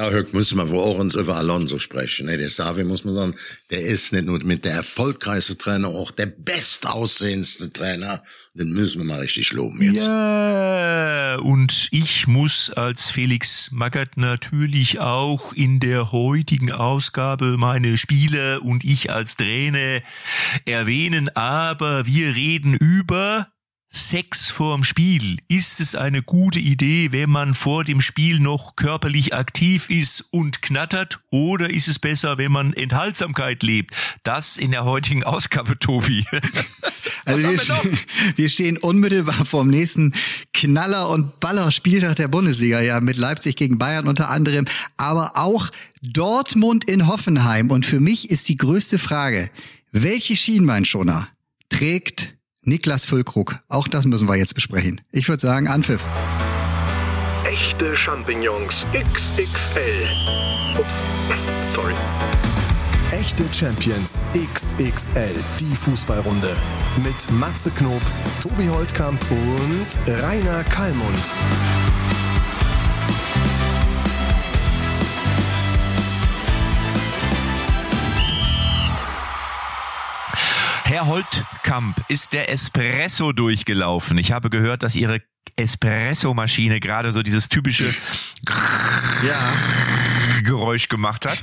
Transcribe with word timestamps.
Ja, 0.00 0.08
Höck 0.08 0.32
muss 0.32 0.54
man 0.54 0.70
vor 0.70 0.96
uns 0.96 1.14
über 1.14 1.36
Alonso 1.36 1.78
sprechen. 1.78 2.24
Ne? 2.24 2.38
Der 2.38 2.48
Savi 2.48 2.84
muss 2.84 3.04
man 3.04 3.12
sagen, 3.12 3.34
der 3.68 3.82
ist 3.82 4.14
nicht 4.14 4.24
nur 4.24 4.42
mit 4.42 4.64
der 4.64 4.72
erfolgreichste 4.72 5.58
Trainer, 5.58 5.88
auch 5.88 6.10
der 6.10 6.24
bestaussehendste 6.24 7.70
Trainer. 7.70 8.22
Den 8.54 8.70
müssen 8.70 9.00
wir 9.00 9.04
mal 9.04 9.20
richtig 9.20 9.52
loben 9.52 9.82
jetzt. 9.82 10.06
Ja, 10.06 11.36
und 11.36 11.88
ich 11.90 12.26
muss 12.26 12.70
als 12.70 13.10
Felix 13.10 13.72
Magath 13.72 14.16
natürlich 14.16 15.00
auch 15.00 15.52
in 15.52 15.80
der 15.80 16.12
heutigen 16.12 16.72
Ausgabe 16.72 17.58
meine 17.58 17.98
Spiele 17.98 18.60
und 18.60 18.84
ich 18.84 19.10
als 19.10 19.36
Trainer 19.36 20.00
erwähnen, 20.64 21.28
aber 21.36 22.06
wir 22.06 22.34
reden 22.34 22.72
über 22.72 23.48
Sex 23.92 24.52
vorm 24.52 24.84
Spiel. 24.84 25.38
Ist 25.48 25.80
es 25.80 25.96
eine 25.96 26.22
gute 26.22 26.60
Idee, 26.60 27.10
wenn 27.10 27.28
man 27.28 27.54
vor 27.54 27.82
dem 27.82 28.00
Spiel 28.00 28.38
noch 28.38 28.76
körperlich 28.76 29.34
aktiv 29.34 29.90
ist 29.90 30.28
und 30.30 30.62
knattert? 30.62 31.18
Oder 31.30 31.70
ist 31.70 31.88
es 31.88 31.98
besser, 31.98 32.38
wenn 32.38 32.52
man 32.52 32.72
Enthaltsamkeit 32.72 33.64
lebt? 33.64 33.96
Das 34.22 34.58
in 34.58 34.70
der 34.70 34.84
heutigen 34.84 35.24
Ausgabe, 35.24 35.78
Tobi. 35.78 36.24
Also 37.26 37.42
wir, 37.42 37.58
wir, 37.58 37.98
wir, 38.36 38.48
stehen 38.48 38.78
unmittelbar 38.78 39.44
vor 39.44 39.62
dem 39.62 39.70
nächsten 39.70 40.14
Knaller- 40.54 41.10
und 41.10 41.38
Baller-Spieltag 41.38 42.16
der 42.16 42.28
Bundesliga, 42.28 42.80
ja, 42.80 43.00
mit 43.00 43.18
Leipzig 43.18 43.56
gegen 43.56 43.78
Bayern 43.78 44.08
unter 44.08 44.30
anderem, 44.30 44.64
aber 44.96 45.36
auch 45.36 45.68
Dortmund 46.02 46.84
in 46.84 47.06
Hoffenheim. 47.06 47.70
Und 47.70 47.84
für 47.84 48.00
mich 48.00 48.30
ist 48.30 48.48
die 48.48 48.56
größte 48.56 48.98
Frage, 48.98 49.50
welche 49.92 50.34
Schienbeinschoner 50.34 51.28
trägt 51.68 52.34
Niklas 52.62 53.06
Füllkrug. 53.06 53.58
Auch 53.68 53.88
das 53.88 54.04
müssen 54.04 54.28
wir 54.28 54.36
jetzt 54.36 54.54
besprechen. 54.54 55.00
Ich 55.12 55.28
würde 55.28 55.40
sagen, 55.40 55.66
Anpfiff. 55.68 56.04
Echte 57.44 57.96
Champignons 57.96 58.84
XXL. 58.92 60.06
Ups, 60.78 60.88
sorry. 61.74 61.94
Echte 63.12 63.44
Champions 63.52 64.22
XXL, 64.34 65.34
die 65.58 65.74
Fußballrunde. 65.74 66.54
Mit 67.02 67.30
Matze 67.32 67.70
Knob, 67.70 68.02
Tobi 68.42 68.68
Holtkamp 68.68 69.20
und 69.30 70.20
Rainer 70.22 70.62
Kallmund. 70.64 71.30
Herr 80.90 81.06
Holtkamp, 81.06 82.04
ist 82.08 82.32
der 82.32 82.50
Espresso 82.50 83.30
durchgelaufen? 83.30 84.18
Ich 84.18 84.32
habe 84.32 84.50
gehört, 84.50 84.82
dass 84.82 84.96
Ihre 84.96 85.22
Espresso-Maschine 85.54 86.80
gerade 86.80 87.12
so 87.12 87.22
dieses 87.22 87.48
typische 87.48 87.94
ja. 89.24 89.54
Geräusch 90.42 90.88
gemacht 90.88 91.26
hat. 91.26 91.38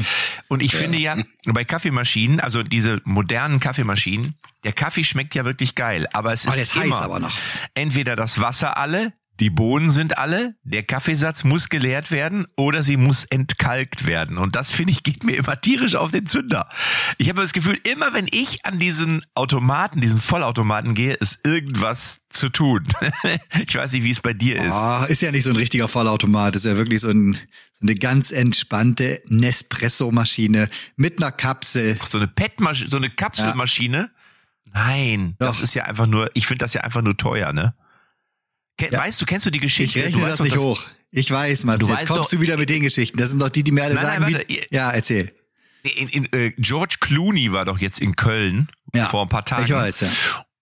Und 0.49 0.61
ich 0.61 0.73
ja. 0.73 0.79
finde 0.79 0.97
ja, 0.97 1.15
bei 1.45 1.63
Kaffeemaschinen, 1.63 2.41
also 2.41 2.61
diese 2.61 2.99
modernen 3.05 3.61
Kaffeemaschinen, 3.61 4.35
der 4.65 4.73
Kaffee 4.73 5.05
schmeckt 5.05 5.33
ja 5.33 5.45
wirklich 5.45 5.75
geil, 5.75 6.09
aber 6.11 6.33
es 6.33 6.43
ist, 6.43 6.57
oh, 6.57 6.61
ist 6.61 6.75
immer 6.75 7.31
entweder 7.73 8.17
das 8.17 8.41
Wasser 8.41 8.75
alle, 8.75 9.13
die 9.39 9.49
Bohnen 9.49 9.91
sind 9.91 10.17
alle, 10.17 10.55
der 10.63 10.83
Kaffeesatz 10.83 11.43
muss 11.43 11.69
geleert 11.69 12.11
werden 12.11 12.47
oder 12.55 12.83
sie 12.83 12.97
muss 12.97 13.23
entkalkt 13.25 14.07
werden. 14.07 14.37
Und 14.37 14.55
das 14.55 14.71
finde 14.71 14.93
ich 14.93 15.03
geht 15.03 15.23
mir 15.23 15.35
immer 15.37 15.59
tierisch 15.61 15.95
auf 15.95 16.11
den 16.11 16.25
Zünder. 16.25 16.69
Ich 17.17 17.29
habe 17.29 17.41
das 17.41 17.53
Gefühl, 17.53 17.79
immer 17.83 18.13
wenn 18.13 18.27
ich 18.31 18.65
an 18.65 18.79
diesen 18.79 19.23
Automaten, 19.35 20.01
diesen 20.01 20.19
Vollautomaten 20.19 20.95
gehe, 20.95 21.13
ist 21.13 21.45
irgendwas 21.45 22.27
zu 22.29 22.49
tun. 22.49 22.87
ich 23.67 23.75
weiß 23.75 23.93
nicht, 23.93 24.03
wie 24.03 24.09
es 24.09 24.21
bei 24.21 24.33
dir 24.33 24.57
ist. 24.57 24.73
Oh, 24.73 25.05
ist 25.07 25.21
ja 25.21 25.31
nicht 25.31 25.43
so 25.43 25.51
ein 25.51 25.55
richtiger 25.55 25.87
Vollautomat, 25.87 26.55
ist 26.55 26.65
ja 26.65 26.75
wirklich 26.75 27.01
so, 27.01 27.09
ein, 27.09 27.33
so 27.73 27.81
eine 27.81 27.95
ganz 27.95 28.31
entspannte 28.31 29.21
Nespresso-Maschine 29.27 30.69
mit 30.95 31.21
einer 31.21 31.31
Kapsel. 31.31 31.97
Ach, 32.01 32.07
so 32.07 32.17
eine 32.17 32.27
PET-Maschine, 32.27 32.89
so 32.89 32.97
eine 32.97 33.09
Kapselmaschine? 33.11 33.97
Ja. 33.97 34.09
Nein, 34.73 35.35
Doch. 35.39 35.47
das 35.47 35.61
ist 35.61 35.73
ja 35.75 35.85
einfach 35.85 36.07
nur, 36.07 36.29
ich 36.33 36.47
finde 36.47 36.65
das 36.65 36.73
ja 36.73 36.81
einfach 36.81 37.01
nur 37.01 37.15
teuer, 37.15 37.53
ne? 37.53 37.73
Ja. 38.79 38.99
Weißt 38.99 39.19
du, 39.21 39.25
kennst 39.25 39.45
du 39.45 39.49
die 39.49 39.59
Geschichte? 39.59 39.99
Ich 39.99 40.05
rechne 40.05 40.21
du 40.21 40.27
das 40.27 40.39
nicht 40.39 40.57
hoch. 40.57 40.85
Ich 41.11 41.31
weiß, 41.31 41.63
Mann. 41.63 41.79
Jetzt 41.79 42.07
kommst 42.07 42.11
doch, 42.11 42.29
du 42.29 42.41
wieder 42.41 42.57
mit 42.57 42.69
den 42.69 42.81
Geschichten. 42.81 43.17
Das 43.17 43.29
sind 43.29 43.39
doch 43.39 43.49
die, 43.49 43.63
die 43.63 43.71
mir 43.71 43.83
alle 43.83 43.95
nein, 43.95 44.05
sagen. 44.05 44.21
Nein, 44.23 44.33
warte, 44.33 44.45
wie, 44.49 44.61
ja, 44.69 44.91
erzähl. 44.91 45.33
In, 45.83 46.09
in, 46.09 46.33
äh, 46.33 46.51
George 46.57 46.97
Clooney 46.99 47.53
war 47.53 47.65
doch 47.65 47.79
jetzt 47.79 48.01
in 48.01 48.15
Köln 48.15 48.67
ja, 48.93 49.07
vor 49.07 49.23
ein 49.23 49.29
paar 49.29 49.45
Tagen. 49.45 49.65
Ich 49.65 49.71
weiß, 49.71 50.01
ja. 50.01 50.09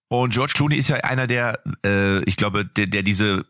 Und 0.08 0.34
George 0.34 0.54
Clooney 0.56 0.76
ist 0.78 0.90
ja 0.90 0.98
einer 0.98 1.28
der, 1.28 1.60
äh, 1.84 2.24
ich 2.26 2.38
glaube, 2.38 2.64
der, 2.64 2.86
der 2.86 3.02
diese 3.02 3.46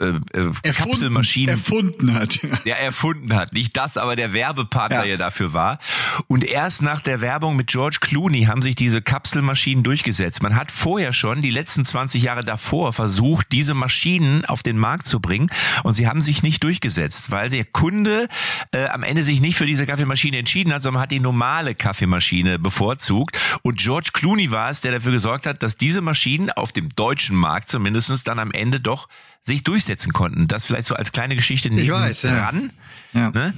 äh, 0.00 0.20
äh, 0.32 0.52
Kapselmaschinen 0.62 1.56
erfunden 1.56 2.14
hat. 2.14 2.38
Der 2.64 2.80
erfunden 2.80 3.34
hat. 3.34 3.52
Nicht 3.52 3.76
das, 3.76 3.96
aber 3.96 4.14
der 4.14 4.32
Werbepartner, 4.32 4.98
ja. 4.98 5.04
der 5.04 5.18
dafür 5.18 5.52
war. 5.52 5.80
Und 6.28 6.44
erst 6.44 6.82
nach 6.82 7.00
der 7.00 7.20
Werbung 7.20 7.56
mit 7.56 7.66
George 7.66 7.98
Clooney 8.00 8.44
haben 8.44 8.62
sich 8.62 8.76
diese 8.76 9.02
Kapselmaschinen 9.02 9.82
durchgesetzt. 9.82 10.42
Man 10.42 10.54
hat 10.54 10.70
vorher 10.70 11.12
schon, 11.12 11.42
die 11.42 11.50
letzten 11.50 11.84
20 11.84 12.22
Jahre 12.22 12.44
davor, 12.44 12.92
versucht, 12.92 13.48
diese 13.50 13.74
Maschinen 13.74 14.44
auf 14.44 14.62
den 14.62 14.78
Markt 14.78 15.06
zu 15.06 15.18
bringen. 15.18 15.50
Und 15.82 15.94
sie 15.94 16.06
haben 16.06 16.20
sich 16.20 16.44
nicht 16.44 16.62
durchgesetzt, 16.62 17.32
weil 17.32 17.48
der 17.48 17.64
Kunde 17.64 18.28
äh, 18.72 18.86
am 18.86 19.02
Ende 19.02 19.24
sich 19.24 19.40
nicht 19.40 19.56
für 19.56 19.66
diese 19.66 19.84
Kaffeemaschine 19.84 20.38
entschieden 20.38 20.72
hat, 20.72 20.82
sondern 20.82 21.02
hat 21.02 21.10
die 21.10 21.20
normale 21.20 21.74
Kaffeemaschine 21.74 22.60
bevorzugt. 22.60 23.36
Und 23.62 23.78
George 23.78 24.10
Clooney 24.12 24.52
war 24.52 24.70
es, 24.70 24.80
der 24.80 24.92
dafür 24.92 25.12
gesorgt 25.12 25.46
hat, 25.46 25.62
dass 25.62 25.76
diese 25.76 26.02
Maschinen 26.02 26.50
auf 26.50 26.70
dem 26.70 26.88
deutschen 26.90 27.36
Markt 27.36 27.68
zumindestens 27.68 28.22
dann 28.22 28.38
am 28.38 28.52
Ende 28.52 28.78
doch 28.78 29.08
sich 29.48 29.64
durchsetzen 29.64 30.12
konnten. 30.12 30.46
Das 30.46 30.66
vielleicht 30.66 30.86
so 30.86 30.94
als 30.94 31.10
kleine 31.10 31.34
Geschichte 31.34 31.68
neben 31.70 31.82
ich 31.82 31.90
weiß, 31.90 32.22
dran. 32.22 32.70
Ja. 33.12 33.20
ja. 33.20 33.30
Ne? 33.30 33.54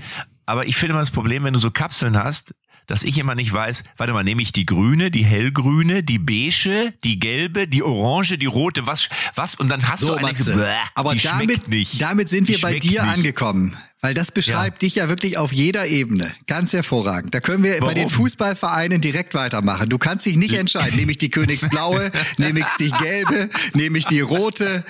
Aber 0.47 0.67
ich 0.67 0.77
finde 0.77 0.93
immer 0.93 1.01
das 1.01 1.11
Problem, 1.11 1.45
wenn 1.45 1.53
du 1.53 1.61
so 1.61 1.71
Kapseln 1.71 2.17
hast, 2.17 2.55
dass 2.91 3.05
ich 3.05 3.19
immer 3.19 3.37
nicht 3.37 3.53
weiß, 3.53 3.85
warte 3.97 4.13
mal, 4.13 4.25
nehme 4.25 4.43
ich 4.43 4.53
die 4.53 4.67
grüne, 4.67 5.13
die 5.13 5.25
hellgrüne, 5.25 6.03
die 6.03 6.19
beige, 6.19 6.93
die 7.05 7.21
gelbe, 7.21 7.69
die 7.69 7.85
orange, 7.85 8.37
die 8.37 8.47
rote, 8.47 8.87
was, 8.89 9.09
was, 9.37 9.55
und 9.55 9.69
dann 9.69 9.89
hast 9.89 10.01
so, 10.01 10.09
du 10.09 10.15
eine, 10.15 10.33
bäh, 10.33 10.75
aber 10.97 11.15
damit, 11.15 11.69
nicht. 11.69 12.03
damit 12.03 12.29
sind 12.29 12.49
wir 12.49 12.61
bei 12.61 12.81
dir 12.81 13.03
nicht. 13.03 13.13
angekommen. 13.13 13.77
Weil 14.01 14.15
das 14.15 14.33
beschreibt 14.33 14.83
ja. 14.83 14.87
dich 14.87 14.95
ja 14.95 15.09
wirklich 15.11 15.37
auf 15.37 15.53
jeder 15.53 15.87
Ebene. 15.87 16.35
Ganz 16.47 16.73
hervorragend. 16.73 17.35
Da 17.35 17.41
können 17.41 17.63
wir 17.63 17.75
Warum? 17.75 17.89
bei 17.89 17.95
den 17.95 18.09
Fußballvereinen 18.09 19.03
direkt 19.03 19.35
weitermachen. 19.35 19.91
Du 19.91 19.99
kannst 19.99 20.25
dich 20.25 20.37
nicht 20.37 20.55
entscheiden. 20.55 20.97
Nehme 20.97 21.13
ich 21.13 21.19
die 21.19 21.29
Königsblaue, 21.29 22.11
nehme 22.39 22.61
ich 22.61 22.67
die 22.79 22.91
gelbe, 22.91 23.51
nehme 23.75 23.99
ich 23.99 24.07
die 24.07 24.21
rote. 24.21 24.85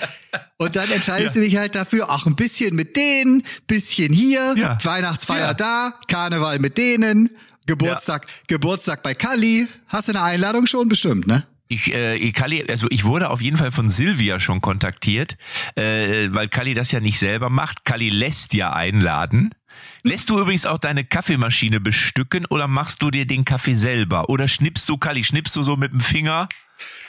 Und 0.58 0.76
dann 0.76 0.90
entscheidest 0.92 1.34
ja. 1.34 1.40
du 1.40 1.46
dich 1.46 1.56
halt 1.56 1.74
dafür, 1.74 2.06
ach, 2.08 2.26
ein 2.26 2.36
bisschen 2.36 2.76
mit 2.76 2.96
denen, 2.96 3.42
bisschen 3.66 4.12
hier, 4.12 4.54
ja. 4.56 4.78
Weihnachtsfeier 4.84 5.54
da, 5.54 5.92
Karneval 6.06 6.60
mit 6.60 6.78
denen, 6.78 7.30
Geburtstag, 7.70 8.26
Geburtstag 8.48 9.02
bei 9.02 9.14
Kali. 9.14 9.68
Hast 9.86 10.08
du 10.08 10.12
eine 10.12 10.22
Einladung 10.22 10.66
schon 10.66 10.88
bestimmt, 10.88 11.26
ne? 11.26 11.46
Ich, 11.68 11.94
äh, 11.94 12.32
Kali, 12.32 12.64
also 12.68 12.88
ich 12.90 13.04
wurde 13.04 13.30
auf 13.30 13.40
jeden 13.40 13.56
Fall 13.56 13.70
von 13.70 13.90
Silvia 13.90 14.40
schon 14.40 14.60
kontaktiert, 14.60 15.36
äh, 15.76 16.28
weil 16.32 16.48
Kali 16.48 16.74
das 16.74 16.90
ja 16.90 16.98
nicht 16.98 17.20
selber 17.20 17.48
macht. 17.48 17.84
Kali 17.84 18.08
lässt 18.08 18.54
ja 18.54 18.72
einladen. 18.72 19.54
Lässt 20.02 20.30
du 20.30 20.40
übrigens 20.40 20.66
auch 20.66 20.78
deine 20.78 21.04
Kaffeemaschine 21.04 21.78
bestücken 21.78 22.44
oder 22.46 22.66
machst 22.66 23.02
du 23.02 23.12
dir 23.12 23.24
den 23.24 23.44
Kaffee 23.44 23.74
selber? 23.74 24.28
Oder 24.28 24.48
schnippst 24.48 24.88
du, 24.88 24.98
Kali, 24.98 25.22
schnippst 25.22 25.54
du 25.54 25.62
so 25.62 25.76
mit 25.76 25.92
dem 25.92 26.00
Finger? 26.00 26.48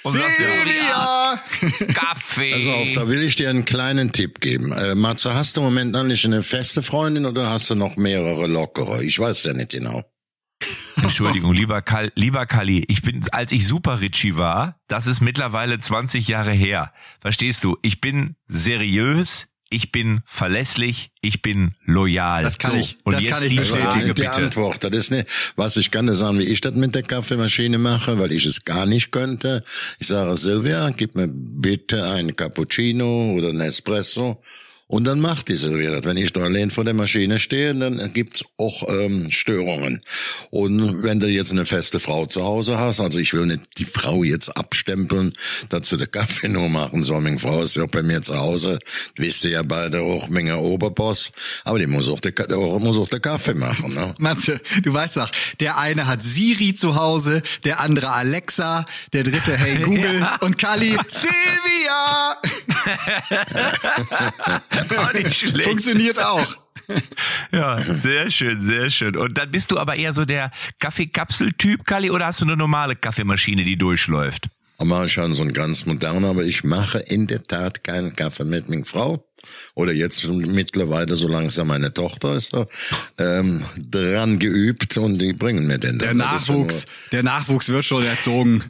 Und 0.04 0.12
Silvia! 0.12 1.42
Sagst, 1.60 1.96
Kaffee! 1.96 2.54
Also 2.54 2.72
auf, 2.72 2.92
da 2.94 3.08
will 3.08 3.24
ich 3.24 3.36
dir 3.36 3.50
einen 3.50 3.66
kleinen 3.66 4.12
Tipp 4.12 4.42
geben. 4.42 4.74
Äh, 4.74 4.94
Matze, 4.94 5.34
hast 5.34 5.58
du 5.58 5.62
im 5.62 5.66
Moment 5.66 5.96
eigentlich 5.96 6.24
eine 6.24 6.44
feste 6.44 6.84
Freundin 6.84 7.26
oder 7.26 7.50
hast 7.50 7.70
du 7.72 7.76
noch 7.76 7.98
mehrere 7.98 8.46
lockere? 8.46 9.04
Ich 9.04 9.18
weiß 9.18 9.44
ja 9.46 9.54
nicht 9.54 9.72
genau. 9.72 10.04
Entschuldigung, 11.02 11.54
lieber, 11.54 11.82
Kal 11.82 12.12
lieber 12.16 12.46
Kali, 12.46 12.86
ich 12.88 13.02
bin, 13.02 13.22
als 13.32 13.52
ich 13.52 13.68
Super 13.68 14.02
Richie 14.02 14.38
war, 14.38 14.80
das 14.88 15.08
ist 15.08 15.22
mittlerweile 15.22 15.80
20 15.80 16.28
Jahre 16.28 16.52
her. 16.52 16.94
Verstehst 17.20 17.64
du? 17.64 17.78
Ich 17.82 18.02
bin 18.02 18.36
seriös, 18.48 19.48
ich 19.70 19.92
bin 19.92 20.22
verlässlich, 20.26 21.12
ich 21.22 21.42
bin 21.42 21.76
loyal. 21.86 22.44
Das 22.44 22.60
kann 22.60 22.74
so, 22.74 22.78
ich. 22.78 22.98
Und 23.04 23.14
das 23.14 23.24
jetzt 23.24 23.34
kann 23.34 23.44
ich 23.44 23.50
die 23.52 23.60
Frage, 23.60 24.14
die 24.14 24.28
Antwort. 24.28 24.84
Das 24.84 24.92
ist 24.92 25.12
nicht, 25.12 25.28
was 25.56 25.78
ich 25.78 25.92
kann 25.92 26.08
dir 26.08 26.16
sagen, 26.16 26.40
wie 26.40 26.44
ich 26.44 26.62
das 26.62 26.76
mit 26.76 26.94
der 26.94 27.04
Kaffeemaschine 27.04 27.78
mache, 27.78 28.20
weil 28.20 28.32
ich 28.34 28.46
es 28.46 28.66
gar 28.66 28.86
nicht 28.86 29.12
könnte. 29.12 29.64
Ich 30.00 30.08
sage, 30.08 30.38
Silvia, 30.38 30.90
gib 30.90 31.16
mir 31.16 31.30
bitte 31.30 32.06
einen 32.06 32.36
Cappuccino 32.36 33.32
oder 33.32 33.50
einen 33.50 33.62
Espresso 33.62 34.42
und 34.92 35.06
dann 35.06 35.22
macht 35.22 35.48
die 35.48 35.56
Silvia 35.56 36.04
Wenn 36.04 36.18
ich 36.18 36.34
da 36.34 36.42
allein 36.42 36.70
vor 36.70 36.84
der 36.84 36.94
Maschine 36.94 37.40
stehe, 37.40 37.74
dann 37.74 38.12
gibt's 38.12 38.44
auch 38.58 38.84
ähm, 38.90 39.32
Störungen. 39.32 40.02
Und 40.50 41.02
wenn 41.02 41.22
du 41.22 41.28
jetzt 41.28 41.52
eine 41.52 41.66
feste 41.66 42.02
Frau 42.02 42.26
zu 42.26 42.44
Hause 42.44 42.78
hast, 42.78 43.00
also 43.00 43.18
ich 43.18 43.34
will 43.34 43.46
nicht 43.46 43.62
die 43.78 43.86
Frau 43.86 44.26
jetzt 44.26 44.50
abstempeln, 44.50 45.32
dass 45.70 45.88
sie 45.88 45.96
den 45.96 46.12
Kaffee 46.12 46.50
nur 46.50 46.68
machen 46.68 47.04
soll. 47.04 47.22
Meine 47.22 47.40
Frau 47.40 47.62
ist 47.64 47.78
ja 47.78 47.86
bei 47.86 48.04
mir 48.04 48.22
zu 48.22 48.38
Hause, 48.38 48.80
wisst 49.16 49.46
ihr 49.46 49.52
ja 49.52 49.64
beide 49.64 50.02
auch, 50.02 50.28
Menge 50.28 50.58
Oberboss, 50.58 51.32
aber 51.64 51.80
die 51.80 51.88
muss 51.88 52.10
auch 52.10 52.20
den, 52.20 52.34
muss 52.80 52.98
auch 52.98 53.08
den 53.08 53.22
Kaffee 53.22 53.54
machen. 53.54 53.94
Ne? 53.94 54.14
Matze, 54.18 54.60
du 54.84 54.94
weißt 54.94 55.16
doch, 55.18 55.32
der 55.62 55.78
eine 55.78 56.06
hat 56.06 56.22
Siri 56.22 56.76
zu 56.76 56.96
Hause, 56.96 57.44
der 57.64 57.80
andere 57.80 58.12
Alexa, 58.12 58.84
der 59.14 59.24
dritte 59.24 59.56
Hey 59.56 59.78
Google 59.84 60.20
ja. 60.20 60.36
und 60.42 60.58
Kali, 60.58 60.98
Silvia! 61.08 62.36
nicht 65.14 65.34
schlecht. 65.34 65.70
Funktioniert 65.70 66.20
auch. 66.20 66.58
Ja, 67.52 67.78
sehr 67.78 68.30
schön, 68.30 68.62
sehr 68.62 68.90
schön. 68.90 69.16
Und 69.16 69.38
dann 69.38 69.52
bist 69.52 69.72
du 69.72 69.78
aber 69.78 69.96
eher 69.96 70.12
so 70.12 70.26
der 70.26 70.52
Kaffeekapsel-Typ, 70.80 71.86
Kali, 71.86 72.12
oder 72.12 72.26
hast 72.26 72.42
du 72.42 72.46
eine 72.46 72.58
normale 72.58 72.96
Kaffeemaschine, 72.96 73.64
die 73.64 73.78
durchläuft? 73.78 74.50
Aber 74.78 75.08
schon 75.08 75.34
so 75.36 75.44
ein 75.44 75.54
ganz 75.54 75.86
moderner, 75.86 76.30
aber 76.30 76.44
ich 76.44 76.64
mache 76.64 77.00
in 77.00 77.28
der 77.28 77.44
Tat 77.44 77.84
keinen 77.84 78.16
Kaffee 78.16 78.46
mit 78.46 78.68
meiner 78.68 78.86
Frau. 78.86 79.24
Oder 79.76 79.92
jetzt 79.92 80.28
mittlerweile, 80.28 81.16
so 81.16 81.28
langsam 81.28 81.68
meine 81.68 81.94
Tochter 81.94 82.36
ist 82.36 82.54
da, 82.54 82.66
ähm, 83.18 83.64
dran 83.78 84.40
geübt 84.40 84.98
und 84.98 85.20
die 85.20 85.34
bringen 85.34 85.68
mir 85.68 85.78
den. 85.78 86.00
Der 86.00 86.14
Nachwuchs, 86.14 86.86
der 87.12 87.24
Nachwuchs 87.24 87.70
wird 87.70 87.86
schon 87.86 88.04
erzogen. 88.04 88.64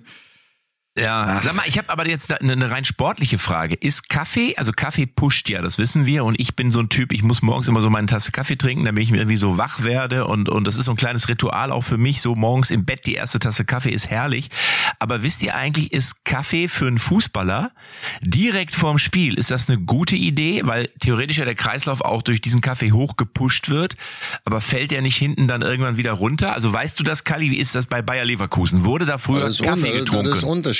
Ja, 0.97 1.23
Ach. 1.25 1.43
sag 1.43 1.55
mal, 1.55 1.63
ich 1.67 1.77
habe 1.77 1.89
aber 1.89 2.05
jetzt 2.05 2.33
eine, 2.41 2.51
eine 2.51 2.69
rein 2.69 2.83
sportliche 2.83 3.37
Frage. 3.37 3.75
Ist 3.75 4.09
Kaffee, 4.09 4.57
also 4.57 4.73
Kaffee 4.73 5.05
pusht 5.05 5.47
ja, 5.47 5.61
das 5.61 5.77
wissen 5.77 6.05
wir 6.05 6.25
und 6.25 6.37
ich 6.37 6.57
bin 6.57 6.69
so 6.69 6.81
ein 6.81 6.89
Typ, 6.89 7.13
ich 7.13 7.23
muss 7.23 7.41
morgens 7.41 7.69
immer 7.69 7.79
so 7.79 7.89
meine 7.89 8.07
Tasse 8.07 8.33
Kaffee 8.33 8.57
trinken, 8.57 8.83
damit 8.83 9.01
ich 9.03 9.09
mir 9.09 9.19
irgendwie 9.19 9.37
so 9.37 9.57
wach 9.57 9.83
werde 9.83 10.27
und 10.27 10.49
und 10.49 10.67
das 10.67 10.75
ist 10.75 10.85
so 10.85 10.91
ein 10.91 10.97
kleines 10.97 11.29
Ritual 11.29 11.71
auch 11.71 11.83
für 11.83 11.97
mich, 11.97 12.19
so 12.19 12.35
morgens 12.35 12.71
im 12.71 12.83
Bett 12.83 13.05
die 13.05 13.13
erste 13.13 13.39
Tasse 13.39 13.63
Kaffee 13.63 13.91
ist 13.91 14.09
herrlich. 14.09 14.49
Aber 14.99 15.23
wisst 15.23 15.43
ihr 15.43 15.55
eigentlich, 15.55 15.93
ist 15.93 16.25
Kaffee 16.25 16.67
für 16.67 16.87
einen 16.87 16.99
Fußballer 16.99 17.71
direkt 18.21 18.75
vorm 18.75 18.97
Spiel, 18.97 19.35
ist 19.35 19.49
das 19.49 19.69
eine 19.69 19.79
gute 19.79 20.17
Idee, 20.17 20.63
weil 20.65 20.89
theoretisch 20.99 21.37
ja 21.37 21.45
der 21.45 21.55
Kreislauf 21.55 22.01
auch 22.01 22.21
durch 22.21 22.41
diesen 22.41 22.59
Kaffee 22.59 22.91
hochgepusht 22.91 23.69
wird, 23.69 23.95
aber 24.43 24.59
fällt 24.59 24.91
der 24.91 25.01
nicht 25.01 25.15
hinten 25.15 25.47
dann 25.47 25.61
irgendwann 25.61 25.95
wieder 25.95 26.11
runter? 26.11 26.53
Also 26.53 26.73
weißt 26.73 26.99
du 26.99 27.05
das, 27.05 27.23
Kali, 27.23 27.49
wie 27.49 27.59
ist 27.59 27.75
das 27.75 27.85
bei 27.85 28.01
Bayer 28.01 28.25
Leverkusen? 28.25 28.83
Wurde 28.83 29.05
da 29.05 29.17
früher 29.17 29.45
Kaffee 29.63 29.93
getrunken? 29.99 30.25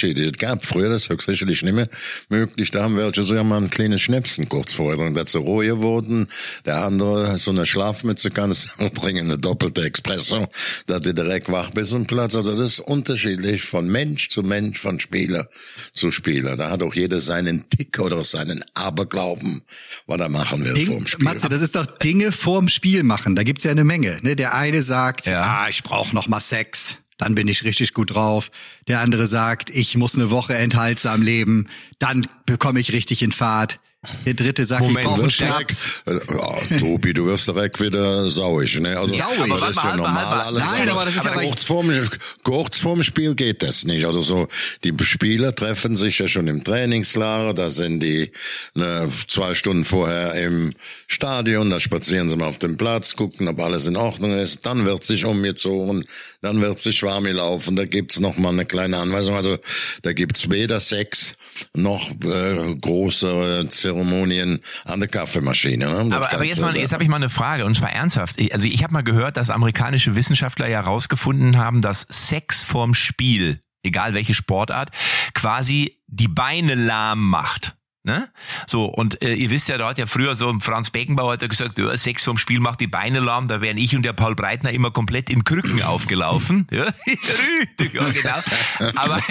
Das 0.02 0.10
ist 0.10 0.16
Unterschiede. 0.16 0.30
Es 0.30 0.38
gab 0.38 0.66
früher, 0.66 0.90
das 0.90 1.10
höchstsicherlich 1.10 1.62
nicht 1.64 1.74
mehr 1.74 1.90
möglich, 2.30 2.72
da 2.72 2.84
haben 2.84 2.96
welche 2.96 3.24
so 3.24 3.36
ja 3.36 3.44
mal 3.44 3.62
ein 3.62 3.70
kleines 3.70 4.02
Schnäpsen 4.02 4.50
kurz 4.50 4.74
vorher 4.74 4.98
drin, 4.98 5.14
dazu 5.14 5.40
Ruhe 5.40 5.80
wurden. 5.80 6.28
Der 6.66 6.84
andere 6.84 7.38
so 7.38 7.52
eine 7.52 7.66
Schlafmütze 7.66 8.32
kann 8.32 8.52
es 8.52 8.68
bringen, 8.94 9.26
eine 9.26 9.38
doppelte 9.38 9.82
Espresso, 9.82 10.48
dass 10.88 11.02
du 11.02 11.14
direkt 11.14 11.52
wach 11.52 11.72
bist 11.72 11.94
und 11.94 12.08
Platz. 12.08 12.36
Also 12.36 12.56
das 12.56 12.74
ist 12.74 12.80
unterschiedlich 12.80 13.64
von 13.64 13.88
Mensch 13.88 14.30
zu 14.30 14.42
Mensch, 14.42 14.80
von 14.80 15.00
Spieler 15.00 15.48
zu 15.94 16.12
Spieler. 16.12 16.58
Da 16.58 16.70
hat 16.70 16.84
auch 16.84 16.96
jeder 16.96 17.20
seinen 17.20 17.70
Tick 17.70 18.00
oder 18.00 18.24
seinen 18.26 18.64
Aberglauben, 18.74 19.62
was 20.08 20.20
er 20.20 20.30
machen 20.30 20.66
will 20.66 20.74
Ding, 20.74 20.88
vorm 20.88 21.08
Spiel. 21.08 21.26
Matze, 21.26 21.50
das 21.50 21.62
ist 21.62 21.76
doch 21.76 21.86
Dinge 21.86 22.32
vorm 22.32 22.70
Spiel 22.70 23.04
machen. 23.04 23.36
Da 23.36 23.44
gibt's 23.44 23.64
ja 23.64 23.72
eine 23.72 23.84
Menge. 23.84 24.18
Ne? 24.22 24.36
Der 24.36 24.56
eine 24.56 24.84
sagt, 24.84 25.28
ja. 25.28 25.42
ah, 25.42 25.70
ich 25.70 25.84
brauche 25.84 26.16
noch 26.16 26.28
mal 26.28 26.40
Sex 26.40 26.98
dann 27.22 27.36
bin 27.36 27.48
ich 27.48 27.64
richtig 27.64 27.94
gut 27.94 28.16
drauf. 28.16 28.50
Der 28.88 29.00
andere 29.00 29.28
sagt, 29.28 29.70
ich 29.70 29.96
muss 29.96 30.16
eine 30.16 30.32
Woche 30.32 30.56
enthaltsam 30.56 31.22
leben, 31.22 31.68
dann 32.00 32.26
bekomme 32.48 32.80
ich 32.80 32.94
richtig 32.94 33.22
in 33.22 33.32
Fahrt. 33.32 33.80
Der 34.26 34.34
dritte 34.34 34.66
sagt, 34.66 34.82
Moment, 34.82 35.06
ich 35.06 35.06
brauche 35.06 35.22
einen 35.22 35.30
Schnaps. 35.30 35.90
Ja, 36.08 36.80
Tobi, 36.80 37.14
du 37.14 37.28
wirst 37.28 37.48
direkt 37.48 37.80
wieder 37.80 38.28
sauig. 38.32 38.80
Ne? 38.80 38.98
Also, 38.98 39.14
sauig? 39.14 39.48
Das 39.48 39.70
ist 39.70 39.76
ja 39.76 39.96
normal 39.96 40.26
halber, 40.28 40.46
alles. 40.48 40.64
Nein, 40.64 40.90
aber 40.90 41.06
das 41.06 41.16
ist 41.18 41.28
aber 41.28 41.44
ja 41.44 41.48
kurz 41.48 41.62
vorm, 41.62 42.10
kurz 42.42 42.78
vorm 42.80 43.04
Spiel 43.04 43.36
geht 43.36 43.62
das 43.62 43.86
nicht. 43.86 44.06
Also 44.06 44.22
so, 44.22 44.48
die 44.84 44.92
Spieler 45.04 45.54
treffen 45.54 45.96
sich 45.96 46.18
ja 46.18 46.28
schon 46.28 46.48
im 46.48 46.64
Trainingslager, 46.64 47.54
da 47.54 47.70
sind 47.70 48.00
die 48.00 48.32
ne, 48.74 49.08
zwei 49.28 49.54
Stunden 49.54 49.86
vorher 49.86 50.34
im 50.34 50.74
Stadion, 51.06 51.70
da 51.70 51.80
spazieren 51.80 52.28
sie 52.28 52.36
mal 52.36 52.48
auf 52.48 52.58
dem 52.58 52.78
Platz, 52.78 53.16
gucken, 53.16 53.48
ob 53.48 53.60
alles 53.60 53.86
in 53.86 53.98
Ordnung 53.98 54.34
ist. 54.34 54.66
Dann 54.66 54.84
wird 54.84 55.04
sich 55.04 55.26
umgezogen, 55.26 56.06
dann 56.42 56.60
wird 56.60 56.80
sich 56.80 57.04
warm 57.04 57.28
laufen. 57.28 57.76
Da 57.76 57.86
gibt's 57.86 58.20
noch 58.20 58.38
mal 58.38 58.50
eine 58.50 58.66
kleine 58.66 58.98
Anweisung. 58.98 59.36
Also 59.36 59.60
da 60.02 60.14
gibt's 60.14 60.50
weder 60.50 60.80
Sex 60.80 61.36
noch 61.76 62.12
äh, 62.12 62.76
große 62.80 63.68
Zeremonien 63.70 64.62
an 64.86 65.00
der 65.00 65.10
Kaffeemaschine. 65.10 65.86
Ne? 65.86 66.16
Aber, 66.16 66.32
aber, 66.32 66.44
jetzt, 66.44 66.60
mal, 66.60 66.76
jetzt 66.76 66.94
habe 66.94 67.04
ich 67.04 67.10
mal 67.10 67.18
eine 67.18 67.30
Frage 67.30 67.66
und 67.66 67.76
zwar 67.76 67.92
ernsthaft. 67.92 68.38
Also 68.52 68.68
ich 68.68 68.84
habe 68.84 68.94
mal 68.94 69.04
gehört, 69.04 69.38
dass 69.38 69.50
amerikanische 69.50 70.16
Wissenschaftler 70.16 70.68
ja 70.68 70.84
herausgefunden 70.84 71.58
haben, 71.58 71.82
dass 71.82 72.08
Sex 72.10 72.64
vorm 72.64 72.94
Spiel, 72.94 73.62
egal 73.84 74.14
welche 74.14 74.34
Sportart, 74.34 74.92
quasi 75.34 76.00
die 76.08 76.28
Beine 76.28 76.76
lahm 76.76 77.28
macht. 77.30 77.76
Ne? 78.04 78.30
So, 78.66 78.86
und 78.86 79.22
äh, 79.22 79.36
ihr 79.36 79.52
wisst 79.52 79.70
ja, 79.70 79.78
da 79.78 79.90
hat 79.90 80.00
ja 80.00 80.08
früher 80.08 80.36
so 80.36 80.52
Franz 80.60 80.90
Beckenbauer 80.90 81.34
hat 81.34 81.44
ja 81.44 81.48
gesagt, 81.48 81.78
ja, 81.78 81.96
Sex 81.96 82.24
vom 82.24 82.40
Spiel 82.40 82.60
macht 82.60 82.80
die 82.80 82.88
Beine 82.88 83.20
lahm, 83.20 83.48
da 83.48 83.62
wären 83.62 83.78
ich 83.78 83.96
und 83.96 84.02
der 84.02 84.14
Paul 84.14 84.34
Breitner 84.34 84.72
immer 84.72 84.90
komplett 84.90 85.30
in 85.30 85.44
Krücken 85.44 85.82
aufgelaufen. 85.84 86.66
Ja, 86.72 86.86
ja 87.94 88.10
genau. 88.10 88.92
Aber, 88.96 89.22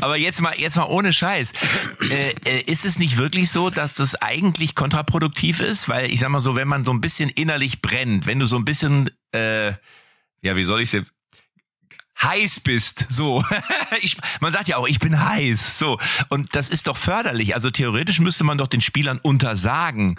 aber 0.00 0.16
jetzt 0.16 0.40
mal, 0.40 0.54
jetzt 0.56 0.76
mal 0.76 0.84
ohne 0.84 1.12
Scheiß. 1.12 1.52
Äh, 2.10 2.34
äh, 2.44 2.60
ist 2.60 2.84
es 2.84 2.96
nicht 2.96 3.16
wirklich 3.16 3.50
so, 3.50 3.70
dass 3.70 3.94
das 3.94 4.14
eigentlich 4.14 4.76
kontraproduktiv 4.76 5.58
ist? 5.58 5.88
Weil 5.88 6.12
ich 6.12 6.20
sag 6.20 6.28
mal 6.28 6.40
so, 6.40 6.54
wenn 6.54 6.68
man 6.68 6.84
so 6.84 6.92
ein 6.92 7.00
bisschen 7.00 7.28
innerlich 7.28 7.82
brennt, 7.82 8.26
wenn 8.28 8.38
du 8.38 8.46
so 8.46 8.54
ein 8.54 8.64
bisschen, 8.64 9.10
äh, 9.34 9.72
ja, 10.42 10.54
wie 10.54 10.62
soll 10.62 10.80
ich 10.80 10.94
es 10.94 11.04
heiß 12.20 12.60
bist. 12.60 13.06
So. 13.08 13.44
ich, 14.02 14.16
man 14.40 14.52
sagt 14.52 14.68
ja 14.68 14.76
auch, 14.76 14.86
ich 14.86 14.98
bin 14.98 15.24
heiß. 15.24 15.78
So. 15.78 15.98
Und 16.28 16.54
das 16.54 16.70
ist 16.70 16.86
doch 16.86 16.96
förderlich. 16.96 17.54
Also 17.54 17.70
theoretisch 17.70 18.20
müsste 18.20 18.44
man 18.44 18.58
doch 18.58 18.68
den 18.68 18.80
Spielern 18.80 19.18
untersagen, 19.22 20.18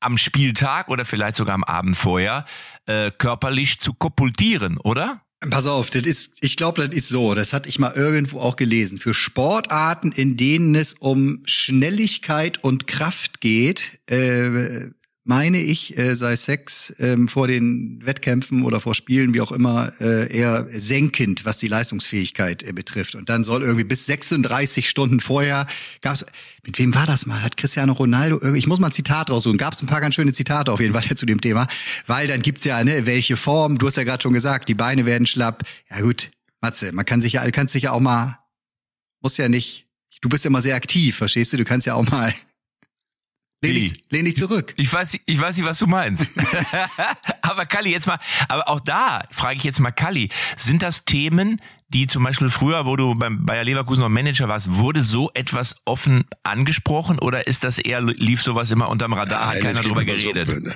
am 0.00 0.16
Spieltag 0.16 0.88
oder 0.88 1.04
vielleicht 1.04 1.36
sogar 1.36 1.54
am 1.54 1.64
Abend 1.64 1.96
vorher 1.96 2.46
äh, 2.86 3.10
körperlich 3.10 3.78
zu 3.80 3.92
kopultieren, 3.92 4.78
oder? 4.78 5.22
Pass 5.48 5.66
auf, 5.66 5.88
das 5.88 6.02
ist, 6.02 6.36
ich 6.42 6.56
glaube, 6.58 6.86
das 6.86 6.94
ist 6.94 7.08
so, 7.08 7.34
das 7.34 7.54
hatte 7.54 7.68
ich 7.68 7.78
mal 7.78 7.92
irgendwo 7.92 8.40
auch 8.40 8.56
gelesen. 8.56 8.98
Für 8.98 9.14
Sportarten, 9.14 10.12
in 10.12 10.36
denen 10.36 10.74
es 10.74 10.92
um 10.94 11.42
Schnelligkeit 11.46 12.62
und 12.62 12.86
Kraft 12.86 13.40
geht, 13.40 14.00
äh, 14.06 14.90
meine 15.30 15.60
ich, 15.60 15.96
äh, 15.96 16.16
sei 16.16 16.34
Sex 16.34 16.92
ähm, 16.98 17.28
vor 17.28 17.46
den 17.46 18.04
Wettkämpfen 18.04 18.64
oder 18.64 18.80
vor 18.80 18.96
Spielen, 18.96 19.32
wie 19.32 19.40
auch 19.40 19.52
immer, 19.52 19.92
äh, 20.00 20.36
eher 20.36 20.66
senkend, 20.74 21.44
was 21.44 21.56
die 21.56 21.68
Leistungsfähigkeit 21.68 22.64
äh, 22.64 22.72
betrifft. 22.72 23.14
Und 23.14 23.28
dann 23.28 23.44
soll 23.44 23.62
irgendwie 23.62 23.84
bis 23.84 24.06
36 24.06 24.90
Stunden 24.90 25.20
vorher 25.20 25.68
gab's, 26.00 26.26
mit 26.66 26.80
wem 26.80 26.92
war 26.96 27.06
das 27.06 27.26
mal? 27.26 27.44
Hat 27.44 27.56
Cristiano 27.56 27.92
Ronaldo, 27.92 28.54
ich 28.54 28.66
muss 28.66 28.80
mal 28.80 28.88
ein 28.88 28.92
Zitat 28.92 29.30
raussuchen, 29.30 29.56
gab 29.56 29.74
es 29.74 29.82
ein 29.82 29.86
paar 29.86 30.00
ganz 30.00 30.16
schöne 30.16 30.32
Zitate 30.32 30.72
auf 30.72 30.80
jeden 30.80 30.94
Fall 30.94 31.04
zu 31.16 31.26
dem 31.26 31.40
Thema, 31.40 31.68
weil 32.08 32.26
dann 32.26 32.42
gibt's 32.42 32.64
ja, 32.64 32.82
ne, 32.82 33.06
welche 33.06 33.36
Form, 33.36 33.78
du 33.78 33.86
hast 33.86 33.96
ja 33.96 34.02
gerade 34.02 34.24
schon 34.24 34.32
gesagt, 34.32 34.68
die 34.68 34.74
Beine 34.74 35.06
werden 35.06 35.28
schlapp. 35.28 35.62
Ja 35.92 36.00
gut, 36.00 36.32
Matze, 36.60 36.90
man 36.90 37.04
kann 37.04 37.20
sich 37.20 37.34
ja, 37.34 37.48
kannst 37.52 37.74
sich 37.74 37.84
ja 37.84 37.92
auch 37.92 38.00
mal, 38.00 38.36
muss 39.20 39.36
ja 39.36 39.48
nicht, 39.48 39.86
du 40.22 40.28
bist 40.28 40.42
ja 40.42 40.48
immer 40.48 40.60
sehr 40.60 40.74
aktiv, 40.74 41.14
verstehst 41.14 41.52
du? 41.52 41.56
Du 41.56 41.64
kannst 41.64 41.86
ja 41.86 41.94
auch 41.94 42.10
mal 42.10 42.34
Lehn 43.62 43.74
dich, 43.74 44.02
lehn 44.08 44.24
dich 44.24 44.36
zurück. 44.36 44.72
Ich 44.78 44.90
weiß, 44.90 45.18
ich 45.26 45.40
weiß 45.40 45.56
nicht, 45.56 45.66
was 45.66 45.78
du 45.78 45.86
meinst. 45.86 46.30
aber 47.42 47.66
Kalli, 47.66 47.90
jetzt 47.90 48.06
mal, 48.06 48.18
aber 48.48 48.68
auch 48.68 48.80
da 48.80 49.24
frage 49.30 49.58
ich 49.58 49.64
jetzt 49.64 49.80
mal 49.80 49.90
Kalli, 49.90 50.30
sind 50.56 50.82
das 50.82 51.04
Themen, 51.04 51.60
die 51.88 52.06
zum 52.06 52.22
Beispiel 52.24 52.48
früher, 52.48 52.86
wo 52.86 52.96
du 52.96 53.14
beim 53.14 53.44
Bayer 53.44 53.64
Leverkusen 53.64 54.00
noch 54.00 54.08
Manager 54.08 54.48
warst, 54.48 54.76
wurde 54.76 55.02
so 55.02 55.30
etwas 55.34 55.82
offen 55.84 56.24
angesprochen 56.42 57.18
oder 57.18 57.46
ist 57.46 57.62
das 57.62 57.78
eher, 57.78 58.00
lief 58.00 58.42
sowas 58.42 58.70
immer 58.70 58.88
unterm 58.88 59.12
Radar, 59.12 59.48
hat 59.48 59.60
keiner 59.60 59.80
drüber 59.80 60.04
geredet? 60.04 60.48
So 60.48 60.70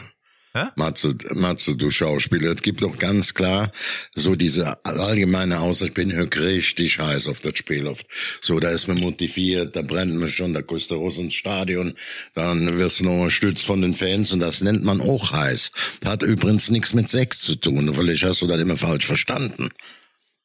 Hä? 0.57 0.67
Matze, 0.77 1.17
Matze, 1.35 1.77
du 1.77 1.91
Schauspieler, 1.91 2.53
es 2.53 2.63
gibt 2.63 2.83
doch 2.83 2.97
ganz 2.97 3.35
klar 3.35 3.73
so 4.15 4.37
diese 4.37 4.85
allgemeine 4.85 5.59
Aussicht, 5.59 5.89
ich 5.89 5.95
bin 5.95 6.13
richtig 6.13 7.01
heiß 7.01 7.27
auf 7.27 7.41
das 7.41 7.59
Spiel. 7.59 7.89
Oft. 7.89 8.07
So, 8.41 8.61
da 8.61 8.71
ist 8.71 8.87
man 8.87 9.01
motiviert, 9.01 9.75
da 9.75 9.83
brennt 9.83 10.15
man 10.15 10.29
schon, 10.29 10.55
da 10.55 10.63
kostet 10.63 10.93
du 10.93 11.03
raus 11.03 11.19
ins 11.19 11.35
Stadion, 11.35 11.95
dann 12.35 12.79
wirst 12.79 13.01
du 13.01 13.05
noch 13.05 13.15
unterstützt 13.15 13.67
von 13.67 13.83
den 13.83 13.95
Fans 13.95 14.33
und 14.33 14.39
das 14.39 14.63
nennt 14.63 14.85
man 14.85 15.01
auch 15.01 15.33
heiß. 15.33 15.73
Hat 16.05 16.23
übrigens 16.23 16.71
nichts 16.71 16.95
mit 16.95 17.09
Sex 17.09 17.41
zu 17.41 17.57
tun, 17.57 17.93
vielleicht 17.93 18.23
hast 18.23 18.43
du 18.43 18.47
das 18.47 18.61
immer 18.61 18.77
falsch 18.77 19.07
verstanden. 19.07 19.71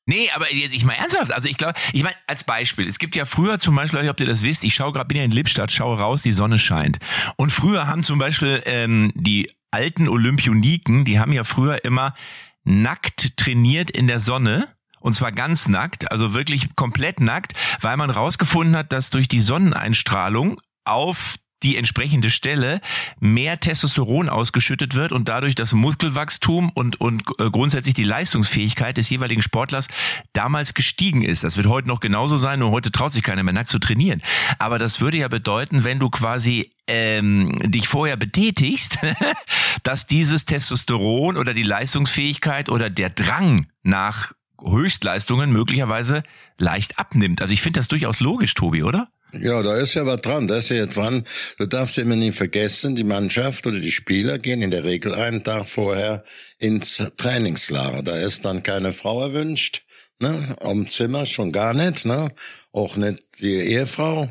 Nee, 0.08 0.32
aber 0.34 0.51
jetzt 0.51 0.74
ich 0.74 0.86
mal 0.86 0.94
ernsthaft. 0.94 1.32
Also 1.32 1.48
ich 1.48 1.58
glaube, 1.58 1.75
ich 1.94 2.01
meine 2.01 2.16
als 2.25 2.44
Beispiel, 2.44 2.88
es 2.88 2.98
gibt 2.98 3.16
ja 3.16 3.25
früher 3.25 3.60
zum 3.60 3.75
Beispiel, 3.75 4.10
ob 4.10 4.20
ihr 4.20 4.25
das 4.25 4.42
wisst, 4.42 4.63
ich 4.63 4.74
schaue 4.74 4.92
gerade, 4.92 5.08
bin 5.08 5.18
ja 5.18 5.24
in 5.24 5.30
Lippstadt, 5.30 5.72
schaue 5.72 6.00
raus, 6.00 6.24
die 6.24 6.32
Sonne 6.32 6.58
scheint. 6.58 6.98
Und 7.36 7.51
früher 7.51 7.86
haben 7.86 8.01
zum 8.01 8.18
Beispiel 8.18 8.63
ähm, 8.66 9.12
die 9.13 9.51
alten 9.72 10.08
Olympioniken, 10.08 11.06
die 11.06 11.20
haben 11.20 11.32
ja 11.32 11.44
früher 11.44 11.84
immer 11.84 12.14
nackt 12.64 13.38
trainiert 13.38 13.92
in 13.92 14.08
der 14.08 14.20
Sonne. 14.20 14.68
Und 15.02 15.14
zwar 15.14 15.32
ganz 15.32 15.70
nackt, 15.70 16.12
also 16.12 16.34
wirklich 16.34 16.76
komplett 16.76 17.22
nackt, 17.22 17.54
weil 17.80 17.96
man 17.96 18.10
rausgefunden 18.10 18.76
hat, 18.76 18.92
dass 18.92 19.10
durch 19.10 19.30
die 19.30 19.40
Sonneneinstrahlung 19.40 20.60
auf 20.84 21.38
die 21.64 21.78
entsprechende 21.78 22.32
Stelle 22.32 22.80
mehr 23.20 23.60
Testosteron 23.60 24.30
ausgeschüttet 24.30 24.96
wird 24.96 25.12
und 25.12 25.28
dadurch 25.28 25.56
das 25.56 25.74
Muskelwachstum 25.74 26.70
und, 26.70 27.02
und 27.02 27.24
äh, 27.38 27.50
grundsätzlich 27.50 27.94
die 27.94 28.04
Leistungsfähigkeit 28.04 28.98
des 28.98 29.10
jeweiligen 29.10 29.42
Sportlers 29.42 29.88
damals 30.34 30.74
gestiegen 30.74 31.22
ist. 31.22 31.44
Das 31.44 31.58
wird 31.58 31.68
heute 31.68 31.88
noch 31.88 32.00
genauso 32.00 32.38
sein, 32.38 32.60
nur 32.60 32.72
heute 32.72 32.92
traut 32.92 33.12
sich 33.12 33.24
keiner 33.24 33.44
mehr 33.44 33.54
nackt 33.54 33.70
zu 33.70 33.80
trainieren. 33.80 34.22
Aber 34.58 34.80
das 34.80 35.02
würde 35.02 35.18
ja 35.18 35.28
bedeuten, 35.28 35.84
wenn 35.84 36.00
du 36.00 36.10
quasi 36.10 36.72
ähm, 36.89 37.72
dich 37.72 37.88
vorher 37.88 38.17
betätigst, 38.17 38.98
dass 39.84 40.08
dieses 40.08 40.46
Testosteron 40.46 41.38
oder 41.38 41.53
die 41.53 41.63
Leistungsfähigkeit 41.63 42.69
oder 42.69 42.89
der 42.89 43.10
Drang 43.10 43.67
nach 43.84 44.34
Höchstleistungen 44.62 45.51
möglicherweise 45.51 46.24
leicht 46.58 47.00
abnimmt. 47.00 47.41
Also 47.41 47.53
ich 47.53 47.62
finde 47.62 47.79
das 47.79 47.88
durchaus 47.88 48.19
logisch, 48.19 48.53
Tobi, 48.55 48.84
oder? 48.84 49.10
Ja, 49.31 49.62
da 49.62 49.77
ist 49.77 49.93
ja 49.93 50.05
was 50.05 50.22
dran. 50.22 50.48
Da 50.48 50.58
ist 50.58 50.69
ja 50.69 50.86
dran. 50.88 51.24
Du 51.58 51.67
darfst 51.67 51.98
immer 52.00 52.15
nie 52.15 52.31
vergessen, 52.31 52.96
die 52.96 53.03
Mannschaft 53.03 53.67
oder 53.67 53.79
die 53.79 53.91
Spieler 53.91 54.39
gehen 54.39 54.62
in 54.62 54.72
der 54.72 54.84
Regel 54.84 55.13
einen 55.13 55.43
Tag 55.43 55.67
vorher 55.67 56.24
ins 56.58 57.03
Trainingslager. 57.17 58.01
Da 58.01 58.15
ist 58.17 58.43
dann 58.46 58.63
keine 58.63 58.91
Frau 58.91 59.22
erwünscht. 59.22 59.84
Ne? 60.19 60.55
Am 60.62 60.88
Zimmer 60.88 61.25
schon 61.25 61.51
gar 61.51 61.74
nicht, 61.74 62.05
ne? 62.05 62.29
Auch 62.72 62.98
nicht 62.98 63.22
die 63.39 63.53
Ehefrau. 63.53 64.29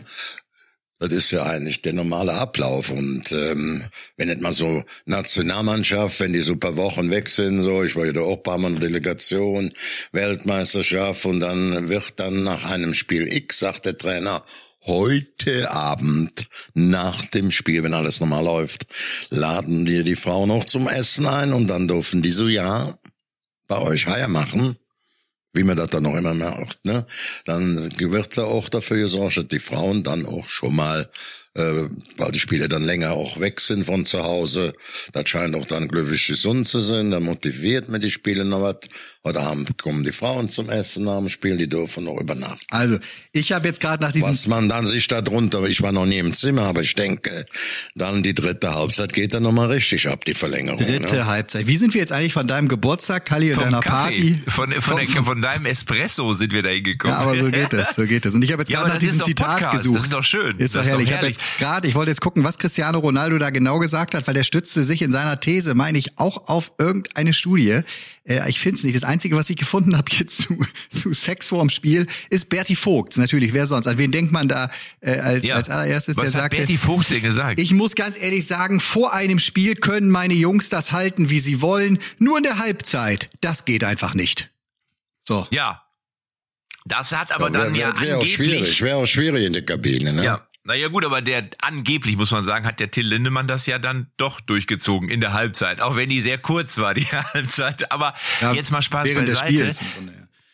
Das 1.01 1.13
ist 1.13 1.31
ja 1.31 1.45
eigentlich 1.45 1.83
der 1.83 1.93
normale 1.93 2.35
Ablauf. 2.35 2.91
Und 2.91 3.31
ähm, 3.31 3.85
wenn 4.17 4.29
nicht 4.29 4.41
mal 4.41 4.53
so 4.53 4.83
Nationalmannschaft, 5.07 6.19
wenn 6.19 6.33
die 6.33 6.41
so 6.41 6.57
paar 6.57 6.77
Wochen 6.77 7.11
weg 7.11 7.29
sind, 7.29 7.63
so, 7.63 7.85
ich 7.85 7.95
war 7.95 8.07
ja 8.07 8.13
da 8.13 8.21
auch 8.23 8.43
paar 8.43 8.59
Mal 8.59 8.75
Delegation, 8.75 9.73
Weltmeisterschaft 10.11 11.25
und 11.25 11.41
dann 11.41 11.89
wird 11.89 12.15
dann 12.17 12.43
nach 12.43 12.65
einem 12.65 12.95
Spiel 12.95 13.33
X, 13.33 13.61
sagt 13.61 13.87
der 13.87 13.97
Trainer, 13.97 14.45
heute 14.87 15.71
Abend 15.71 16.47
nach 16.75 17.27
dem 17.27 17.53
Spiel, 17.53 17.85
wenn 17.85 17.95
alles 17.95 18.19
normal 18.19 18.45
läuft, 18.45 18.87
laden 19.29 19.87
wir 19.87 20.03
die 20.03 20.17
Frauen 20.17 20.49
noch 20.49 20.65
zum 20.65 20.89
Essen 20.89 21.27
ein 21.27 21.53
und 21.53 21.69
dann 21.69 21.87
dürfen 21.87 22.23
die 22.23 22.31
so, 22.31 22.49
ja, 22.49 22.99
bei 23.69 23.79
euch 23.79 24.07
Heier 24.07 24.29
machen 24.29 24.77
wie 25.53 25.63
man 25.63 25.77
das 25.77 25.91
dann 25.91 26.03
noch 26.03 26.17
immer 26.17 26.35
macht, 26.35 26.85
ne? 26.85 27.07
Dann 27.45 27.91
wird 27.99 28.37
da 28.37 28.45
auch 28.45 28.69
dafür 28.69 28.99
gesorgt, 28.99 29.37
dass 29.37 29.49
die 29.49 29.59
Frauen 29.59 30.05
dann 30.05 30.27
auch 30.27 30.49
schon 30.49 30.77
mal 30.77 31.11
äh, 31.59 31.89
weil 32.17 32.33
die 32.33 32.39
Spieler 32.39 32.69
dann 32.69 32.85
länger 32.85 33.13
auch 33.13 33.41
weg 33.41 33.61
sind 33.61 33.85
von 33.85 34.07
zu 34.07 34.23
Hause. 34.23 34.75
Das 35.13 35.29
scheint 35.29 35.57
auch 35.57 35.67
dann 35.67 35.89
glücklich 35.89 36.29
gesund 36.29 36.69
zu 36.69 36.81
sein. 36.81 37.11
Da 37.11 37.21
motiviert 37.21 37.89
man 37.89 38.01
die 38.01 38.11
Spieler 38.11 38.45
noch 38.45 38.63
was. 38.63 38.77
Heute 39.29 39.41
Abend 39.41 39.77
kommen 39.77 40.05
die 40.05 40.13
Frauen 40.13 40.49
zum 40.49 40.71
Essen 40.71 41.05
nach 41.05 41.19
dem 41.19 41.29
Spiel, 41.29 41.59
die 41.59 41.69
dürfen 41.69 42.05
noch 42.05 42.19
übernachten. 42.19 42.65
Also, 42.71 42.99
ich 43.33 43.53
habe 43.53 43.69
jetzt 43.69 43.79
gerade 43.79 44.03
nach 44.03 44.11
diesem... 44.11 44.31
Was 44.31 44.47
man 44.47 44.71
dann 44.71 44.87
sich 44.87 45.07
da 45.07 45.21
drunter, 45.21 45.65
ich 45.65 45.83
war 45.83 45.93
noch 45.93 46.07
nie 46.07 46.17
im 46.17 46.33
Zimmer, 46.33 46.63
aber 46.63 46.81
ich 46.81 46.95
denke, 46.95 47.45
dann 47.95 48.23
die 48.23 48.33
dritte 48.33 48.75
Halbzeit 48.75 49.13
geht 49.13 49.35
dann 49.35 49.43
nochmal 49.43 49.69
richtig 49.69 50.09
ab, 50.09 50.25
die 50.25 50.33
Verlängerung. 50.33 50.79
Dritte 50.79 51.15
ne? 51.15 51.27
Halbzeit. 51.27 51.67
Wie 51.67 51.77
sind 51.77 51.93
wir 51.93 52.01
jetzt 52.01 52.11
eigentlich 52.11 52.33
von 52.33 52.47
deinem 52.47 52.69
Geburtstag, 52.69 53.27
Kali, 53.27 53.53
und 53.53 53.61
deiner 53.61 53.81
Kaffee. 53.81 53.91
Party? 53.91 54.43
Von, 54.47 54.73
von, 54.73 54.81
von, 54.81 54.97
der, 54.97 55.25
von, 55.25 55.43
deinem 55.43 55.67
Espresso 55.67 56.33
sind 56.33 56.55
wir 56.55 56.63
da 56.63 56.71
hingekommen. 56.71 57.15
Ja, 57.15 57.21
aber 57.21 57.37
so 57.37 57.51
geht 57.51 57.75
es, 57.75 57.97
so 57.97 58.07
geht 58.07 58.25
es. 58.25 58.35
Und 58.35 58.41
ich 58.41 58.53
habe 58.53 58.63
jetzt 58.63 58.71
gerade 58.71 58.87
ja, 58.89 58.95
nach 58.95 58.99
diesem 58.99 59.21
Zitat 59.21 59.59
Podcast. 59.59 59.77
gesucht. 59.77 59.97
Das 59.97 60.05
ist 60.05 60.13
doch 60.15 60.25
schön. 60.25 60.57
Ist 60.57 60.75
doch 60.75 60.83
herrlich. 60.83 60.87
Doch 60.87 60.91
herrlich. 60.91 61.09
Ich 61.11 61.15
habe 61.15 61.27
jetzt 61.27 61.59
gerade, 61.59 61.87
ich 61.87 61.95
wollte 61.95 62.13
jetzt 62.13 62.23
gucken, 62.23 62.45
was 62.45 62.57
Cristiano 62.57 62.99
Ronaldo 62.99 63.37
da 63.37 63.51
genau 63.51 63.79
gesagt 63.79 64.15
hat, 64.15 64.27
weil 64.27 64.33
der 64.33 64.45
stützte 64.45 64.85
sich 64.85 65.03
in 65.03 65.13
seiner 65.13 65.39
These, 65.39 65.75
meine 65.75 65.99
ich, 65.99 66.19
auch 66.19 66.49
auf 66.49 66.73
irgendeine 66.79 67.35
Studie. 67.35 67.83
Äh, 68.29 68.49
ich 68.49 68.61
finde 68.61 68.79
es 68.79 68.85
nicht. 68.85 68.97
Das 68.97 69.05
Einzige, 69.19 69.35
was 69.35 69.51
ich 69.51 69.57
gefunden 69.57 69.97
habe 69.97 70.13
jetzt 70.13 70.43
zu, 70.43 70.65
zu 70.91 71.13
Sex 71.13 71.49
vorm 71.49 71.71
Spiel, 71.71 72.07
ist 72.31 72.49
Berti 72.51 72.77
Vogt. 72.77 73.17
Natürlich, 73.17 73.53
wer 73.53 73.67
sonst? 73.67 73.89
An 73.89 73.99
wen 73.99 74.13
denkt 74.13 74.31
man 74.31 74.47
da 74.47 74.71
äh, 75.01 75.19
als, 75.19 75.45
ja. 75.45 75.57
als 75.57 75.69
allererstes? 75.69 76.17
Was 76.17 76.31
der 76.31 76.35
hat 76.35 76.53
sagte, 76.53 76.59
Berti 76.59 76.77
Vogt 76.77 77.11
denn 77.11 77.23
gesagt? 77.23 77.59
Ich 77.59 77.73
muss 77.73 77.97
ganz 77.97 78.17
ehrlich 78.17 78.47
sagen, 78.47 78.79
vor 78.79 79.13
einem 79.13 79.41
Spiel 79.41 79.75
können 79.75 80.09
meine 80.09 80.35
Jungs 80.35 80.69
das 80.69 80.93
halten, 80.93 81.31
wie 81.31 81.41
sie 81.41 81.61
wollen. 81.61 81.99
Nur 82.21 82.37
in 82.37 82.45
der 82.45 82.59
Halbzeit. 82.59 83.29
Das 83.41 83.65
geht 83.65 83.83
einfach 83.83 84.15
nicht. 84.15 84.51
So. 85.23 85.49
Ja. 85.51 85.83
Das 86.87 87.11
hat 87.11 87.33
aber 87.33 87.47
ja, 87.47 87.51
dann 87.51 87.75
wär, 87.75 87.81
ja 87.81 88.01
wär 88.01 88.15
angeblich... 88.15 88.19
Wäre 88.19 88.19
auch 88.19 88.27
schwierig, 88.27 88.83
wäre 88.83 88.97
auch 88.99 89.07
schwierig 89.07 89.47
in 89.47 89.53
der 89.53 89.65
Kabine, 89.65 90.13
ne? 90.13 90.25
Ja. 90.25 90.48
Naja 90.69 90.89
gut, 90.89 91.03
aber 91.07 91.23
der 91.23 91.49
angeblich, 91.63 92.19
muss 92.19 92.31
man 92.31 92.43
sagen, 92.43 92.67
hat 92.67 92.79
der 92.79 92.91
Till 92.91 93.07
Lindemann 93.07 93.47
das 93.47 93.65
ja 93.65 93.79
dann 93.79 94.09
doch 94.19 94.39
durchgezogen 94.39 95.09
in 95.09 95.23
der 95.23 95.33
Halbzeit. 95.33 95.81
Auch 95.81 95.97
wenn 95.97 96.11
die 96.11 96.21
sehr 96.21 96.37
kurz 96.37 96.77
war, 96.77 96.93
die 96.93 97.07
Halbzeit. 97.07 97.91
Aber 97.91 98.13
ja, 98.43 98.53
jetzt 98.53 98.71
mal 98.71 98.83
Spaß 98.83 99.15
beiseite. 99.15 99.73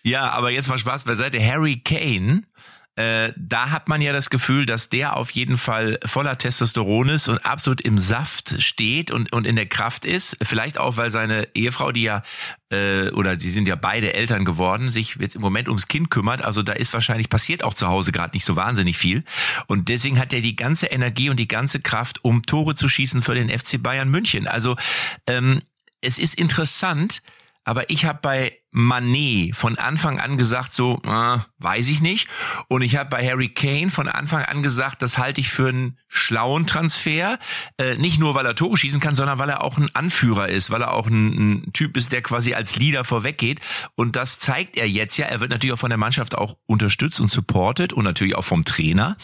Ja, 0.04 0.30
aber 0.30 0.50
jetzt 0.50 0.68
mal 0.68 0.78
Spaß 0.78 1.02
beiseite. 1.02 1.44
Harry 1.44 1.80
Kane 1.84 2.44
äh, 2.96 3.32
da 3.36 3.70
hat 3.70 3.88
man 3.88 4.00
ja 4.00 4.12
das 4.12 4.30
Gefühl, 4.30 4.66
dass 4.66 4.88
der 4.88 5.16
auf 5.16 5.32
jeden 5.32 5.58
Fall 5.58 5.98
voller 6.04 6.38
Testosteron 6.38 7.08
ist 7.08 7.28
und 7.28 7.44
absolut 7.44 7.80
im 7.80 7.98
Saft 7.98 8.62
steht 8.62 9.10
und, 9.10 9.32
und 9.32 9.46
in 9.46 9.56
der 9.56 9.66
Kraft 9.66 10.04
ist. 10.04 10.36
Vielleicht 10.42 10.78
auch, 10.78 10.96
weil 10.96 11.10
seine 11.10 11.48
Ehefrau, 11.54 11.90
die 11.90 12.02
ja, 12.02 12.22
äh, 12.70 13.10
oder 13.10 13.36
die 13.36 13.50
sind 13.50 13.66
ja 13.66 13.74
beide 13.74 14.12
Eltern 14.12 14.44
geworden, 14.44 14.92
sich 14.92 15.16
jetzt 15.16 15.34
im 15.34 15.40
Moment 15.40 15.68
ums 15.68 15.88
Kind 15.88 16.10
kümmert. 16.10 16.42
Also 16.42 16.62
da 16.62 16.72
ist 16.72 16.92
wahrscheinlich 16.92 17.28
passiert 17.28 17.64
auch 17.64 17.74
zu 17.74 17.88
Hause 17.88 18.12
gerade 18.12 18.36
nicht 18.36 18.44
so 18.44 18.54
wahnsinnig 18.54 18.96
viel. 18.96 19.24
Und 19.66 19.88
deswegen 19.88 20.20
hat 20.20 20.32
er 20.32 20.40
die 20.40 20.54
ganze 20.54 20.86
Energie 20.86 21.30
und 21.30 21.40
die 21.40 21.48
ganze 21.48 21.80
Kraft, 21.80 22.24
um 22.24 22.42
Tore 22.42 22.76
zu 22.76 22.88
schießen 22.88 23.22
für 23.22 23.34
den 23.34 23.50
FC 23.50 23.82
Bayern 23.82 24.08
München. 24.08 24.46
Also 24.46 24.76
ähm, 25.26 25.62
es 26.00 26.20
ist 26.20 26.38
interessant, 26.38 27.22
aber 27.64 27.90
ich 27.90 28.04
habe 28.04 28.20
bei 28.22 28.58
Manet 28.76 29.54
von 29.54 29.78
Anfang 29.78 30.18
an 30.18 30.36
gesagt, 30.36 30.74
so, 30.74 31.00
äh, 31.06 31.38
weiß 31.58 31.88
ich 31.88 32.00
nicht. 32.02 32.28
Und 32.66 32.82
ich 32.82 32.96
habe 32.96 33.08
bei 33.08 33.24
Harry 33.24 33.48
Kane 33.48 33.88
von 33.88 34.08
Anfang 34.08 34.42
an 34.42 34.64
gesagt, 34.64 35.00
das 35.00 35.16
halte 35.16 35.40
ich 35.40 35.48
für 35.48 35.68
einen 35.68 35.96
schlauen 36.08 36.66
Transfer. 36.66 37.38
Äh, 37.78 37.94
nicht 37.98 38.18
nur, 38.18 38.34
weil 38.34 38.44
er 38.44 38.56
Tore 38.56 38.76
schießen 38.76 38.98
kann, 38.98 39.14
sondern 39.14 39.38
weil 39.38 39.48
er 39.48 39.62
auch 39.62 39.78
ein 39.78 39.94
Anführer 39.94 40.48
ist, 40.48 40.70
weil 40.70 40.82
er 40.82 40.92
auch 40.92 41.06
ein, 41.06 41.52
ein 41.62 41.72
Typ 41.72 41.96
ist, 41.96 42.10
der 42.10 42.20
quasi 42.22 42.54
als 42.54 42.74
Leader 42.74 43.04
vorweggeht. 43.04 43.60
Und 43.94 44.16
das 44.16 44.40
zeigt 44.40 44.76
er 44.76 44.88
jetzt 44.88 45.16
ja. 45.18 45.26
Er 45.26 45.40
wird 45.40 45.52
natürlich 45.52 45.74
auch 45.74 45.78
von 45.78 45.90
der 45.90 45.98
Mannschaft 45.98 46.36
auch 46.36 46.56
unterstützt 46.66 47.20
und 47.20 47.28
supported 47.28 47.92
und 47.92 48.02
natürlich 48.02 48.34
auch 48.34 48.44
vom 48.44 48.64
Trainer. 48.64 49.16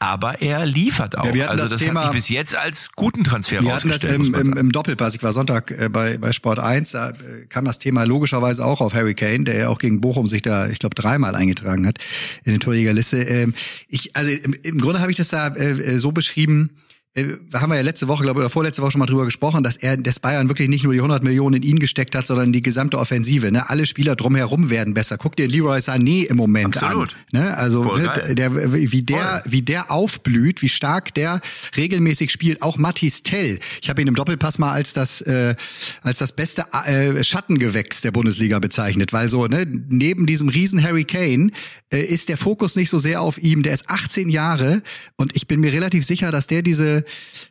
Aber 0.00 0.42
er 0.42 0.66
liefert 0.66 1.16
auch. 1.16 1.32
Ja, 1.36 1.46
also 1.46 1.62
das, 1.62 1.70
das 1.70 1.82
Thema, 1.82 2.00
hat 2.00 2.06
sich 2.06 2.16
bis 2.16 2.28
jetzt 2.30 2.56
als 2.56 2.90
guten 2.92 3.22
Transfer 3.22 3.62
wir. 3.62 3.74
Hatten 3.74 3.90
das 3.90 4.02
im, 4.02 4.34
im, 4.34 4.56
im 4.56 4.72
Doppelpass. 4.72 5.14
Ich 5.14 5.22
war 5.22 5.32
Sonntag 5.32 5.70
äh, 5.70 5.88
bei, 5.88 6.18
bei 6.18 6.32
Sport 6.32 6.58
1, 6.58 6.90
da 6.90 7.10
äh, 7.10 7.46
kam 7.48 7.64
das 7.64 7.78
Thema 7.78 8.02
logischerweise 8.02 8.64
auch 8.64 8.80
auf 8.80 8.87
auf 8.88 8.94
Harry 8.94 9.14
Kane, 9.14 9.44
der 9.44 9.56
ja 9.56 9.68
auch 9.68 9.78
gegen 9.78 10.00
Bochum 10.00 10.26
sich 10.26 10.42
da, 10.42 10.68
ich 10.68 10.78
glaube, 10.78 10.94
dreimal 10.94 11.34
eingetragen 11.34 11.86
hat 11.86 11.98
in 12.44 12.52
den 12.52 12.60
Torjägerliste. 12.60 13.18
Ähm, 13.18 13.54
ich, 13.88 14.16
also 14.16 14.30
im, 14.30 14.54
im 14.62 14.80
Grunde 14.80 15.00
habe 15.00 15.10
ich 15.10 15.16
das 15.16 15.28
da 15.28 15.54
äh, 15.54 15.98
so 15.98 16.10
beschrieben, 16.10 16.70
äh, 17.18 17.38
haben 17.54 17.70
wir 17.70 17.76
ja 17.76 17.82
letzte 17.82 18.08
Woche, 18.08 18.22
glaube 18.22 18.40
ich, 18.40 18.44
oder 18.44 18.50
vorletzte 18.50 18.82
Woche 18.82 18.92
schon 18.92 18.98
mal 19.00 19.06
drüber 19.06 19.24
gesprochen, 19.24 19.62
dass 19.62 19.76
er, 19.76 19.96
das 19.96 20.20
Bayern 20.20 20.48
wirklich 20.48 20.68
nicht 20.68 20.84
nur 20.84 20.92
die 20.92 21.00
100 21.00 21.22
Millionen 21.22 21.56
in 21.56 21.62
ihn 21.62 21.78
gesteckt 21.78 22.14
hat, 22.14 22.26
sondern 22.26 22.52
die 22.52 22.62
gesamte 22.62 22.98
Offensive. 22.98 23.50
Ne? 23.50 23.68
Alle 23.68 23.86
Spieler 23.86 24.16
drumherum 24.16 24.70
werden 24.70 24.94
besser. 24.94 25.18
Guck 25.18 25.36
dir 25.36 25.48
Leroy 25.48 25.78
Sané 25.78 26.24
im 26.26 26.36
Moment 26.36 26.76
Absolut. 26.76 27.16
an. 27.32 27.40
Ne? 27.40 27.56
Also 27.56 27.84
ne, 27.96 28.34
der, 28.34 28.72
wie 28.72 29.02
der, 29.02 29.42
wie 29.46 29.62
der 29.62 29.90
aufblüht, 29.90 30.62
wie 30.62 30.68
stark 30.68 31.14
der 31.14 31.40
regelmäßig 31.76 32.30
spielt. 32.30 32.62
Auch 32.62 32.78
Matis 32.78 33.22
Tell. 33.22 33.58
Ich 33.82 33.88
habe 33.88 34.00
ihn 34.02 34.08
im 34.08 34.14
Doppelpass 34.14 34.58
mal 34.58 34.72
als 34.72 34.92
das, 34.92 35.20
äh, 35.22 35.54
als 36.02 36.18
das 36.18 36.32
beste 36.32 36.64
äh, 36.84 37.22
Schattengewächs 37.24 38.00
der 38.00 38.12
Bundesliga 38.12 38.58
bezeichnet, 38.58 39.12
weil 39.12 39.30
so 39.30 39.46
ne, 39.46 39.66
neben 39.88 40.26
diesem 40.26 40.48
Riesen 40.48 40.82
Harry 40.82 41.04
Kane 41.04 41.50
äh, 41.90 42.02
ist 42.02 42.28
der 42.28 42.36
Fokus 42.36 42.76
nicht 42.76 42.90
so 42.90 42.98
sehr 42.98 43.22
auf 43.22 43.38
ihm. 43.38 43.62
Der 43.62 43.74
ist 43.74 43.88
18 43.88 44.28
Jahre 44.28 44.82
und 45.16 45.34
ich 45.34 45.46
bin 45.46 45.60
mir 45.60 45.72
relativ 45.72 46.04
sicher, 46.04 46.30
dass 46.30 46.46
der 46.46 46.62
diese 46.62 47.04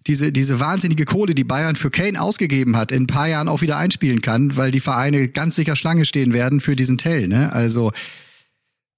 diese, 0.07 0.31
diese 0.31 0.59
wahnsinnige 0.59 1.05
Kohle, 1.05 1.35
die 1.35 1.43
Bayern 1.43 1.75
für 1.75 1.89
Kane 1.89 2.21
ausgegeben 2.21 2.77
hat, 2.77 2.91
in 2.91 3.03
ein 3.03 3.07
paar 3.07 3.27
Jahren 3.27 3.47
auch 3.47 3.61
wieder 3.61 3.77
einspielen 3.77 4.21
kann, 4.21 4.57
weil 4.57 4.71
die 4.71 4.79
Vereine 4.79 5.27
ganz 5.27 5.55
sicher 5.55 5.75
Schlange 5.75 6.05
stehen 6.05 6.33
werden 6.33 6.61
für 6.61 6.75
diesen 6.75 6.97
Tell. 6.97 7.27
Ne? 7.27 7.51
Also 7.51 7.91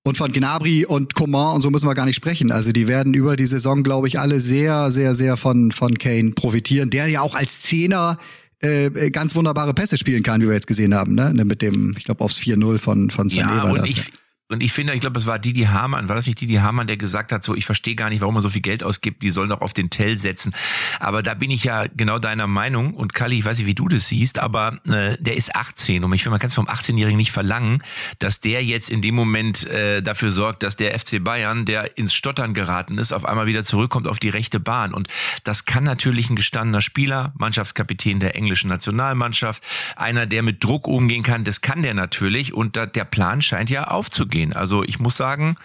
und 0.04 0.18
von 0.18 0.32
Gnabry 0.32 0.86
und 0.86 1.14
Coman 1.14 1.56
und 1.56 1.62
so 1.62 1.70
müssen 1.70 1.88
wir 1.88 1.94
gar 1.94 2.06
nicht 2.06 2.16
sprechen. 2.16 2.52
Also 2.52 2.72
die 2.72 2.88
werden 2.88 3.14
über 3.14 3.36
die 3.36 3.46
Saison, 3.46 3.84
glaube 3.84 4.08
ich, 4.08 4.20
alle 4.20 4.40
sehr, 4.40 4.92
sehr, 4.92 5.14
sehr 5.14 5.38
von, 5.38 5.72
von 5.72 5.98
Kane 5.98 6.32
profitieren, 6.32 6.90
der 6.90 7.08
ja 7.08 7.22
auch 7.22 7.36
als 7.36 7.60
Zehner 7.60 8.18
äh, 8.60 9.12
ganz 9.12 9.36
wunderbare 9.36 9.74
Pässe 9.74 9.98
spielen 9.98 10.24
kann, 10.24 10.42
wie 10.42 10.48
wir 10.48 10.54
jetzt 10.54 10.68
gesehen 10.68 10.94
haben, 10.94 11.16
ne? 11.16 11.34
Mit 11.46 11.62
dem, 11.62 11.96
ich 11.98 12.06
glaube, 12.06 12.24
aufs 12.24 12.40
4-0 12.40 12.78
von, 12.78 13.10
von 13.10 13.30
Sané 13.30 13.38
ja, 13.38 13.64
war 13.64 13.76
das. 13.76 13.90
Ich, 13.90 14.12
und 14.52 14.64
ich 14.64 14.74
finde, 14.74 14.94
ich 14.96 15.02
glaube, 15.02 15.14
das 15.14 15.28
war 15.28 15.38
Didi 15.38 15.66
Hamann, 15.66 16.10
war 16.10 16.16
das 16.16 16.26
nicht 16.26 16.42
Didi 16.42 16.56
Hamann, 16.56 16.88
der 16.88 16.98
gesagt 16.98 17.32
hat, 17.32 17.44
so, 17.44 17.54
ich 17.54 17.68
verstehe 17.68 17.94
gar 17.94 18.10
nicht, 18.10 18.22
warum 18.22 18.34
man 18.34 18.42
so 18.42 18.50
viel 18.50 18.64
Geld 18.64 18.84
ausgibt, 18.84 19.22
die 19.22 19.30
sollen 19.30 19.50
doch 19.50 19.62
auf 19.62 19.74
den 19.74 19.92
Tell 19.92 20.18
setzen. 20.18 20.56
Aber 21.00 21.22
da 21.22 21.36
bin 21.36 21.52
ich 21.52 21.66
ja 21.66 21.86
genau 21.96 22.18
deiner 22.18 22.48
Meinung. 22.48 22.96
Und 22.96 23.14
Kali, 23.14 23.38
ich 23.38 23.46
weiß 23.46 23.60
nicht, 23.60 23.68
wie 23.68 23.76
du 23.76 23.88
das 23.88 24.08
siehst, 24.08 24.40
aber 24.40 24.80
äh, 24.88 25.18
der 25.20 25.36
ist 25.36 25.56
18 25.56 26.04
und 26.04 26.12
ich 26.14 26.24
finde, 26.24 26.32
man 26.32 26.40
kann 26.40 26.48
es 26.48 26.56
vom 26.56 26.68
18-Jährigen 26.68 27.18
nicht 27.18 27.32
verlangen, 27.32 27.84
dass 28.18 28.42
der 28.42 28.64
jetzt 28.64 28.90
in 28.90 29.04
dem 29.04 29.14
Moment 29.14 29.68
äh, 29.68 30.02
dafür 30.02 30.32
sorgt, 30.32 30.64
dass 30.64 30.76
der 30.76 30.98
FC 30.98 31.24
Bayern, 31.24 31.66
der 31.66 32.00
ins 32.00 32.16
Stottern 32.16 32.56
geraten 32.56 32.98
ist, 32.98 33.12
auf 33.12 33.26
einmal 33.26 33.46
wieder 33.46 33.62
zurückkommt 33.64 34.08
auf 34.08 34.18
die 34.18 34.30
rechte 34.30 34.60
Bahn. 34.60 34.96
Und 34.96 35.10
das 35.44 35.66
kann 35.66 35.84
natürlich 35.84 36.32
ein 36.32 36.36
gestandener 36.36 36.82
Spieler, 36.82 37.34
Mannschaftskapitän 37.38 38.20
der 38.20 38.36
englischen 38.36 38.70
Nationalmannschaft, 38.70 39.62
einer, 39.96 40.26
der 40.26 40.42
mit 40.42 40.64
Druck 40.64 40.88
umgehen 40.88 41.22
kann, 41.22 41.44
das 41.44 41.62
kann 41.62 41.84
der 41.84 41.94
natürlich. 41.94 42.52
Und 42.52 42.78
da, 42.78 42.88
der 42.88 43.06
Plan 43.06 43.44
scheint 43.44 43.70
ja 43.70 43.84
aufzugehen 43.84 44.39
gehen. 44.40 44.54
Also 44.54 44.84
ich 44.84 45.00
muss 45.00 45.18
sagen, 45.18 45.56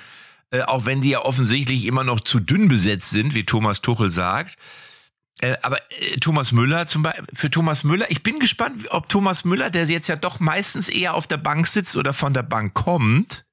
äh, 0.50 0.62
auch 0.62 0.86
wenn 0.86 1.00
die 1.00 1.10
ja 1.10 1.20
offensichtlich 1.20 1.86
immer 1.86 2.04
noch 2.04 2.20
zu 2.20 2.40
dünn 2.40 2.68
besetzt 2.68 3.10
sind, 3.10 3.34
wie 3.34 3.44
Thomas 3.44 3.80
Tuchel 3.80 4.10
sagt, 4.10 4.56
äh, 5.40 5.56
aber 5.62 5.78
äh, 6.00 6.16
Thomas 6.20 6.52
Müller 6.52 6.86
zum 6.86 7.02
Beispiel, 7.02 7.24
für 7.32 7.50
Thomas 7.50 7.84
Müller, 7.84 8.10
ich 8.10 8.22
bin 8.22 8.38
gespannt, 8.38 8.86
ob 8.90 9.08
Thomas 9.08 9.44
Müller, 9.44 9.70
der 9.70 9.84
jetzt 9.84 10.08
ja 10.08 10.16
doch 10.16 10.40
meistens 10.40 10.88
eher 10.88 11.14
auf 11.14 11.26
der 11.26 11.38
Bank 11.38 11.66
sitzt 11.66 11.96
oder 11.96 12.12
von 12.12 12.34
der 12.34 12.42
Bank 12.42 12.74
kommt, 12.74 13.44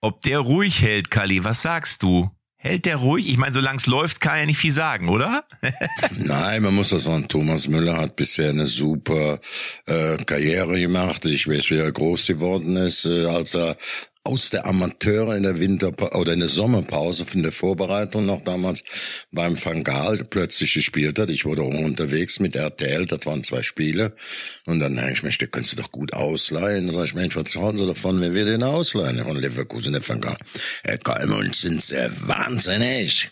ob 0.00 0.22
der 0.22 0.40
ruhig 0.40 0.82
hält, 0.82 1.10
Kali. 1.10 1.44
Was 1.44 1.62
sagst 1.62 2.02
du? 2.02 2.30
Hält 2.60 2.86
der 2.86 2.96
ruhig? 2.96 3.28
Ich 3.28 3.38
meine, 3.38 3.52
solange 3.52 3.78
es 3.78 3.86
läuft, 3.86 4.20
kann 4.20 4.36
er 4.36 4.46
nicht 4.46 4.58
viel 4.58 4.72
sagen, 4.72 5.08
oder? 5.08 5.44
Nein, 6.16 6.62
man 6.62 6.74
muss 6.74 6.88
das 6.90 7.04
sagen. 7.04 7.28
Thomas 7.28 7.68
Müller 7.68 7.96
hat 7.96 8.16
bisher 8.16 8.50
eine 8.50 8.66
super 8.66 9.38
äh, 9.86 10.16
Karriere 10.16 10.80
gemacht. 10.80 11.24
Ich 11.24 11.46
weiß, 11.46 11.70
wie 11.70 11.76
er 11.76 11.92
groß 11.92 12.26
geworden 12.26 12.74
ist, 12.76 13.06
äh, 13.06 13.26
als 13.26 13.54
er 13.54 13.76
aus 14.28 14.50
der 14.50 14.66
Amateure 14.66 15.36
in 15.36 15.42
der 15.42 15.58
Winter 15.58 15.90
oder 16.14 16.34
in 16.34 16.40
der 16.40 16.50
Sommerpause 16.50 17.24
von 17.24 17.42
der 17.42 17.50
Vorbereitung 17.50 18.26
noch 18.26 18.42
damals 18.42 18.82
beim 19.32 19.56
Fangal 19.56 20.22
plötzlich 20.28 20.74
gespielt 20.74 21.18
hat. 21.18 21.30
Ich 21.30 21.46
wurde 21.46 21.62
auch 21.62 21.72
unterwegs 21.72 22.38
mit 22.38 22.54
RTL, 22.54 23.06
das 23.06 23.24
waren 23.24 23.42
zwei 23.42 23.62
Spiele. 23.62 24.12
Und 24.66 24.80
dann 24.80 24.96
denke 24.96 25.12
ich, 25.12 25.22
Mensch, 25.22 25.38
den 25.38 25.50
kannst 25.50 25.72
du 25.72 25.76
doch 25.76 25.90
gut 25.90 26.12
ausleihen. 26.12 26.86
Dann 26.86 26.94
sag 26.94 27.06
ich, 27.06 27.14
Mensch, 27.14 27.36
was 27.36 27.54
halten 27.56 27.78
Sie 27.78 27.86
davon, 27.86 28.20
wenn 28.20 28.34
wir 28.34 28.44
den 28.44 28.62
ausleihen 28.62 29.24
von 29.24 29.40
Leverkusen, 29.40 29.94
der 29.94 30.02
Fangal? 30.02 30.36
Herr 30.84 30.98
Kalmund, 30.98 31.56
sind 31.56 31.82
Sie 31.82 31.96
wahnsinnig. 32.20 33.30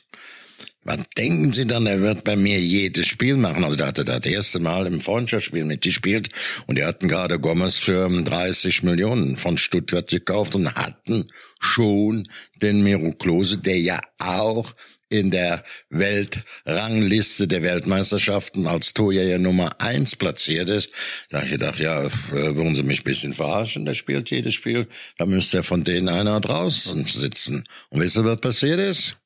Was 0.86 1.00
denken 1.18 1.52
Sie 1.52 1.66
dann, 1.66 1.84
er 1.86 2.00
wird 2.00 2.22
bei 2.22 2.36
mir 2.36 2.60
jedes 2.60 3.08
Spiel 3.08 3.36
machen? 3.36 3.64
Also 3.64 3.74
der 3.74 3.88
hatte 3.88 4.04
das 4.04 4.24
erste 4.24 4.60
Mal 4.60 4.86
im 4.86 5.00
Freundschaftsspiel 5.00 5.64
mitgespielt 5.64 6.28
und 6.68 6.78
die 6.78 6.84
hatten 6.84 7.08
gerade 7.08 7.40
Gomez 7.40 7.74
für 7.74 8.08
30 8.08 8.84
Millionen 8.84 9.36
von 9.36 9.58
Stuttgart 9.58 10.08
gekauft 10.08 10.54
und 10.54 10.72
hatten 10.76 11.32
schon 11.58 12.28
den 12.62 12.84
Miro 12.84 13.10
Klose, 13.10 13.58
der 13.58 13.80
ja 13.80 14.00
auch 14.20 14.72
in 15.08 15.32
der 15.32 15.64
Weltrangliste 15.90 17.48
der 17.48 17.62
Weltmeisterschaften 17.64 18.68
als 18.68 18.94
Torjäger 18.94 19.38
Nummer 19.38 19.80
eins 19.80 20.14
platziert 20.14 20.70
ist. 20.70 20.90
Da 21.30 21.38
habe 21.38 21.46
ich 21.46 21.52
gedacht, 21.52 21.80
ja, 21.80 22.04
äh, 22.04 22.56
wollen 22.56 22.76
Sie 22.76 22.84
mich 22.84 23.00
ein 23.00 23.04
bisschen 23.04 23.34
verarschen? 23.34 23.86
Der 23.86 23.94
spielt 23.94 24.30
jedes 24.30 24.54
Spiel. 24.54 24.86
Da 25.18 25.26
müsste 25.26 25.56
ja 25.56 25.62
von 25.64 25.82
denen 25.82 26.08
einer 26.08 26.40
draußen 26.40 27.04
sitzen. 27.06 27.64
Und 27.88 28.02
wissen 28.02 28.22
Sie, 28.22 28.28
was 28.28 28.40
passiert 28.40 28.78
ist? 28.78 29.16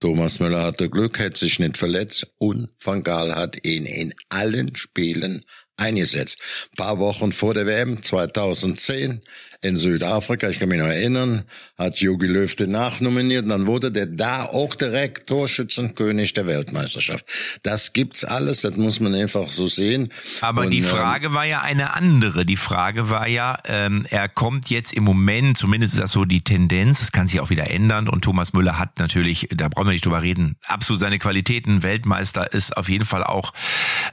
Thomas 0.00 0.40
Müller 0.40 0.64
hatte 0.64 0.88
Glück, 0.88 1.18
hätte 1.18 1.38
sich 1.38 1.58
nicht 1.58 1.76
verletzt 1.76 2.26
und 2.38 2.72
Van 2.82 3.02
Gaal 3.02 3.34
hat 3.34 3.66
ihn 3.66 3.84
in 3.84 4.14
allen 4.30 4.74
Spielen 4.74 5.42
eingesetzt. 5.76 6.38
Ein 6.72 6.76
paar 6.76 6.98
Wochen 6.98 7.32
vor 7.32 7.52
der 7.52 7.66
WM 7.66 8.02
2010 8.02 9.20
in 9.62 9.76
Südafrika, 9.76 10.48
ich 10.48 10.58
kann 10.58 10.70
mich 10.70 10.78
noch 10.78 10.86
erinnern, 10.86 11.44
hat 11.78 11.98
Jogi 11.98 12.26
Löw 12.26 12.54
den 12.56 12.70
nachnominiert 12.70 13.42
und 13.42 13.50
dann 13.50 13.66
wurde 13.66 13.92
der 13.92 14.06
da 14.06 14.44
auch 14.44 14.74
direkt 14.74 15.26
Torschützenkönig 15.26 16.32
der 16.32 16.46
Weltmeisterschaft. 16.46 17.26
Das 17.62 17.92
gibt's 17.92 18.24
alles, 18.24 18.62
das 18.62 18.76
muss 18.76 19.00
man 19.00 19.14
einfach 19.14 19.48
so 19.50 19.68
sehen. 19.68 20.10
Aber 20.40 20.62
und, 20.62 20.70
die 20.70 20.78
ähm, 20.78 20.84
Frage 20.84 21.26
ähm, 21.26 21.34
war 21.34 21.44
ja 21.44 21.60
eine 21.60 21.92
andere. 21.92 22.46
Die 22.46 22.56
Frage 22.56 23.10
war 23.10 23.28
ja, 23.28 23.58
ähm, 23.66 24.06
er 24.08 24.30
kommt 24.30 24.70
jetzt 24.70 24.94
im 24.94 25.04
Moment, 25.04 25.58
zumindest 25.58 25.92
ist 25.94 26.00
das 26.00 26.12
so 26.12 26.24
die 26.24 26.40
Tendenz, 26.40 27.02
es 27.02 27.12
kann 27.12 27.26
sich 27.26 27.40
auch 27.40 27.50
wieder 27.50 27.70
ändern 27.70 28.08
und 28.08 28.22
Thomas 28.22 28.54
Müller 28.54 28.78
hat 28.78 28.98
natürlich, 28.98 29.48
da 29.54 29.68
brauchen 29.68 29.88
wir 29.88 29.92
nicht 29.92 30.06
drüber 30.06 30.22
reden, 30.22 30.56
absolut 30.66 31.00
seine 31.00 31.18
Qualitäten. 31.18 31.82
Weltmeister 31.82 32.52
ist 32.54 32.78
auf 32.78 32.88
jeden 32.88 33.04
Fall 33.04 33.24
auch 33.24 33.52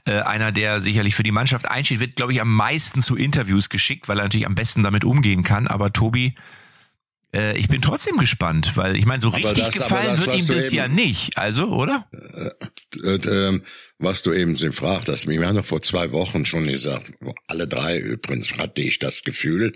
äh, 0.03 0.19
einer, 0.19 0.51
der 0.51 0.81
sicherlich 0.81 1.15
für 1.15 1.23
die 1.23 1.31
Mannschaft 1.31 1.69
einsteht, 1.69 2.01
wird, 2.01 2.17
glaube 2.17 2.33
ich, 2.33 2.41
am 2.41 2.53
meisten 2.53 3.01
zu 3.01 3.15
Interviews 3.15 3.69
geschickt, 3.69 4.09
weil 4.09 4.19
er 4.19 4.23
natürlich 4.23 4.47
am 4.47 4.55
besten 4.55 4.83
damit 4.83 5.05
umgehen 5.05 5.36
umgehen 5.37 5.43
kann. 5.43 5.67
Aber 5.67 5.93
Tobi, 5.93 6.35
äh, 7.33 7.57
ich 7.57 7.67
bin 7.67 7.81
trotzdem 7.81 8.17
gespannt, 8.17 8.73
weil 8.75 8.97
ich 8.97 9.05
meine, 9.05 9.21
so 9.21 9.29
richtig 9.29 9.65
das, 9.65 9.73
gefallen 9.73 10.07
das, 10.07 10.25
wird 10.25 10.39
ihm 10.39 10.47
das 10.47 10.73
ja 10.73 10.87
nicht. 10.87 11.37
Also, 11.37 11.67
oder? 11.67 12.07
Äh, 13.03 13.07
äh, 13.07 13.15
äh, 13.15 13.61
was 13.99 14.23
du 14.23 14.33
eben 14.33 14.53
gefragt 14.53 15.07
hast, 15.07 15.27
wir 15.27 15.45
haben 15.45 15.55
doch 15.55 15.65
vor 15.65 15.81
zwei 15.81 16.11
Wochen 16.11 16.45
schon 16.45 16.67
gesagt, 16.67 17.11
alle 17.47 17.67
drei 17.67 17.97
übrigens 17.97 18.57
hatte 18.57 18.81
ich 18.81 18.99
das 18.99 19.23
Gefühl, 19.23 19.75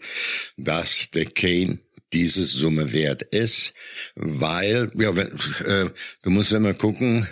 dass 0.57 1.09
der 1.11 1.25
Kane 1.25 1.79
diese 2.13 2.43
Summe 2.43 2.91
wert 2.91 3.23
ist, 3.23 3.73
weil, 4.15 4.91
ja, 4.95 5.15
wenn, 5.15 5.27
äh, 5.65 5.89
du 6.23 6.29
musst 6.29 6.51
immer 6.51 6.73
gucken, 6.73 7.27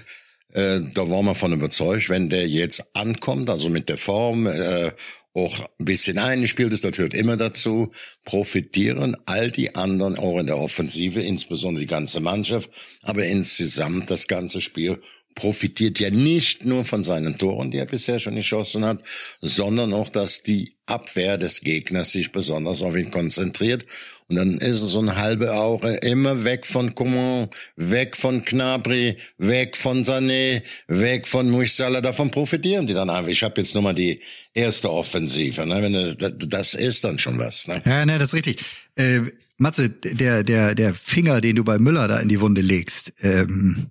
äh, 0.54 0.80
da 0.94 1.10
waren 1.10 1.26
wir 1.26 1.36
von 1.36 1.54
überzeugt, 1.54 2.10
wenn 2.10 2.30
der 2.30 2.48
jetzt 2.48 2.96
ankommt, 2.96 3.50
also 3.50 3.70
mit 3.70 3.88
der 3.88 3.98
Form 3.98 4.48
äh, 4.48 4.92
auch 5.34 5.70
ein 5.80 5.86
bisschen 5.86 6.18
eingespielt 6.18 6.74
ist, 6.74 6.84
das 6.84 6.92
gehört 6.92 7.14
immer 7.14 7.38
dazu, 7.38 7.92
profitieren. 8.26 9.16
All 9.26 9.52
die 9.52 9.76
anderen 9.76 10.18
auch 10.18 10.40
in 10.40 10.48
der 10.48 10.58
Offensive, 10.58 11.22
insbesondere 11.22 11.82
die 11.82 11.90
ganze 11.90 12.20
Mannschaft, 12.20 12.70
aber 13.04 13.26
insgesamt 13.26 14.10
das 14.10 14.28
ganze 14.28 14.60
Spiel 14.62 15.00
profitiert 15.36 16.00
ja 16.00 16.10
nicht 16.10 16.66
nur 16.66 16.84
von 16.84 17.04
seinen 17.04 17.38
Toren, 17.38 17.72
die 17.72 17.78
er 17.78 17.86
bisher 17.86 18.20
schon 18.20 18.36
geschossen 18.36 18.84
hat, 18.84 19.04
sondern 19.42 19.94
auch, 19.94 20.10
dass 20.10 20.44
die 20.44 20.72
Abwehr 20.86 21.38
des 21.38 21.62
Gegners 21.62 22.12
sich 22.12 22.32
besonders 22.32 22.82
auf 22.82 22.96
ihn 22.96 23.12
konzentriert 23.12 23.86
und 24.30 24.36
dann 24.36 24.58
ist 24.60 24.82
es 24.82 24.92
so 24.92 25.00
eine 25.00 25.16
halbe 25.16 25.52
Aure 25.52 25.96
immer 25.98 26.44
weg 26.44 26.68
von 26.68 26.94
Coman, 26.94 27.50
weg 27.76 28.16
von 28.16 28.46
Knabri, 28.46 29.18
weg 29.40 29.76
von 29.76 30.04
Sané, 30.04 30.62
weg 30.88 31.28
von 31.28 31.50
Musiala. 31.50 32.00
Davon 32.00 32.30
profitieren 32.30 32.86
die 32.86 32.94
dann 32.94 33.10
einfach. 33.10 33.30
Ich 33.30 33.42
habe 33.42 33.60
jetzt 33.60 33.74
nur 33.74 33.82
mal 33.82 33.96
die 33.96 34.22
erste 34.54 34.92
Offensive. 34.92 35.66
Ne? 35.66 35.82
Wenn 35.82 35.94
du, 35.94 36.16
das 36.16 36.76
ist 36.76 37.04
dann 37.04 37.18
schon 37.18 37.40
was. 37.40 37.68
Ne? 37.68 37.82
Ja, 37.86 38.06
ne, 38.06 38.20
das 38.20 38.30
ist 38.30 38.36
richtig. 38.36 38.64
Äh, 38.96 39.22
Matze, 39.58 39.90
der, 39.90 40.44
der, 40.44 40.76
der 40.76 40.94
Finger, 40.94 41.42
den 41.42 41.56
du 41.56 41.64
bei 41.64 41.80
Müller 41.80 42.08
da 42.08 42.20
in 42.20 42.30
die 42.30 42.40
Wunde 42.40 42.62
legst, 42.62 43.14
ähm, 43.22 43.88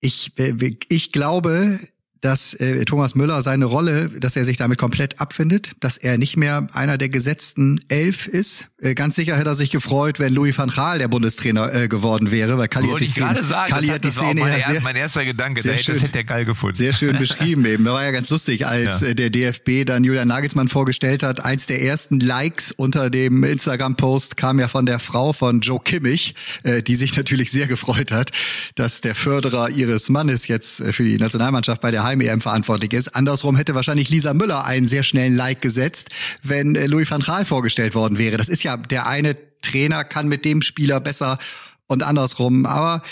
ich, 0.00 0.32
äh, 0.38 0.54
ich 0.88 1.12
glaube, 1.12 1.78
dass 2.20 2.54
äh, 2.54 2.84
Thomas 2.84 3.14
Müller 3.14 3.42
seine 3.42 3.64
Rolle, 3.64 4.10
dass 4.10 4.36
er 4.36 4.44
sich 4.44 4.56
damit 4.56 4.78
komplett 4.78 5.20
abfindet, 5.20 5.72
dass 5.80 5.96
er 5.96 6.18
nicht 6.18 6.36
mehr 6.36 6.66
einer 6.72 6.98
der 6.98 7.08
gesetzten 7.08 7.78
elf 7.88 8.26
ist. 8.26 8.68
Äh, 8.80 8.94
ganz 8.94 9.16
sicher 9.16 9.36
hätte 9.36 9.50
er 9.50 9.54
sich 9.54 9.70
gefreut, 9.70 10.18
wenn 10.18 10.34
Louis 10.34 10.56
van 10.56 10.70
Gaal 10.70 10.98
der 10.98 11.08
Bundestrainer 11.08 11.72
äh, 11.72 11.88
geworden 11.88 12.30
wäre, 12.30 12.58
weil 12.58 12.68
Kali 12.68 12.88
hat 12.88 13.00
die 13.00 13.06
Szene, 13.06 13.42
sagen, 13.42 13.72
Kali 13.72 13.88
hat 13.88 14.04
die 14.04 14.10
Szene 14.10 14.40
mein, 14.40 14.62
sehr, 14.62 14.80
mein 14.80 14.96
erster 14.96 15.24
Gedanke, 15.24 15.62
sehr 15.62 15.76
schön, 15.78 15.94
das 15.94 16.04
hätte 16.04 16.18
er 16.18 16.24
geil 16.24 16.44
gefunden. 16.44 16.76
Sehr 16.76 16.92
schön 16.92 17.18
beschrieben 17.18 17.64
eben. 17.64 17.84
Da 17.84 17.92
war 17.92 18.04
ja 18.04 18.10
ganz 18.10 18.30
lustig, 18.30 18.66
als 18.66 19.00
ja. 19.00 19.08
äh, 19.08 19.14
der 19.14 19.30
DFB 19.30 19.84
dann 19.86 20.04
Julian 20.04 20.28
Nagelsmann 20.28 20.68
vorgestellt 20.68 21.22
hat. 21.22 21.44
Eins 21.44 21.66
der 21.66 21.82
ersten 21.82 22.20
Likes 22.20 22.72
unter 22.72 23.10
dem 23.10 23.44
Instagram-Post 23.44 24.36
kam 24.36 24.58
ja 24.58 24.68
von 24.68 24.86
der 24.86 24.98
Frau 24.98 25.32
von 25.32 25.60
Joe 25.60 25.80
Kimmich, 25.80 26.34
äh, 26.62 26.82
die 26.82 26.94
sich 26.94 27.16
natürlich 27.16 27.50
sehr 27.50 27.66
gefreut 27.66 28.12
hat, 28.12 28.30
dass 28.74 29.00
der 29.00 29.14
Förderer 29.14 29.70
ihres 29.70 30.08
Mannes 30.08 30.48
jetzt 30.48 30.80
äh, 30.80 30.92
für 30.92 31.04
die 31.04 31.18
Nationalmannschaft 31.18 31.80
bei 31.80 31.90
der 31.90 32.07
Heim-EM 32.08 32.40
verantwortlich 32.40 32.92
ist. 32.92 33.14
Andersrum 33.14 33.56
hätte 33.56 33.74
wahrscheinlich 33.74 34.08
Lisa 34.08 34.34
Müller 34.34 34.64
einen 34.64 34.88
sehr 34.88 35.02
schnellen 35.02 35.36
Like 35.36 35.60
gesetzt, 35.60 36.08
wenn 36.42 36.74
äh, 36.74 36.86
Louis 36.86 37.10
van 37.10 37.20
Gaal 37.20 37.44
vorgestellt 37.44 37.94
worden 37.94 38.18
wäre. 38.18 38.36
Das 38.36 38.48
ist 38.48 38.62
ja 38.62 38.76
der 38.76 39.06
eine 39.06 39.36
Trainer 39.62 40.04
kann 40.04 40.28
mit 40.28 40.44
dem 40.44 40.62
Spieler 40.62 41.00
besser 41.00 41.38
und 41.86 42.02
andersrum. 42.02 42.64
Aber 42.64 43.02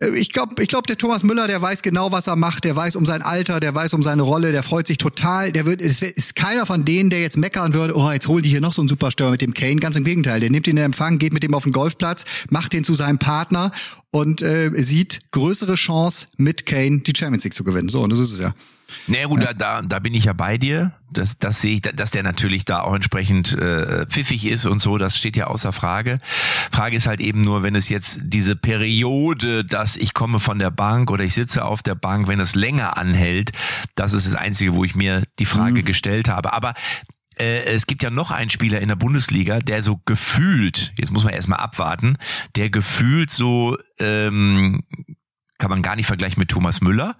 ich 0.00 0.30
glaube, 0.32 0.62
ich 0.62 0.68
glaub, 0.68 0.86
der 0.86 0.96
Thomas 0.96 1.22
Müller, 1.22 1.46
der 1.46 1.60
weiß 1.60 1.82
genau, 1.82 2.10
was 2.10 2.26
er 2.26 2.36
macht. 2.36 2.64
Der 2.64 2.74
weiß 2.74 2.96
um 2.96 3.04
sein 3.04 3.20
Alter, 3.20 3.60
der 3.60 3.74
weiß 3.74 3.92
um 3.92 4.02
seine 4.02 4.22
Rolle, 4.22 4.50
der 4.50 4.62
freut 4.62 4.86
sich 4.86 4.96
total. 4.96 5.52
Der 5.52 5.66
wird, 5.66 5.82
es 5.82 6.00
ist 6.00 6.34
keiner 6.34 6.64
von 6.64 6.86
denen, 6.86 7.10
der 7.10 7.20
jetzt 7.20 7.36
meckern 7.36 7.74
würde, 7.74 7.94
oh, 7.94 8.10
jetzt 8.10 8.26
holen 8.26 8.42
die 8.42 8.48
hier 8.48 8.62
noch 8.62 8.72
so 8.72 8.80
einen 8.80 8.88
Superstürmer 8.88 9.32
mit 9.32 9.42
dem 9.42 9.52
Kane. 9.52 9.76
Ganz 9.76 9.96
im 9.96 10.04
Gegenteil. 10.04 10.40
Der 10.40 10.48
nimmt 10.48 10.66
ihn 10.66 10.78
in 10.78 10.84
Empfang, 10.84 11.18
geht 11.18 11.34
mit 11.34 11.42
dem 11.42 11.54
auf 11.54 11.64
den 11.64 11.72
Golfplatz, 11.72 12.24
macht 12.48 12.72
den 12.72 12.82
zu 12.82 12.94
seinem 12.94 13.18
Partner 13.18 13.72
und 14.10 14.40
äh, 14.40 14.70
sieht 14.82 15.20
größere 15.32 15.74
Chance, 15.74 16.28
mit 16.38 16.64
Kane 16.64 17.00
die 17.00 17.12
Champions 17.14 17.44
League 17.44 17.54
zu 17.54 17.64
gewinnen. 17.64 17.90
So, 17.90 18.00
und 18.02 18.10
das 18.10 18.20
ist 18.20 18.32
es 18.32 18.40
ja. 18.40 18.54
Naja 19.06 19.26
gut, 19.26 19.42
ja. 19.42 19.52
da, 19.52 19.82
da 19.82 19.98
bin 19.98 20.14
ich 20.14 20.24
ja 20.24 20.32
bei 20.32 20.58
dir. 20.58 20.92
Das, 21.12 21.38
das 21.38 21.60
sehe 21.60 21.74
ich, 21.74 21.82
dass 21.82 22.12
der 22.12 22.22
natürlich 22.22 22.64
da 22.64 22.82
auch 22.82 22.94
entsprechend 22.94 23.56
äh, 23.56 24.06
pfiffig 24.06 24.46
ist 24.46 24.66
und 24.66 24.80
so, 24.80 24.96
das 24.96 25.16
steht 25.16 25.36
ja 25.36 25.48
außer 25.48 25.72
Frage. 25.72 26.20
Frage 26.70 26.96
ist 26.96 27.08
halt 27.08 27.20
eben 27.20 27.40
nur, 27.40 27.64
wenn 27.64 27.74
es 27.74 27.88
jetzt 27.88 28.20
diese 28.22 28.54
Periode, 28.54 29.64
dass 29.64 29.96
ich 29.96 30.14
komme 30.14 30.38
von 30.38 30.60
der 30.60 30.70
Bank 30.70 31.10
oder 31.10 31.24
ich 31.24 31.34
sitze 31.34 31.64
auf 31.64 31.82
der 31.82 31.96
Bank, 31.96 32.28
wenn 32.28 32.38
es 32.38 32.54
länger 32.54 32.96
anhält, 32.96 33.50
das 33.96 34.12
ist 34.12 34.26
das 34.26 34.36
Einzige, 34.36 34.74
wo 34.74 34.84
ich 34.84 34.94
mir 34.94 35.24
die 35.40 35.46
Frage 35.46 35.80
mhm. 35.80 35.84
gestellt 35.84 36.28
habe. 36.28 36.52
Aber 36.52 36.74
äh, 37.40 37.64
es 37.64 37.86
gibt 37.86 38.02
ja 38.02 38.10
noch 38.10 38.30
einen 38.30 38.50
Spieler 38.50 38.80
in 38.80 38.88
der 38.88 38.96
Bundesliga, 38.96 39.58
der 39.58 39.82
so 39.82 40.00
gefühlt, 40.04 40.92
jetzt 40.98 41.10
muss 41.10 41.24
man 41.24 41.32
erstmal 41.32 41.60
abwarten, 41.60 42.18
der 42.54 42.70
gefühlt 42.70 43.30
so 43.30 43.76
ähm, 43.98 44.82
kann 45.60 45.70
man 45.70 45.82
gar 45.82 45.94
nicht 45.94 46.06
vergleichen 46.06 46.40
mit 46.40 46.48
Thomas 46.48 46.80
Müller, 46.80 47.16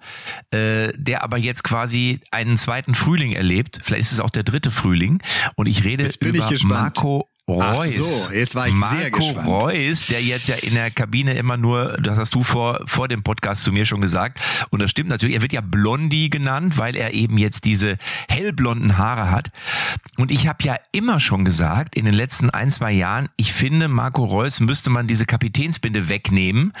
äh, 0.51 0.91
der 0.97 1.23
aber 1.23 1.37
jetzt 1.37 1.63
quasi 1.63 2.19
einen 2.31 2.57
zweiten 2.57 2.95
Frühling 2.95 3.31
erlebt. 3.31 3.79
Vielleicht 3.83 4.03
ist 4.03 4.11
es 4.11 4.19
auch 4.19 4.29
der 4.29 4.43
dritte 4.43 4.71
Frühling. 4.71 5.21
Und 5.55 5.67
ich 5.67 5.85
rede 5.85 6.09
über 6.19 6.51
ich 6.51 6.63
Marco 6.65 7.30
Reus. 7.49 7.63
Ach 7.63 7.85
so, 7.85 8.33
jetzt 8.33 8.55
war 8.55 8.67
ich 8.67 8.75
Marco 8.75 8.95
sehr 8.95 9.11
gespannt. 9.11 9.47
Reus, 9.47 10.05
der 10.07 10.21
jetzt 10.21 10.47
ja 10.47 10.55
in 10.55 10.73
der 10.73 10.91
Kabine 10.91 11.33
immer 11.33 11.57
nur, 11.57 11.97
das 11.97 12.17
hast 12.17 12.35
du 12.35 12.43
vor, 12.43 12.81
vor 12.85 13.07
dem 13.07 13.23
Podcast 13.23 13.63
zu 13.63 13.71
mir 13.71 13.85
schon 13.85 14.01
gesagt, 14.01 14.39
und 14.69 14.81
das 14.81 14.91
stimmt 14.91 15.09
natürlich, 15.09 15.35
er 15.35 15.41
wird 15.41 15.53
ja 15.53 15.61
Blondie 15.61 16.29
genannt, 16.29 16.77
weil 16.77 16.95
er 16.95 17.13
eben 17.13 17.37
jetzt 17.37 17.65
diese 17.65 17.97
hellblonden 18.29 18.97
Haare 18.97 19.31
hat. 19.31 19.51
Und 20.17 20.31
ich 20.31 20.47
habe 20.47 20.63
ja 20.63 20.75
immer 20.91 21.19
schon 21.19 21.43
gesagt, 21.43 21.95
in 21.95 22.05
den 22.05 22.13
letzten 22.13 22.49
ein, 22.49 22.69
zwei 22.71 22.91
Jahren, 22.91 23.27
ich 23.37 23.53
finde, 23.53 23.87
Marco 23.87 24.23
Reus 24.23 24.59
müsste 24.59 24.89
man 24.89 25.07
diese 25.07 25.25
Kapitänsbinde 25.25 26.09
wegnehmen. 26.09 26.73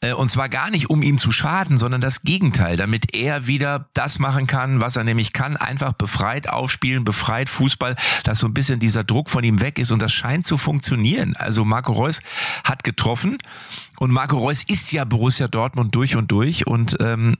Äh, 0.00 0.14
und 0.14 0.30
zwar 0.30 0.48
gar 0.48 0.70
nicht, 0.70 0.90
um 0.90 1.02
ihm 1.02 1.18
zu 1.18 1.30
schaden, 1.30 1.76
sondern 1.78 2.00
das 2.00 2.22
Gegenteil, 2.22 2.76
damit 2.76 3.14
er 3.14 3.46
wieder 3.46 3.88
das 3.94 4.18
machen 4.18 4.46
kann, 4.46 4.80
was 4.80 4.96
er 4.96 5.04
nämlich 5.04 5.32
kann, 5.32 5.56
einfach 5.56 5.92
befreit 5.92 6.48
aufspielen, 6.48 7.04
befreit 7.04 7.48
Fußball, 7.48 7.96
dass 8.24 8.38
so 8.38 8.46
ein 8.46 8.54
bisschen 8.54 8.80
dieser 8.80 9.04
Druck 9.04 9.30
von 9.30 9.44
ihm 9.44 9.60
weg 9.60 9.78
ist 9.78 9.92
und 9.92 10.00
das 10.06 10.12
scheint 10.12 10.46
zu 10.46 10.56
funktionieren. 10.56 11.34
Also 11.34 11.64
Marco 11.64 11.92
Reus 11.92 12.20
hat 12.62 12.84
getroffen 12.84 13.38
und 13.98 14.12
Marco 14.12 14.38
Reus 14.38 14.62
ist 14.62 14.92
ja 14.92 15.04
Borussia 15.04 15.48
Dortmund 15.48 15.96
durch 15.96 16.14
und 16.14 16.30
durch 16.30 16.64
und 16.64 16.96
ähm, 17.00 17.36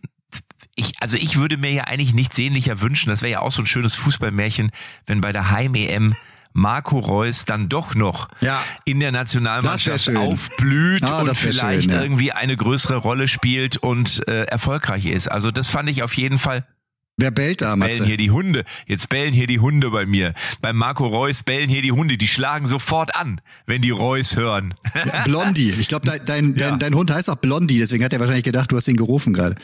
ich, 0.74 0.94
also 1.00 1.16
ich 1.16 1.36
würde 1.36 1.58
mir 1.58 1.70
ja 1.70 1.84
eigentlich 1.84 2.12
nichts 2.12 2.34
sehnlicher 2.34 2.80
wünschen. 2.80 3.10
Das 3.10 3.22
wäre 3.22 3.30
ja 3.30 3.40
auch 3.40 3.52
so 3.52 3.62
ein 3.62 3.66
schönes 3.66 3.94
Fußballmärchen, 3.94 4.72
wenn 5.06 5.20
bei 5.20 5.30
der 5.30 5.50
Heim-EM 5.50 6.14
Marco 6.52 6.98
Reus 6.98 7.44
dann 7.44 7.68
doch 7.68 7.94
noch 7.94 8.28
ja. 8.40 8.60
in 8.84 8.98
der 8.98 9.12
Nationalmannschaft 9.12 10.16
aufblüht 10.16 11.04
ah, 11.04 11.20
und 11.20 11.34
vielleicht 11.36 11.90
schön, 11.90 11.92
ja. 11.92 12.02
irgendwie 12.02 12.32
eine 12.32 12.56
größere 12.56 12.96
Rolle 12.96 13.28
spielt 13.28 13.76
und 13.76 14.26
äh, 14.26 14.44
erfolgreich 14.44 15.06
ist. 15.06 15.28
Also 15.28 15.52
das 15.52 15.70
fand 15.70 15.88
ich 15.88 16.02
auf 16.02 16.14
jeden 16.14 16.38
Fall 16.38 16.66
Wer 17.18 17.30
bellt 17.30 17.62
da, 17.62 17.74
Jetzt 17.74 17.80
bellen 17.80 18.04
hier 18.04 18.16
die 18.18 18.30
Hunde. 18.30 18.64
Jetzt 18.86 19.08
bellen 19.08 19.32
hier 19.32 19.46
die 19.46 19.58
Hunde 19.58 19.90
bei 19.90 20.04
mir. 20.04 20.34
Bei 20.60 20.74
Marco 20.74 21.06
Reus 21.06 21.42
bellen 21.42 21.70
hier 21.70 21.80
die 21.80 21.92
Hunde. 21.92 22.18
Die 22.18 22.28
schlagen 22.28 22.66
sofort 22.66 23.16
an, 23.16 23.40
wenn 23.64 23.80
die 23.80 23.90
Reus 23.90 24.36
hören. 24.36 24.74
Ja, 24.94 25.24
Blondie. 25.24 25.70
Ich 25.78 25.88
glaube, 25.88 26.06
dein, 26.06 26.24
dein, 26.26 26.54
ja. 26.56 26.70
dein, 26.70 26.78
dein 26.78 26.94
Hund 26.94 27.10
heißt 27.10 27.30
auch 27.30 27.36
Blondie. 27.36 27.78
Deswegen 27.78 28.04
hat 28.04 28.12
er 28.12 28.20
wahrscheinlich 28.20 28.44
gedacht, 28.44 28.70
du 28.70 28.76
hast 28.76 28.86
ihn 28.88 28.96
gerufen 28.96 29.32
gerade. 29.32 29.56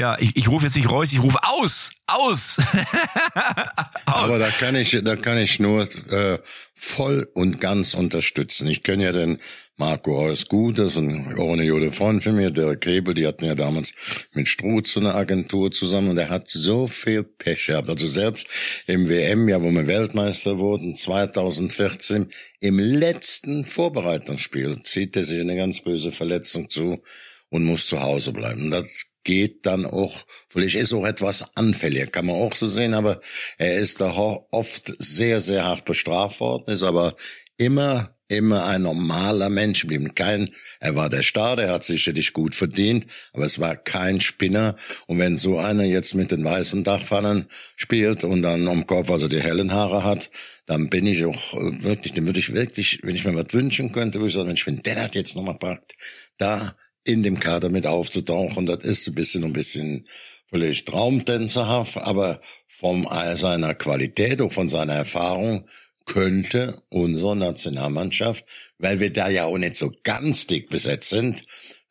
Ja, 0.00 0.16
ich, 0.18 0.34
ich 0.34 0.48
rufe 0.48 0.64
jetzt 0.64 0.76
nicht 0.76 0.90
Reus, 0.90 1.12
ich 1.12 1.22
rufe 1.22 1.40
aus, 1.42 1.90
aus. 2.06 2.56
aus. 3.34 4.06
Aber 4.06 4.38
da 4.38 4.48
kann 4.48 4.74
ich, 4.74 4.98
da 5.04 5.14
kann 5.14 5.36
ich 5.36 5.60
nur 5.60 5.82
äh, 5.82 6.38
voll 6.74 7.28
und 7.34 7.60
ganz 7.60 7.92
unterstützen. 7.92 8.66
Ich 8.66 8.82
kenne 8.82 9.04
ja 9.04 9.12
den 9.12 9.36
Marco 9.76 10.18
Reus 10.18 10.48
gut, 10.48 10.78
das 10.78 10.92
ist 10.92 10.96
ein 10.96 11.36
ohne 11.36 11.64
Jode 11.64 11.92
Freund 11.92 12.24
von 12.24 12.34
mir, 12.34 12.50
der 12.50 12.76
Krebel, 12.76 13.12
die 13.12 13.26
hatten 13.26 13.44
ja 13.44 13.54
damals 13.54 13.92
mit 14.32 14.48
Struth 14.48 14.86
so 14.86 15.00
eine 15.00 15.14
Agentur 15.14 15.70
zusammen 15.70 16.08
und 16.08 16.16
er 16.16 16.30
hat 16.30 16.48
so 16.48 16.86
viel 16.86 17.22
Pech 17.22 17.66
gehabt. 17.66 17.90
Also 17.90 18.06
selbst 18.06 18.46
im 18.86 19.06
WM, 19.06 19.50
ja, 19.50 19.60
wo 19.60 19.70
wir 19.70 19.86
Weltmeister 19.86 20.58
wurden, 20.58 20.96
2014, 20.96 22.26
im 22.60 22.78
letzten 22.78 23.66
Vorbereitungsspiel 23.66 24.82
zieht 24.82 25.14
er 25.14 25.24
sich 25.24 25.42
eine 25.42 25.56
ganz 25.56 25.82
böse 25.82 26.10
Verletzung 26.10 26.70
zu 26.70 27.02
und 27.50 27.64
muss 27.64 27.86
zu 27.86 28.00
Hause 28.00 28.32
bleiben. 28.32 28.70
Das 28.70 29.09
geht 29.24 29.66
dann 29.66 29.86
auch, 29.86 30.24
vielleicht 30.48 30.76
ist 30.76 30.92
auch 30.92 31.04
etwas 31.04 31.56
anfälliger, 31.56 32.06
kann 32.06 32.26
man 32.26 32.36
auch 32.36 32.54
so 32.54 32.66
sehen, 32.66 32.94
aber 32.94 33.20
er 33.58 33.74
ist 33.74 34.00
da 34.00 34.10
oft 34.50 34.92
sehr, 34.98 35.40
sehr 35.40 35.64
hart 35.64 35.84
bestraft 35.84 36.40
worden, 36.40 36.72
ist 36.72 36.82
aber 36.82 37.16
immer 37.56 38.14
immer 38.30 38.64
ein 38.66 38.82
normaler 38.82 39.50
Mensch 39.50 39.82
geblieben. 39.82 40.14
Kein, 40.14 40.50
er 40.78 40.94
war 40.94 41.08
der 41.08 41.22
Star, 41.22 41.56
der 41.56 41.72
hat 41.72 41.82
sicherlich 41.82 42.32
gut 42.32 42.54
verdient, 42.54 43.06
aber 43.32 43.44
es 43.44 43.58
war 43.58 43.74
kein 43.74 44.20
Spinner. 44.20 44.76
Und 45.08 45.18
wenn 45.18 45.36
so 45.36 45.58
einer 45.58 45.82
jetzt 45.84 46.14
mit 46.14 46.30
den 46.30 46.44
weißen 46.44 46.84
Dachpfannen 46.84 47.46
spielt 47.74 48.22
und 48.22 48.42
dann 48.42 48.68
am 48.68 48.86
Kopf 48.86 49.10
also 49.10 49.26
die 49.26 49.42
hellen 49.42 49.72
Haare 49.72 50.04
hat, 50.04 50.30
dann 50.66 50.88
bin 50.88 51.06
ich 51.06 51.24
auch 51.24 51.54
äh, 51.54 51.82
wirklich, 51.82 52.12
dann 52.12 52.26
würde 52.26 52.38
ich 52.38 52.54
wirklich, 52.54 53.00
wenn 53.02 53.16
ich 53.16 53.24
mir 53.24 53.34
was 53.34 53.52
wünschen 53.52 53.90
könnte, 53.90 54.20
würde 54.20 54.28
ich 54.28 54.34
sagen, 54.34 54.46
Mensch, 54.46 54.66
wenn 54.66 54.82
der 54.82 55.02
hat 55.02 55.16
jetzt 55.16 55.34
nochmal 55.34 55.58
packt, 55.58 55.94
da 56.38 56.76
in 57.10 57.22
dem 57.22 57.40
Kader 57.40 57.70
mit 57.70 57.86
aufzutauchen, 57.86 58.66
das 58.66 58.84
ist 58.84 59.06
ein 59.08 59.14
bisschen, 59.14 59.44
ein 59.44 59.52
bisschen 59.52 60.06
vielleicht 60.46 60.86
traumtänzerhaft, 60.86 61.96
aber 61.96 62.40
von 62.68 63.06
seiner 63.36 63.74
Qualität 63.74 64.40
und 64.40 64.54
von 64.54 64.68
seiner 64.68 64.94
Erfahrung 64.94 65.66
könnte 66.06 66.80
unsere 66.88 67.36
Nationalmannschaft, 67.36 68.44
weil 68.78 69.00
wir 69.00 69.12
da 69.12 69.28
ja 69.28 69.44
auch 69.44 69.58
nicht 69.58 69.76
so 69.76 69.92
ganz 70.02 70.46
dick 70.46 70.70
besetzt 70.70 71.10
sind, 71.10 71.44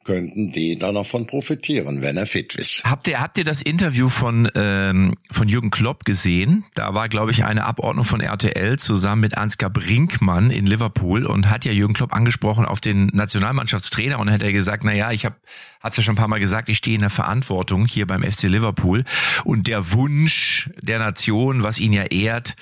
könnten 0.09 0.51
die 0.51 0.79
da 0.79 0.91
noch 0.91 1.05
von 1.05 1.27
profitieren, 1.27 2.01
wenn 2.01 2.17
er 2.17 2.25
fit 2.25 2.55
ist. 2.55 2.83
Habt 2.83 3.07
ihr, 3.07 3.21
habt 3.21 3.37
ihr 3.37 3.43
das 3.43 3.61
Interview 3.61 4.09
von, 4.09 4.49
ähm, 4.55 5.13
von 5.29 5.47
Jürgen 5.47 5.69
Klopp 5.69 6.03
gesehen? 6.03 6.65
Da 6.73 6.95
war, 6.95 7.09
glaube 7.09 7.29
ich, 7.29 7.45
eine 7.45 7.65
Abordnung 7.65 8.05
von 8.05 8.19
RTL 8.19 8.79
zusammen 8.79 9.21
mit 9.21 9.37
Ansgar 9.37 9.69
Brinkmann 9.69 10.49
in 10.49 10.65
Liverpool 10.65 11.27
und 11.27 11.47
hat 11.51 11.63
ja 11.63 11.71
Jürgen 11.71 11.93
Klopp 11.93 12.11
angesprochen 12.11 12.65
auf 12.65 12.81
den 12.81 13.11
Nationalmannschaftstrainer 13.13 14.17
und 14.17 14.31
hat 14.31 14.41
er 14.41 14.51
gesagt, 14.51 14.83
na 14.83 14.93
ja, 14.93 15.11
ich 15.11 15.25
habe 15.25 15.35
hat's 15.79 15.95
ja 15.97 16.03
schon 16.03 16.13
ein 16.13 16.17
paar 16.17 16.27
Mal 16.27 16.39
gesagt, 16.39 16.69
ich 16.69 16.77
stehe 16.77 16.95
in 16.95 17.01
der 17.01 17.11
Verantwortung 17.11 17.85
hier 17.85 18.07
beim 18.07 18.23
FC 18.23 18.43
Liverpool 18.43 19.05
und 19.43 19.67
der 19.67 19.93
Wunsch 19.93 20.71
der 20.81 20.97
Nation, 20.97 21.61
was 21.61 21.79
ihn 21.79 21.93
ja 21.93 22.03
ehrt, 22.03 22.55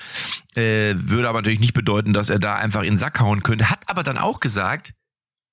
äh, 0.54 0.94
würde 0.96 1.28
aber 1.28 1.38
natürlich 1.38 1.60
nicht 1.60 1.74
bedeuten, 1.74 2.12
dass 2.12 2.30
er 2.30 2.38
da 2.38 2.56
einfach 2.56 2.82
in 2.82 2.90
den 2.90 2.96
Sack 2.98 3.20
hauen 3.20 3.42
könnte. 3.42 3.70
Hat 3.70 3.80
aber 3.86 4.02
dann 4.02 4.18
auch 4.18 4.40
gesagt, 4.40 4.92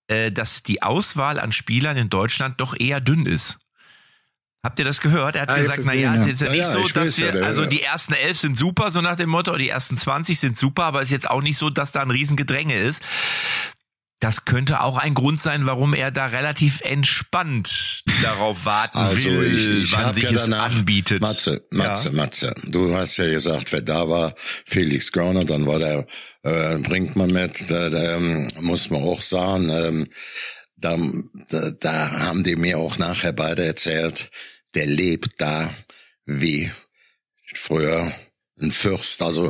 äh, 0.07 0.31
dass 0.31 0.63
die 0.63 0.83
Auswahl 0.83 1.39
an 1.39 1.51
Spielern 1.51 1.97
in 1.97 2.09
Deutschland 2.09 2.59
doch 2.61 2.75
eher 2.79 3.01
dünn 3.01 3.25
ist. 3.25 3.59
Habt 4.65 4.79
ihr 4.79 4.85
das 4.85 4.99
gehört? 4.99 5.35
Er 5.35 5.43
hat 5.43 5.51
ah, 5.51 5.57
gesagt, 5.57 5.81
na 5.85 5.93
ja, 5.93 6.15
es 6.15 6.25
ist 6.25 6.41
ja 6.41 6.49
nicht 6.49 6.61
ja, 6.61 6.71
so, 6.71 6.87
dass 6.87 7.19
wir, 7.19 7.35
ja, 7.35 7.43
also 7.43 7.67
die 7.67 7.83
ersten 7.83 8.13
elf 8.13 8.39
sind 8.39 8.57
super, 8.57 8.89
so 8.89 8.99
nach 8.99 9.15
dem 9.15 9.29
Motto, 9.29 9.55
die 9.57 9.69
ersten 9.69 9.95
20 9.95 10.39
sind 10.39 10.57
super, 10.57 10.85
aber 10.85 11.01
es 11.01 11.09
ist 11.09 11.11
jetzt 11.11 11.29
auch 11.29 11.43
nicht 11.43 11.57
so, 11.57 11.69
dass 11.69 11.91
da 11.91 12.01
ein 12.01 12.09
Riesengedränge 12.09 12.75
ist. 12.75 12.99
Das 14.19 14.45
könnte 14.45 14.81
auch 14.81 14.97
ein 14.97 15.13
Grund 15.13 15.41
sein, 15.41 15.65
warum 15.65 15.93
er 15.93 16.09
da 16.09 16.27
relativ 16.27 16.81
entspannt 16.81 18.03
darauf 18.23 18.65
warten 18.65 18.97
also 18.97 19.25
will, 19.25 19.43
ich, 19.53 19.83
ich 19.83 19.91
wann 19.91 20.13
sich 20.13 20.23
ja 20.23 20.31
es 20.31 20.49
anbietet. 20.49 21.21
Matze, 21.21 21.65
Matze, 21.71 22.09
ja. 22.09 22.15
Matze. 22.15 22.55
Du 22.67 22.95
hast 22.95 23.17
ja 23.17 23.29
gesagt, 23.29 23.71
wer 23.73 23.81
da 23.81 24.07
war, 24.07 24.33
Felix 24.37 25.11
Grauner, 25.11 25.43
dann 25.43 25.67
war 25.67 25.79
der, 25.79 26.07
äh, 26.43 26.77
bringt 26.77 27.15
man 27.15 27.31
mit, 27.31 27.69
da, 27.69 27.89
da 27.89 28.15
ähm, 28.15 28.47
muss 28.61 28.89
man 28.89 29.03
auch 29.03 29.21
sagen, 29.21 29.69
ähm, 29.69 30.07
da, 30.77 30.97
da, 31.49 31.71
da 31.71 32.11
haben 32.19 32.43
die 32.43 32.55
mir 32.55 32.77
auch 32.77 32.97
nachher 32.97 33.33
beide 33.33 33.65
erzählt, 33.65 34.29
der 34.75 34.85
lebt 34.85 35.41
da 35.41 35.73
wie 36.25 36.71
früher 37.53 38.11
ein 38.61 38.71
Fürst, 38.71 39.21
also 39.21 39.49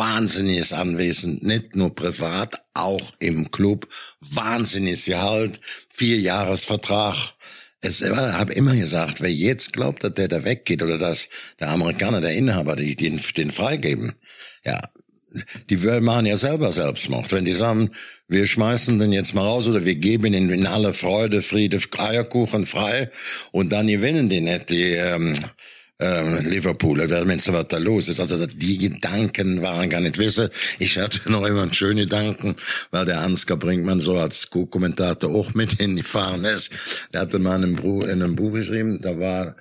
wahnsinniges 0.00 0.72
Anwesen, 0.72 1.40
nicht 1.42 1.76
nur 1.76 1.94
privat, 1.94 2.62
auch 2.72 3.12
im 3.18 3.50
Club, 3.50 3.86
wahnsinniges 4.20 5.04
Gehalt, 5.04 5.60
vier 5.90 6.18
Jahresvertrag. 6.18 7.34
Es 7.82 8.02
habe 8.02 8.54
immer 8.54 8.74
gesagt, 8.74 9.20
wer 9.20 9.32
jetzt 9.32 9.74
glaubt, 9.74 10.02
dass 10.02 10.14
der 10.14 10.28
da 10.28 10.42
weggeht 10.42 10.82
oder 10.82 10.96
dass 10.96 11.28
der 11.60 11.68
Amerikaner, 11.68 12.22
der 12.22 12.32
Inhaber, 12.32 12.76
die 12.76 12.96
den, 12.96 13.20
den 13.36 13.52
freigeben, 13.52 14.14
ja, 14.64 14.80
die 15.68 15.76
machen 15.76 16.26
ja 16.26 16.36
selber 16.38 16.72
Selbstmord. 16.72 17.30
Wenn 17.30 17.44
die 17.44 17.54
sagen, 17.54 17.90
wir 18.26 18.46
schmeißen 18.46 18.98
den 18.98 19.12
jetzt 19.12 19.34
mal 19.34 19.44
raus 19.44 19.68
oder 19.68 19.84
wir 19.84 19.96
geben 19.96 20.32
ihn 20.32 20.50
in 20.50 20.66
aller 20.66 20.94
Freude, 20.94 21.42
Friede, 21.42 21.78
Eierkuchen 21.98 22.64
frei 22.64 23.10
und 23.52 23.70
dann 23.70 23.86
gewinnen 23.86 24.28
die 24.30 24.40
nicht 24.40 24.70
die 24.70 24.92
ähm, 24.92 25.34
äh, 26.00 26.42
Liverpool, 26.42 26.98
wenn 27.08 27.38
so 27.38 27.52
was 27.52 27.68
da 27.68 27.78
los 27.78 28.08
ist. 28.08 28.20
Also 28.20 28.46
die 28.46 28.78
Gedanken 28.78 29.62
waren 29.62 29.88
gar 29.90 30.00
nicht 30.00 30.18
wissen. 30.18 30.48
Ich 30.78 30.98
hatte 30.98 31.20
noch 31.30 31.44
immer 31.44 31.62
einen 31.62 31.74
schönen 31.74 31.98
Gedanken, 31.98 32.56
weil 32.90 33.06
der 33.06 33.20
Ansgar 33.20 33.56
Brinkmann 33.56 34.00
so 34.00 34.16
als 34.16 34.50
Co-Kommentator 34.50 35.34
auch 35.34 35.54
mit 35.54 35.72
hingefahren 35.72 36.44
ist. 36.44 36.70
Der 37.12 37.22
hatte 37.22 37.38
mal 37.38 37.62
in 37.62 37.78
einem 38.10 38.36
Buch 38.36 38.52
geschrieben, 38.52 39.00
da 39.02 39.18
war 39.18 39.56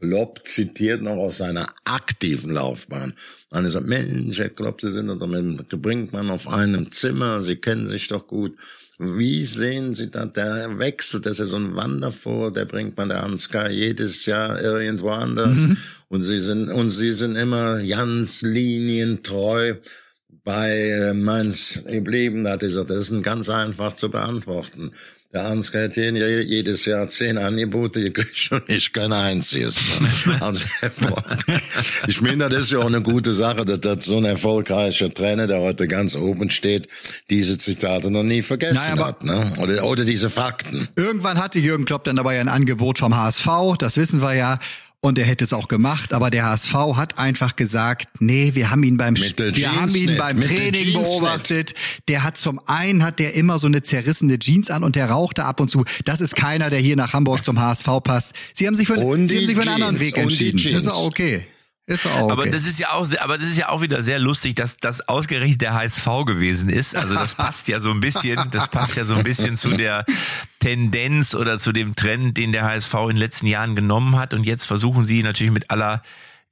Klopp 0.00 0.46
zitiert 0.46 1.02
noch 1.02 1.16
aus 1.16 1.38
seiner 1.38 1.66
aktiven 1.84 2.50
Laufbahn. 2.50 3.14
Und 3.54 3.64
er 3.64 3.70
sagt, 3.70 3.86
Mensch, 3.86 4.38
Herr 4.38 4.48
Klopp, 4.48 4.80
Sie 4.80 4.90
sind 4.90 5.06
doch 5.06 5.26
mit 5.28 5.68
Brinkmann 5.80 6.30
auf 6.30 6.48
einem 6.48 6.90
Zimmer, 6.90 7.40
Sie 7.40 7.56
kennen 7.56 7.86
sich 7.86 8.08
doch 8.08 8.26
gut. 8.26 8.56
Wie 8.98 9.44
sehen 9.44 9.94
Sie 9.94 10.10
da, 10.10 10.26
der 10.26 10.78
Wechsel, 10.78 11.20
das 11.20 11.32
ist 11.32 11.38
ja 11.38 11.46
so 11.46 11.56
ein 11.56 11.76
Wandervor, 11.76 12.52
der 12.52 12.64
bringt 12.64 12.96
man 12.96 13.10
der 13.10 13.22
Ansgar 13.22 13.70
jedes 13.70 14.26
Jahr 14.26 14.60
irgendwo 14.60 15.10
anders. 15.10 15.58
Mhm. 15.58 15.76
Und 16.08 16.22
Sie 16.22 16.40
sind, 16.40 16.68
und 16.68 16.90
Sie 16.90 17.12
sind 17.12 17.36
immer 17.36 17.80
ganz 17.84 18.42
linientreu 18.42 19.74
bei 20.42 20.88
äh, 20.90 21.14
Mainz 21.14 21.80
geblieben. 21.86 22.44
Da 22.44 22.52
hat 22.52 22.60
gesagt, 22.60 22.90
das 22.90 23.10
ist 23.10 23.22
ganz 23.22 23.48
einfach 23.48 23.94
zu 23.94 24.10
beantworten. 24.10 24.90
Der 25.34 25.46
Ansgar 25.46 25.82
hat 25.82 25.96
jedes 25.96 26.84
Jahr 26.84 27.08
zehn 27.08 27.38
Angebote 27.38 28.00
gekriegt 28.04 28.52
und 28.52 28.62
ich 28.68 28.92
kein 28.92 29.12
einziges. 29.12 29.80
Also, 30.40 30.64
ich 32.06 32.20
meine, 32.20 32.48
das 32.48 32.64
ist 32.64 32.72
ja 32.72 32.78
auch 32.78 32.86
eine 32.86 33.00
gute 33.00 33.34
Sache, 33.34 33.64
dass, 33.64 33.80
dass 33.80 34.04
so 34.04 34.18
ein 34.18 34.24
erfolgreicher 34.24 35.12
Trainer, 35.12 35.46
der 35.46 35.60
heute 35.60 35.88
ganz 35.88 36.16
oben 36.16 36.50
steht, 36.50 36.88
diese 37.30 37.56
Zitate 37.58 38.10
noch 38.10 38.22
nie 38.22 38.42
vergessen 38.42 38.74
naja, 38.74 39.06
hat. 39.06 39.24
Ne? 39.24 39.52
Oder, 39.58 39.84
oder 39.84 40.04
diese 40.04 40.30
Fakten. 40.30 40.88
Irgendwann 40.96 41.38
hatte 41.38 41.58
Jürgen 41.58 41.84
Klopp 41.84 42.04
dann 42.04 42.16
dabei 42.16 42.40
ein 42.40 42.48
Angebot 42.48 42.98
vom 42.98 43.16
HSV, 43.16 43.48
das 43.78 43.96
wissen 43.96 44.22
wir 44.22 44.34
ja 44.34 44.58
und 45.04 45.18
er 45.18 45.26
hätte 45.26 45.44
es 45.44 45.52
auch 45.52 45.68
gemacht, 45.68 46.14
aber 46.14 46.30
der 46.30 46.46
HSV 46.46 46.72
hat 46.96 47.18
einfach 47.18 47.56
gesagt, 47.56 48.08
nee, 48.20 48.52
wir 48.54 48.70
haben 48.70 48.82
ihn 48.84 48.96
beim 48.96 49.16
wir 49.16 49.76
haben 49.76 49.94
ihn 49.94 50.16
beim 50.16 50.40
Training 50.40 50.94
beobachtet. 50.94 51.74
Der 52.08 52.24
hat 52.24 52.38
zum 52.38 52.58
einen 52.66 53.02
hat 53.02 53.18
der 53.18 53.34
immer 53.34 53.58
so 53.58 53.66
eine 53.66 53.82
zerrissene 53.82 54.38
Jeans 54.38 54.70
an 54.70 54.82
und 54.82 54.96
der 54.96 55.10
rauchte 55.10 55.44
ab 55.44 55.60
und 55.60 55.70
zu. 55.70 55.84
Das 56.06 56.22
ist 56.22 56.36
keiner, 56.36 56.70
der 56.70 56.78
hier 56.78 56.96
nach 56.96 57.12
Hamburg 57.12 57.44
zum 57.44 57.60
HSV 57.60 57.86
passt. 58.02 58.32
Sie 58.54 58.66
haben 58.66 58.74
sich 58.74 58.86
für, 58.86 58.98
Sie 58.98 59.06
haben 59.06 59.28
sich 59.28 59.54
für 59.54 59.60
einen 59.60 59.82
anderen 59.82 60.00
Weg 60.00 60.16
entschieden. 60.16 60.58
Das 60.72 60.84
ist 60.84 60.88
auch 60.88 61.04
okay. 61.04 61.44
Ist 61.86 62.06
auch 62.06 62.22
okay. 62.22 62.32
Aber 62.32 62.46
das 62.46 62.66
ist 62.66 62.78
ja 62.78 62.92
auch, 62.92 63.06
aber 63.18 63.36
das 63.36 63.48
ist 63.48 63.58
ja 63.58 63.68
auch 63.68 63.82
wieder 63.82 64.02
sehr 64.02 64.18
lustig, 64.18 64.54
dass 64.54 64.78
das 64.78 65.06
ausgerechnet 65.06 65.60
der 65.60 65.74
HSV 65.74 66.06
gewesen 66.24 66.70
ist. 66.70 66.96
Also 66.96 67.14
das 67.14 67.34
passt 67.34 67.68
ja 67.68 67.78
so 67.78 67.90
ein 67.90 68.00
bisschen, 68.00 68.50
das 68.50 68.68
passt 68.68 68.96
ja 68.96 69.04
so 69.04 69.14
ein 69.14 69.22
bisschen 69.22 69.58
zu 69.58 69.70
der 69.76 70.06
Tendenz 70.60 71.34
oder 71.34 71.58
zu 71.58 71.72
dem 71.72 71.94
Trend, 71.94 72.38
den 72.38 72.52
der 72.52 72.64
HSV 72.64 72.94
in 72.94 73.08
den 73.08 73.16
letzten 73.18 73.46
Jahren 73.46 73.76
genommen 73.76 74.16
hat. 74.16 74.32
Und 74.32 74.44
jetzt 74.44 74.64
versuchen 74.64 75.04
sie 75.04 75.22
natürlich 75.22 75.52
mit 75.52 75.70
aller 75.70 76.02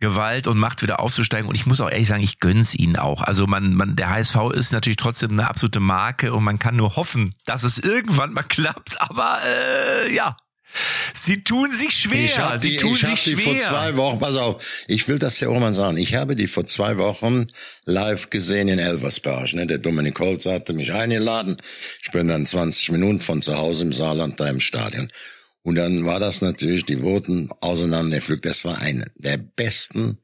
Gewalt 0.00 0.48
und 0.48 0.58
Macht 0.58 0.82
wieder 0.82 1.00
aufzusteigen. 1.00 1.48
Und 1.48 1.54
ich 1.54 1.64
muss 1.64 1.80
auch 1.80 1.88
ehrlich 1.88 2.08
sagen, 2.08 2.22
ich 2.22 2.38
gönn's 2.38 2.74
ihnen 2.74 2.96
auch. 2.96 3.22
Also 3.22 3.46
man, 3.46 3.72
man, 3.72 3.96
der 3.96 4.10
HSV 4.10 4.36
ist 4.52 4.72
natürlich 4.72 4.96
trotzdem 4.96 5.30
eine 5.30 5.48
absolute 5.48 5.80
Marke 5.80 6.34
und 6.34 6.44
man 6.44 6.58
kann 6.58 6.76
nur 6.76 6.96
hoffen, 6.96 7.32
dass 7.46 7.62
es 7.62 7.78
irgendwann 7.78 8.34
mal 8.34 8.42
klappt. 8.42 9.00
Aber 9.00 9.38
äh, 9.46 10.14
ja, 10.14 10.36
Sie 11.14 11.44
tun 11.44 11.72
sich 11.72 11.94
schwer. 11.94 12.58
Sie 12.58 12.70
die, 12.70 12.76
tun 12.76 12.92
ich 12.92 13.00
sich 13.00 13.08
hab 13.10 13.16
die 13.16 13.32
schwer. 13.32 13.44
vor 13.44 13.58
zwei 13.58 13.96
Wochen, 13.96 14.18
pass 14.20 14.36
auf, 14.36 14.84
ich 14.88 15.06
will 15.08 15.18
das 15.18 15.40
ja 15.40 15.48
auch 15.48 15.58
mal 15.58 15.74
sagen. 15.74 15.96
Ich 15.96 16.14
habe 16.14 16.36
die 16.36 16.46
vor 16.46 16.66
zwei 16.66 16.98
Wochen 16.98 17.46
live 17.84 18.30
gesehen 18.30 18.68
in 18.68 18.78
Elversberg. 18.78 19.52
Ne? 19.54 19.66
Der 19.66 19.78
Dominik 19.78 20.18
Holz 20.18 20.46
hatte 20.46 20.72
mich 20.72 20.92
eingeladen. 20.92 21.56
Ich 22.02 22.10
bin 22.10 22.28
dann 22.28 22.46
20 22.46 22.92
Minuten 22.92 23.20
von 23.20 23.42
zu 23.42 23.56
Hause 23.56 23.84
im 23.84 23.92
Saarland 23.92 24.40
da 24.40 24.48
im 24.48 24.60
Stadion. 24.60 25.10
Und 25.62 25.76
dann 25.76 26.04
war 26.04 26.18
das 26.18 26.42
natürlich, 26.42 26.84
die 26.84 27.02
wurden 27.02 27.50
auseinandergepflückt. 27.60 28.44
Das 28.44 28.64
war 28.64 28.78
eine 28.78 29.06
der 29.16 29.36
besten 29.36 30.18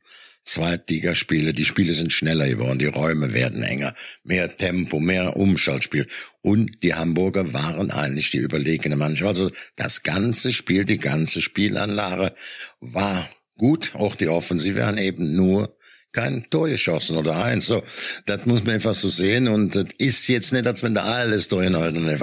Zweitligaspiele. 0.48 1.52
Die 1.52 1.64
Spiele 1.64 1.94
sind 1.94 2.12
schneller 2.12 2.48
geworden, 2.48 2.78
die 2.78 2.86
Räume 2.86 3.34
werden 3.34 3.62
enger, 3.62 3.94
mehr 4.24 4.56
Tempo, 4.56 4.98
mehr 4.98 5.36
Umschaltspiel. 5.36 6.06
Und 6.40 6.82
die 6.82 6.94
Hamburger 6.94 7.52
waren 7.52 7.90
eigentlich 7.90 8.30
die 8.30 8.38
überlegene 8.38 8.96
Mannschaft. 8.96 9.28
Also 9.28 9.50
das 9.76 10.02
ganze 10.02 10.52
Spiel, 10.52 10.84
die 10.84 10.98
ganze 10.98 11.42
Spielanlage 11.42 12.32
war 12.80 13.28
gut. 13.56 13.94
Auch 13.94 14.16
die 14.16 14.28
Offensive 14.28 14.80
waren 14.80 14.98
eben 14.98 15.34
nur 15.34 15.76
kein 16.18 16.44
Tor 16.50 16.68
geschossen 16.68 17.16
oder 17.16 17.44
eins. 17.44 17.66
So, 17.66 17.82
das 18.26 18.44
muss 18.44 18.64
man 18.64 18.74
einfach 18.74 18.94
so 18.94 19.08
sehen. 19.08 19.46
Und 19.46 19.76
das 19.76 19.86
ist 19.98 20.26
jetzt 20.26 20.52
nicht, 20.52 20.66
als 20.66 20.82
wenn 20.82 20.94
da 20.94 21.02
alles 21.04 21.46
durchhalten 21.48 21.58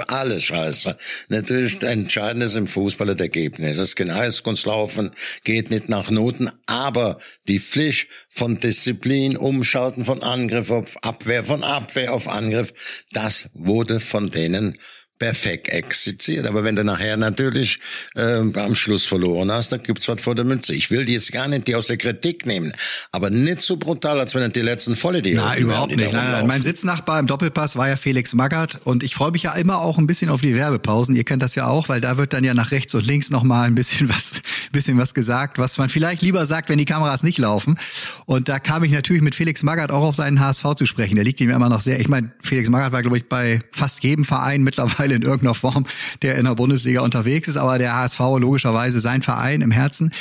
alles 0.08 0.44
scheiße. 0.44 0.96
Natürlich, 1.28 1.82
entscheidend 1.82 2.42
ist 2.42 2.56
im 2.56 2.68
Fußball 2.68 3.06
das 3.06 3.16
Ergebnis. 3.16 3.78
Es 3.78 3.96
geht 3.96 4.10
Eiskunstlaufen, 4.10 5.10
geht 5.44 5.70
nicht 5.70 5.88
nach 5.88 6.10
Noten, 6.10 6.50
aber 6.66 7.18
die 7.48 7.58
Pflicht 7.58 8.08
von 8.28 8.60
Disziplin, 8.60 9.36
Umschalten 9.36 10.04
von 10.04 10.22
Angriff 10.22 10.70
auf 10.70 11.02
Abwehr, 11.02 11.44
von 11.44 11.62
Abwehr 11.62 12.12
auf 12.12 12.28
Angriff, 12.28 12.74
das 13.12 13.48
wurde 13.54 14.00
von 14.00 14.30
denen 14.30 14.78
perfekt 15.18 15.68
exerziert. 15.68 16.46
Aber 16.46 16.64
wenn 16.64 16.76
du 16.76 16.84
nachher 16.84 17.16
natürlich 17.16 17.78
äh, 18.14 18.38
am 18.38 18.74
Schluss 18.74 19.04
verloren 19.04 19.50
hast, 19.50 19.72
dann 19.72 19.82
gibt's 19.82 20.08
was 20.08 20.20
vor 20.20 20.34
der 20.34 20.44
Mütze. 20.44 20.74
Ich 20.74 20.90
will 20.90 21.04
die 21.04 21.14
jetzt 21.14 21.32
gar 21.32 21.48
nicht 21.48 21.66
die 21.68 21.74
aus 21.74 21.86
der 21.86 21.96
Kritik 21.96 22.46
nehmen, 22.46 22.72
aber 23.12 23.30
nicht 23.30 23.62
so 23.62 23.76
brutal, 23.76 24.20
als 24.20 24.34
wenn 24.34 24.50
die 24.52 24.60
letzten 24.60 24.96
volle 24.96 25.22
die 25.22 25.34
Nein, 25.34 25.62
überhaupt 25.62 25.92
die 25.92 25.96
nicht. 25.96 26.12
Nein, 26.12 26.30
nein. 26.30 26.46
Mein 26.46 26.62
Sitznachbar 26.62 27.18
im 27.20 27.26
Doppelpass 27.26 27.76
war 27.76 27.88
ja 27.88 27.96
Felix 27.96 28.34
Magath 28.34 28.80
und 28.84 29.02
ich 29.02 29.14
freue 29.14 29.30
mich 29.30 29.44
ja 29.44 29.52
immer 29.54 29.78
auch 29.78 29.98
ein 29.98 30.06
bisschen 30.06 30.28
auf 30.28 30.40
die 30.40 30.54
Werbepausen. 30.54 31.16
Ihr 31.16 31.24
kennt 31.24 31.42
das 31.42 31.54
ja 31.54 31.66
auch, 31.66 31.88
weil 31.88 32.00
da 32.00 32.18
wird 32.18 32.32
dann 32.32 32.44
ja 32.44 32.54
nach 32.54 32.70
rechts 32.70 32.94
und 32.94 33.06
links 33.06 33.30
nochmal 33.30 33.66
ein 33.66 33.74
bisschen 33.74 34.08
was, 34.14 34.42
bisschen 34.72 34.98
was 34.98 35.14
gesagt, 35.14 35.58
was 35.58 35.78
man 35.78 35.88
vielleicht 35.88 36.22
lieber 36.22 36.44
sagt, 36.46 36.68
wenn 36.68 36.78
die 36.78 36.84
Kameras 36.84 37.22
nicht 37.22 37.38
laufen. 37.38 37.78
Und 38.26 38.48
da 38.48 38.58
kam 38.58 38.84
ich 38.84 38.92
natürlich 38.92 39.22
mit 39.22 39.34
Felix 39.34 39.62
Magath 39.62 39.90
auch 39.90 40.02
auf 40.02 40.16
seinen 40.16 40.40
HSV 40.40 40.74
zu 40.76 40.86
sprechen. 40.86 41.14
Der 41.14 41.24
liegt 41.24 41.40
ihm 41.40 41.50
immer 41.50 41.68
noch 41.68 41.80
sehr. 41.80 42.00
Ich 42.00 42.08
meine, 42.08 42.32
Felix 42.42 42.68
Magath 42.68 42.92
war, 42.92 43.02
glaube 43.02 43.18
ich, 43.18 43.28
bei 43.28 43.60
fast 43.72 44.02
jedem 44.02 44.24
Verein 44.24 44.62
mittlerweile 44.62 45.05
in 45.12 45.22
irgendeiner 45.22 45.54
Form, 45.54 45.86
der 46.22 46.36
in 46.36 46.44
der 46.44 46.54
Bundesliga 46.54 47.00
unterwegs 47.00 47.48
ist, 47.48 47.56
aber 47.56 47.78
der 47.78 47.94
HSV 47.94 48.20
logischerweise 48.38 49.00
sein 49.00 49.22
Verein 49.22 49.60
im 49.60 49.70
Herzen. 49.70 50.12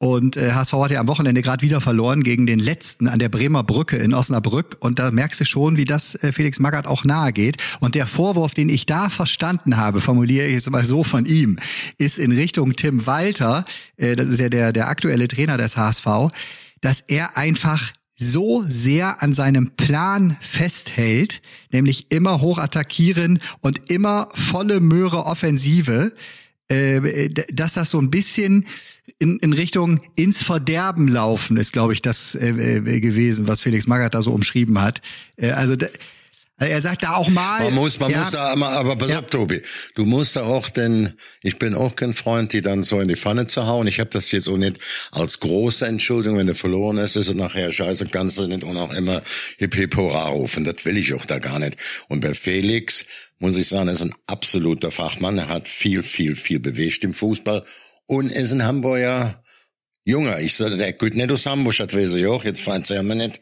Und 0.00 0.36
äh, 0.36 0.52
HSV 0.52 0.74
hat 0.74 0.90
ja 0.92 1.00
am 1.00 1.08
Wochenende 1.08 1.42
gerade 1.42 1.62
wieder 1.62 1.80
verloren 1.80 2.22
gegen 2.22 2.46
den 2.46 2.60
letzten 2.60 3.08
an 3.08 3.18
der 3.18 3.28
Bremer 3.28 3.64
Brücke 3.64 3.96
in 3.96 4.14
Osnabrück. 4.14 4.76
Und 4.78 5.00
da 5.00 5.10
merkst 5.10 5.40
du 5.40 5.44
schon, 5.44 5.76
wie 5.76 5.84
das 5.84 6.14
äh, 6.14 6.30
Felix 6.30 6.60
Magath 6.60 6.86
auch 6.86 7.04
nahe 7.04 7.32
geht. 7.32 7.56
Und 7.80 7.96
der 7.96 8.06
Vorwurf, 8.06 8.54
den 8.54 8.68
ich 8.68 8.86
da 8.86 9.10
verstanden 9.10 9.76
habe, 9.76 10.00
formuliere 10.00 10.46
ich 10.46 10.54
es 10.54 10.70
mal 10.70 10.86
so 10.86 11.02
von 11.02 11.26
ihm, 11.26 11.58
ist 11.98 12.20
in 12.20 12.30
Richtung 12.30 12.76
Tim 12.76 13.06
Walter, 13.06 13.64
äh, 13.96 14.14
das 14.14 14.28
ist 14.28 14.38
ja 14.38 14.48
der, 14.48 14.72
der 14.72 14.88
aktuelle 14.88 15.26
Trainer 15.26 15.56
des 15.56 15.76
HSV, 15.76 16.06
dass 16.80 17.00
er 17.00 17.36
einfach 17.36 17.92
so 18.18 18.64
sehr 18.66 19.22
an 19.22 19.32
seinem 19.32 19.70
Plan 19.70 20.36
festhält, 20.40 21.40
nämlich 21.70 22.06
immer 22.10 22.40
hoch 22.40 22.58
attackieren 22.58 23.38
und 23.60 23.90
immer 23.90 24.28
volle 24.34 24.80
Möhre 24.80 25.24
Offensive, 25.24 26.12
äh, 26.68 27.30
dass 27.52 27.74
das 27.74 27.90
so 27.90 28.00
ein 28.00 28.10
bisschen 28.10 28.66
in, 29.18 29.38
in 29.38 29.52
Richtung 29.52 30.00
ins 30.16 30.42
Verderben 30.42 31.08
laufen 31.08 31.56
ist, 31.56 31.72
glaube 31.72 31.92
ich, 31.92 32.02
das 32.02 32.34
äh, 32.34 32.48
äh, 32.48 33.00
gewesen, 33.00 33.46
was 33.46 33.62
Felix 33.62 33.86
Magath 33.86 34.14
da 34.14 34.22
so 34.22 34.32
umschrieben 34.32 34.80
hat. 34.80 35.00
Äh, 35.36 35.50
also 35.50 35.76
er 36.66 36.82
sagt 36.82 37.04
da 37.04 37.14
auch 37.14 37.28
mal. 37.28 37.64
Man 37.64 37.74
muss, 37.74 38.00
man 38.00 38.10
ja, 38.10 38.18
muss 38.18 38.30
da, 38.32 38.48
aber, 38.48 38.70
aber 38.70 38.96
pass 38.96 39.10
ja. 39.10 39.20
auf, 39.20 39.26
Tobi. 39.26 39.62
Du 39.94 40.04
musst 40.04 40.34
da 40.34 40.42
auch, 40.42 40.68
denn 40.70 41.12
ich 41.42 41.58
bin 41.58 41.74
auch 41.74 41.94
kein 41.94 42.14
Freund, 42.14 42.52
die 42.52 42.62
dann 42.62 42.82
so 42.82 43.00
in 43.00 43.06
die 43.06 43.16
Pfanne 43.16 43.46
zu 43.46 43.66
hauen. 43.66 43.86
Ich 43.86 44.00
habe 44.00 44.10
das 44.10 44.32
jetzt 44.32 44.48
auch 44.48 44.56
nicht 44.56 44.78
als 45.12 45.38
große 45.38 45.86
Entschuldigung, 45.86 46.38
wenn 46.38 46.48
du 46.48 46.56
verloren 46.56 46.98
hast, 46.98 47.16
ist 47.16 47.28
es 47.28 47.34
nachher 47.34 47.70
scheiße, 47.70 48.06
kannst 48.06 48.38
du 48.38 48.46
nicht 48.48 48.64
und 48.64 48.76
auch 48.76 48.92
immer 48.92 49.22
hip 49.58 49.74
hip 49.76 49.96
hurra 49.96 50.28
rufen. 50.28 50.64
Das 50.64 50.84
will 50.84 50.96
ich 50.96 51.14
auch 51.14 51.26
da 51.26 51.38
gar 51.38 51.60
nicht. 51.60 51.76
Und 52.08 52.20
bei 52.20 52.34
Felix 52.34 53.04
muss 53.38 53.56
ich 53.56 53.68
sagen, 53.68 53.86
er 53.86 53.94
ist 53.94 54.02
ein 54.02 54.14
absoluter 54.26 54.90
Fachmann. 54.90 55.38
Er 55.38 55.48
hat 55.48 55.68
viel, 55.68 56.02
viel, 56.02 56.34
viel 56.34 56.58
bewegt 56.58 57.04
im 57.04 57.14
Fußball 57.14 57.64
und 58.06 58.32
ist 58.32 58.50
ein 58.52 58.64
Hamburger 58.64 59.42
Junger. 60.08 60.40
Ich 60.40 60.56
sage, 60.56 60.78
der 60.78 60.94
geht 60.94 61.14
nicht 61.14 61.30
aus 61.30 61.44
Hamburg, 61.44 61.76
das 61.76 61.94
weiß 61.94 62.14
ich 62.14 62.26
auch, 62.26 62.42
jetzt 62.42 62.62
fand 62.62 62.88
ja 62.88 63.02
nicht. 63.02 63.40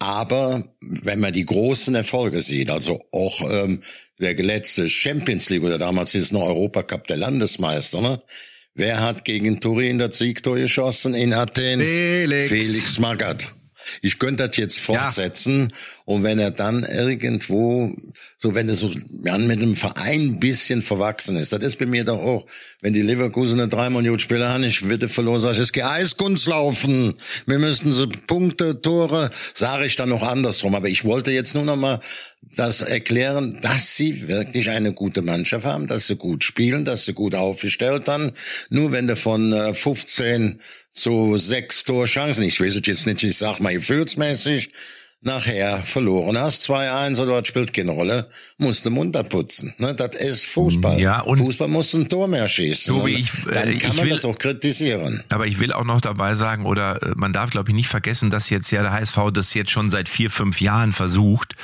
Aber 0.00 0.64
wenn 0.80 1.20
man 1.20 1.34
die 1.34 1.44
großen 1.44 1.94
Erfolge 1.94 2.40
sieht, 2.40 2.70
also 2.70 3.04
auch 3.12 3.40
ähm, 3.48 3.82
der 4.18 4.34
letzte 4.34 4.88
Champions 4.88 5.50
League 5.50 5.62
oder 5.62 5.78
damals 5.78 6.12
hieß 6.12 6.22
es 6.22 6.32
noch 6.32 6.42
Europacup 6.42 7.06
der 7.06 7.18
Landesmeister, 7.18 8.00
ne? 8.00 8.18
Wer 8.74 9.00
hat 9.00 9.24
gegen 9.24 9.60
Turin 9.60 9.98
das 9.98 10.16
Siegtor 10.16 10.56
geschossen 10.56 11.14
in 11.14 11.34
Athen? 11.34 11.80
Felix. 11.80 12.48
Felix 12.48 12.98
Magath. 12.98 13.52
Ich 14.02 14.18
könnte 14.18 14.46
das 14.46 14.56
jetzt 14.56 14.78
fortsetzen 14.78 15.68
ja. 15.70 15.76
und 16.04 16.22
wenn 16.22 16.38
er 16.38 16.50
dann 16.50 16.84
irgendwo, 16.84 17.94
so 18.38 18.54
wenn 18.54 18.68
er 18.68 18.76
so 18.76 18.90
ja, 19.24 19.38
mit 19.38 19.62
dem 19.62 19.76
Verein 19.76 20.20
ein 20.20 20.40
bisschen 20.40 20.82
verwachsen 20.82 21.36
ist, 21.36 21.52
das 21.52 21.64
ist 21.64 21.78
bei 21.78 21.86
mir 21.86 22.04
doch 22.04 22.18
auch, 22.18 22.46
wenn 22.80 22.92
die 22.92 23.02
Leverkusener 23.02 23.66
drei 23.66 23.90
Millionen 23.90 24.18
Spieler 24.18 24.48
haben, 24.50 24.64
ich 24.64 24.88
würde 24.88 25.08
verloren, 25.08 25.40
sage 25.40 25.54
ich, 25.54 25.60
es 25.60 25.72
geht 25.72 25.84
Eiskunst 25.84 26.46
laufen, 26.46 27.14
wir 27.46 27.58
müssen 27.58 27.92
so 27.92 28.08
Punkte, 28.26 28.80
Tore, 28.80 29.30
sage 29.54 29.86
ich 29.86 29.96
dann 29.96 30.08
noch 30.08 30.22
andersrum, 30.22 30.74
aber 30.74 30.88
ich 30.88 31.04
wollte 31.04 31.32
jetzt 31.32 31.54
nur 31.54 31.64
noch 31.64 31.76
mal 31.76 32.00
das 32.56 32.80
erklären, 32.80 33.58
dass 33.62 33.96
sie 33.96 34.28
wirklich 34.28 34.70
eine 34.70 34.92
gute 34.92 35.22
Mannschaft 35.22 35.64
haben, 35.64 35.86
dass 35.86 36.06
sie 36.06 36.16
gut 36.16 36.42
spielen, 36.42 36.84
dass 36.84 37.04
sie 37.04 37.12
gut 37.12 37.34
aufgestellt 37.34 38.08
haben. 38.08 38.32
Nur 38.70 38.92
wenn 38.92 39.06
du 39.06 39.16
von 39.16 39.52
äh, 39.52 39.74
15 39.74 40.58
zu 40.92 41.36
sechs 41.36 41.84
Torchancen, 41.84 42.44
ich 42.44 42.60
weiß 42.60 42.80
jetzt 42.84 43.06
nicht, 43.06 43.22
ich 43.22 43.36
sag 43.36 43.60
mal 43.60 43.72
gefühlsmäßig, 43.72 44.70
nachher 45.22 45.78
verloren 45.82 46.38
hast, 46.38 46.68
2-1 46.70 47.20
oder 47.20 47.40
das 47.40 47.48
spielt 47.48 47.74
keine 47.74 47.92
Rolle, 47.92 48.26
musst 48.56 48.86
du 48.86 48.90
munter 48.90 49.22
putzen. 49.22 49.74
Ne? 49.76 49.94
Das 49.94 50.14
ist 50.14 50.46
Fußball. 50.46 50.98
Ja, 50.98 51.20
und 51.20 51.38
Fußball 51.38 51.68
muss 51.68 51.92
ein 51.92 52.08
Tor 52.08 52.26
mehr 52.26 52.48
schießen. 52.48 52.94
So 52.94 53.06
wie 53.06 53.16
ich, 53.16 53.30
äh, 53.46 53.52
dann 53.52 53.78
kann 53.78 53.90
ich 53.90 53.96
man 53.96 54.06
will, 54.06 54.12
das 54.12 54.24
auch 54.24 54.38
kritisieren. 54.38 55.22
Aber 55.28 55.46
ich 55.46 55.58
will 55.58 55.72
auch 55.74 55.84
noch 55.84 56.00
dabei 56.00 56.34
sagen, 56.34 56.64
oder 56.64 57.02
äh, 57.02 57.12
man 57.16 57.34
darf, 57.34 57.50
glaube 57.50 57.70
ich, 57.70 57.74
nicht 57.74 57.88
vergessen, 57.88 58.30
dass 58.30 58.48
jetzt 58.48 58.70
ja 58.70 58.80
der 58.80 58.92
HSV 58.92 59.18
das 59.34 59.52
jetzt 59.52 59.70
schon 59.70 59.90
seit 59.90 60.08
vier, 60.08 60.30
fünf 60.30 60.60
Jahren 60.62 60.92
versucht 60.92 61.54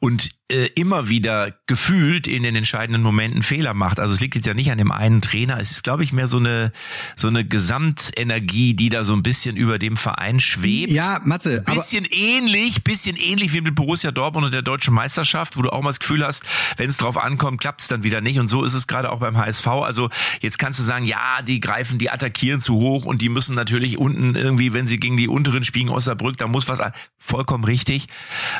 und 0.00 0.30
äh, 0.48 0.66
immer 0.74 1.08
wieder 1.08 1.54
gefühlt 1.66 2.28
in 2.28 2.42
den 2.42 2.54
entscheidenden 2.54 3.02
Momenten 3.02 3.42
Fehler 3.42 3.74
macht. 3.74 4.00
Also 4.00 4.14
es 4.14 4.20
liegt 4.20 4.34
jetzt 4.36 4.46
ja 4.46 4.54
nicht 4.54 4.70
an 4.70 4.78
dem 4.78 4.92
einen 4.92 5.20
Trainer. 5.20 5.58
Es 5.60 5.70
ist, 5.70 5.82
glaube 5.82 6.04
ich, 6.04 6.12
mehr 6.12 6.28
so 6.28 6.38
eine 6.38 6.72
so 7.16 7.26
eine 7.28 7.44
Gesamtenergie, 7.44 8.74
die 8.74 8.88
da 8.88 9.04
so 9.04 9.12
ein 9.12 9.22
bisschen 9.22 9.56
über 9.56 9.78
dem 9.78 9.96
Verein 9.96 10.38
schwebt. 10.38 10.92
Ja, 10.92 11.20
Matze. 11.24 11.62
Bisschen 11.62 12.04
ähnlich, 12.04 12.84
bisschen 12.84 12.95
ähnlich 13.04 13.52
wie 13.52 13.60
mit 13.60 13.74
Borussia 13.74 14.10
Dortmund 14.10 14.46
und 14.46 14.54
der 14.54 14.62
deutschen 14.62 14.94
Meisterschaft, 14.94 15.56
wo 15.56 15.62
du 15.62 15.70
auch 15.70 15.82
mal 15.82 15.90
das 15.90 16.00
Gefühl 16.00 16.24
hast, 16.24 16.44
wenn 16.76 16.88
es 16.88 16.96
drauf 16.96 17.16
ankommt, 17.16 17.60
klappt 17.60 17.82
es 17.82 17.88
dann 17.88 18.02
wieder 18.02 18.20
nicht. 18.20 18.38
Und 18.38 18.48
so 18.48 18.64
ist 18.64 18.74
es 18.74 18.86
gerade 18.86 19.10
auch 19.10 19.18
beim 19.18 19.36
HSV. 19.36 19.66
Also 19.66 20.10
jetzt 20.40 20.58
kannst 20.58 20.78
du 20.80 20.84
sagen, 20.84 21.04
ja, 21.04 21.42
die 21.42 21.60
greifen, 21.60 21.98
die 21.98 22.10
attackieren 22.10 22.60
zu 22.60 22.74
hoch 22.76 23.04
und 23.04 23.22
die 23.22 23.28
müssen 23.28 23.54
natürlich 23.54 23.98
unten 23.98 24.34
irgendwie, 24.34 24.72
wenn 24.72 24.86
sie 24.86 24.98
gegen 24.98 25.16
die 25.16 25.28
unteren 25.28 25.64
spielen, 25.64 25.88
Osnabrück, 25.88 26.38
da 26.38 26.46
muss 26.46 26.68
was 26.68 26.80
an. 26.80 26.92
Vollkommen 27.18 27.64
richtig. 27.64 28.06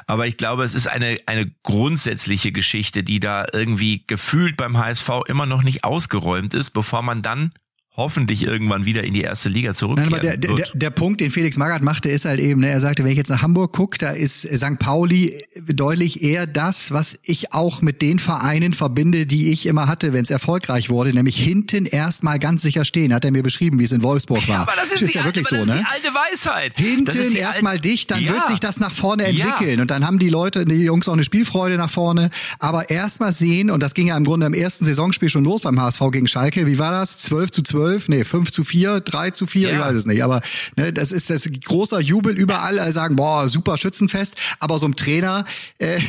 Aber 0.06 0.26
ich 0.26 0.36
glaube, 0.36 0.64
es 0.64 0.74
ist 0.74 0.88
eine, 0.88 1.18
eine 1.26 1.50
grundsätzliche 1.62 2.52
Geschichte, 2.52 3.02
die 3.02 3.20
da 3.20 3.46
irgendwie 3.52 4.04
gefühlt 4.06 4.56
beim 4.56 4.76
HSV 4.76 5.08
immer 5.26 5.46
noch 5.46 5.62
nicht 5.62 5.84
ausgeräumt 5.84 6.54
ist, 6.54 6.70
bevor 6.70 7.02
man 7.02 7.22
dann 7.22 7.52
hoffentlich 7.96 8.42
irgendwann 8.42 8.84
wieder 8.84 9.04
in 9.04 9.14
die 9.14 9.22
erste 9.22 9.48
Liga 9.48 9.74
zurückkehren 9.74 10.10
Nein, 10.10 10.20
aber 10.20 10.36
der, 10.36 10.54
der, 10.54 10.66
der 10.74 10.90
Punkt, 10.90 11.22
den 11.22 11.30
Felix 11.30 11.56
Magath 11.56 11.80
machte, 11.80 12.10
ist 12.10 12.26
halt 12.26 12.40
eben, 12.40 12.60
ne, 12.60 12.68
er 12.68 12.80
sagte, 12.80 13.04
wenn 13.04 13.10
ich 13.10 13.16
jetzt 13.16 13.30
nach 13.30 13.40
Hamburg 13.40 13.72
gucke, 13.72 13.96
da 13.96 14.10
ist 14.10 14.42
St. 14.42 14.78
Pauli 14.78 15.44
deutlich 15.66 16.22
eher 16.22 16.46
das, 16.46 16.92
was 16.92 17.18
ich 17.22 17.54
auch 17.54 17.80
mit 17.80 18.02
den 18.02 18.18
Vereinen 18.18 18.74
verbinde, 18.74 19.24
die 19.24 19.50
ich 19.50 19.64
immer 19.64 19.88
hatte, 19.88 20.12
wenn 20.12 20.22
es 20.22 20.30
erfolgreich 20.30 20.90
wurde, 20.90 21.14
nämlich 21.14 21.36
hinten 21.36 21.86
erstmal 21.86 22.38
ganz 22.38 22.62
sicher 22.62 22.84
stehen, 22.84 23.14
hat 23.14 23.24
er 23.24 23.30
mir 23.30 23.42
beschrieben, 23.42 23.78
wie 23.78 23.84
es 23.84 23.92
in 23.92 24.02
Wolfsburg 24.02 24.46
war. 24.46 24.56
Ja, 24.56 24.62
aber 24.62 24.72
das 24.76 24.92
ist, 24.92 24.94
das 24.94 25.02
ist 25.02 25.14
ja 25.14 25.22
alte, 25.22 25.36
wirklich 25.36 25.48
das 25.48 25.58
so, 25.58 25.64
ist 25.64 25.68
ne? 25.68 25.86
die 25.86 26.06
alte 26.06 26.18
Weisheit. 26.18 26.72
Hinten 26.76 27.34
erstmal 27.34 27.80
dicht, 27.80 28.10
dann 28.10 28.22
ja. 28.22 28.32
wird 28.32 28.46
sich 28.48 28.60
das 28.60 28.78
nach 28.78 28.92
vorne 28.92 29.24
entwickeln 29.24 29.76
Ja. 29.76 29.82
und 29.82 29.90
dann 29.90 30.06
haben 30.06 30.18
die 30.18 30.28
Leute, 30.28 30.66
die 30.66 30.74
Jungs 30.74 31.08
auch 31.08 31.14
eine 31.14 31.24
Spielfreude 31.24 31.76
nach 31.76 31.90
vorne, 31.90 32.28
aber 32.58 32.90
erstmal 32.90 33.32
sehen, 33.32 33.70
und 33.70 33.82
das 33.82 33.94
ging 33.94 34.08
ja 34.08 34.16
im 34.18 34.24
Grunde 34.24 34.44
im 34.44 34.54
ersten 34.54 34.84
Saisonspiel 34.84 35.30
schon 35.30 35.44
los 35.44 35.62
beim 35.62 35.80
HSV 35.80 36.02
gegen 36.12 36.26
Schalke, 36.26 36.66
wie 36.66 36.78
war 36.78 36.92
das? 36.92 37.16
12 37.16 37.50
zu 37.52 37.62
12 37.62 37.85
zwölf, 37.86 38.08
nee, 38.08 38.24
fünf 38.24 38.50
zu 38.50 38.64
vier, 38.64 39.00
drei 39.00 39.30
zu 39.30 39.46
vier, 39.46 39.68
ja. 39.68 39.74
ich 39.74 39.80
weiß 39.80 39.96
es 39.96 40.06
nicht. 40.06 40.22
Aber 40.24 40.42
ne, 40.76 40.92
das 40.92 41.12
ist 41.12 41.30
das 41.30 41.48
großer 41.64 42.00
Jubel 42.00 42.36
überall. 42.36 42.78
Alle 42.78 42.92
sagen, 42.92 43.16
boah, 43.16 43.48
super 43.48 43.76
Schützenfest. 43.76 44.34
Aber 44.58 44.78
so 44.78 44.86
ein 44.86 44.96
Trainer 44.96 45.44
äh, 45.78 46.00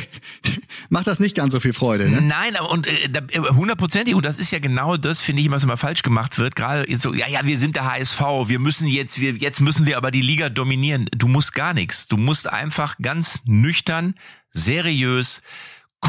macht 0.88 1.06
das 1.06 1.20
nicht 1.20 1.36
ganz 1.36 1.52
so 1.52 1.60
viel 1.60 1.72
Freude. 1.72 2.08
Ne? 2.10 2.20
Nein, 2.20 2.56
aber 2.56 2.70
und 2.70 2.86
äh, 2.86 3.04
äh, 3.04 3.40
hundertprozentig, 3.40 4.14
und 4.14 4.24
das 4.24 4.38
ist 4.38 4.50
ja 4.50 4.58
genau 4.58 4.96
das, 4.96 5.20
finde 5.20 5.42
ich, 5.42 5.50
was 5.50 5.64
immer 5.64 5.76
falsch 5.76 6.02
gemacht 6.02 6.38
wird. 6.38 6.56
Gerade 6.56 6.84
so, 6.98 7.14
ja, 7.14 7.28
ja, 7.28 7.40
wir 7.44 7.58
sind 7.58 7.76
der 7.76 7.90
HSV, 7.90 8.20
wir 8.46 8.58
müssen 8.58 8.88
jetzt, 8.88 9.20
wir, 9.20 9.34
jetzt 9.34 9.60
müssen 9.60 9.86
wir 9.86 9.96
aber 9.96 10.10
die 10.10 10.22
Liga 10.22 10.48
dominieren. 10.48 11.06
Du 11.16 11.28
musst 11.28 11.54
gar 11.54 11.74
nichts. 11.74 12.08
Du 12.08 12.16
musst 12.16 12.48
einfach 12.48 12.96
ganz 13.00 13.42
nüchtern, 13.44 14.14
seriös, 14.50 15.42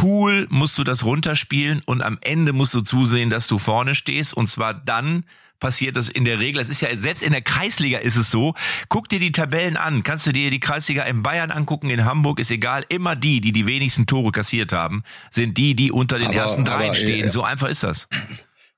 cool 0.01 0.47
musst 0.49 0.77
du 0.77 0.83
das 0.83 1.03
runterspielen 1.03 1.81
und 1.85 2.01
am 2.01 2.17
Ende 2.21 2.53
musst 2.53 2.73
du 2.73 2.81
zusehen, 2.81 3.29
dass 3.29 3.47
du 3.47 3.57
vorne 3.57 3.95
stehst 3.95 4.35
und 4.35 4.47
zwar 4.47 4.73
dann 4.73 5.25
passiert 5.59 5.97
das 5.97 6.09
in 6.09 6.25
der 6.25 6.39
Regel. 6.39 6.61
Es 6.61 6.69
ist 6.69 6.81
ja 6.81 6.95
selbst 6.95 7.23
in 7.23 7.31
der 7.31 7.41
Kreisliga 7.41 7.99
ist 7.99 8.15
es 8.15 8.31
so. 8.31 8.53
Guck 8.87 9.09
dir 9.09 9.19
die 9.19 9.31
Tabellen 9.31 9.77
an. 9.77 10.03
Kannst 10.03 10.27
du 10.27 10.31
dir 10.31 10.49
die 10.51 10.59
Kreisliga 10.59 11.03
in 11.03 11.23
Bayern 11.23 11.51
angucken, 11.51 11.89
in 11.89 12.05
Hamburg 12.05 12.39
ist 12.39 12.51
egal. 12.51 12.85
Immer 12.89 13.15
die, 13.15 13.41
die 13.41 13.51
die 13.51 13.65
wenigsten 13.65 14.05
Tore 14.05 14.31
kassiert 14.31 14.73
haben, 14.73 15.03
sind 15.29 15.57
die, 15.57 15.75
die 15.75 15.91
unter 15.91 16.17
den 16.17 16.29
aber, 16.29 16.37
ersten 16.37 16.65
dreien 16.65 16.95
stehen. 16.95 17.25
Äh, 17.25 17.29
so 17.29 17.43
einfach 17.43 17.67
ist 17.67 17.83
das. 17.83 18.07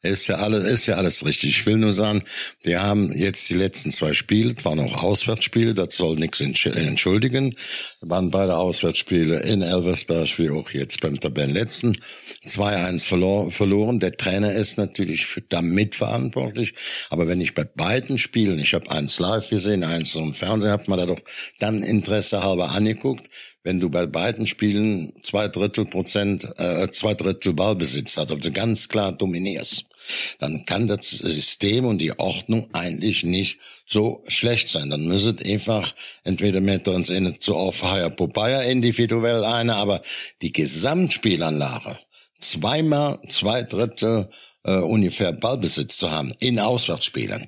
Ist 0.04 0.26
ja 0.26 0.38
alles, 0.38 0.64
ist 0.64 0.88
ja 0.88 0.96
alles 0.96 1.24
richtig. 1.24 1.52
Ich 1.52 1.66
will 1.68 1.78
nur 1.78 1.94
sagen, 1.94 2.24
wir 2.64 2.82
haben 2.82 3.16
jetzt 3.16 3.48
die 3.52 3.54
letzten 3.54 3.92
zwei 3.92 4.14
Spiele, 4.14 4.56
waren 4.64 4.80
auch 4.80 5.04
Auswärtsspiele, 5.04 5.76
das 5.76 5.96
soll 5.96 6.16
nichts 6.16 6.42
entschuldigen. 6.42 7.56
Waren 8.00 8.32
beide 8.32 8.58
Auswärtsspiele 8.58 9.42
in 9.42 9.62
Elversberg 9.62 10.40
wie 10.40 10.50
auch 10.50 10.72
jetzt 10.72 11.02
beim 11.02 11.20
Tabellenletzten. 11.20 12.00
2-1 12.48 13.06
verlor, 13.06 13.52
verloren. 13.52 14.00
Der 14.00 14.18
Trainer 14.18 14.54
ist 14.54 14.80
natürlich 14.80 15.28
damit 15.50 15.94
verantwortlich. 15.94 16.74
Aber 17.12 17.28
wenn 17.28 17.40
ich 17.40 17.54
bei 17.54 17.64
beiden 17.64 18.18
Spielen, 18.18 18.58
ich 18.58 18.74
habe 18.74 18.90
eins 18.90 19.20
live 19.20 19.50
gesehen, 19.50 19.84
eins 19.84 20.16
im 20.16 20.34
Fernsehen, 20.34 20.72
hat 20.72 20.88
man 20.88 20.98
da 20.98 21.06
doch 21.06 21.22
dann 21.60 21.84
Interesse 21.84 22.44
halber 22.44 22.72
angeguckt 22.72 23.28
wenn 23.64 23.80
du 23.80 23.92
bei 23.92 24.08
beiden 24.08 24.48
Spielen 24.48 25.14
zwei 25.22 25.48
Drittel 25.48 25.86
Prozent, 25.86 26.48
äh, 26.58 26.90
zwei 26.90 27.14
Drittel 27.14 27.54
Ballbesitz 27.54 28.18
hast, 28.18 28.32
also 28.32 28.52
ganz 28.52 28.90
klar 28.90 29.12
dominierst 29.12 29.90
dann 30.40 30.66
kann 30.66 30.88
das 30.88 31.10
System 31.10 31.86
und 31.86 32.00
die 32.00 32.18
Ordnung 32.18 32.68
eigentlich 32.74 33.24
nicht 33.24 33.60
so 33.86 34.24
schlecht 34.28 34.68
sein. 34.68 34.90
Dann 34.90 35.08
müsstet 35.08 35.46
einfach 35.46 35.94
entweder 36.24 36.62
mit 36.62 36.88
uns 36.88 37.10
in 37.10 37.40
zu 37.40 37.56
Off-Hire 37.56 38.12
Popeye 38.12 38.70
individuell 38.72 39.44
eine, 39.44 39.76
aber 39.76 40.02
die 40.42 40.52
Gesamtspielanlage 40.52 41.98
zweimal 42.40 43.20
zwei 43.28 43.64
Drittel 43.64 44.30
äh, 44.64 44.78
ungefähr 44.78 45.32
Ballbesitz 45.32 45.98
zu 45.98 46.12
haben 46.12 46.34
in 46.40 46.60
Auswärtsspielen. 46.60 47.48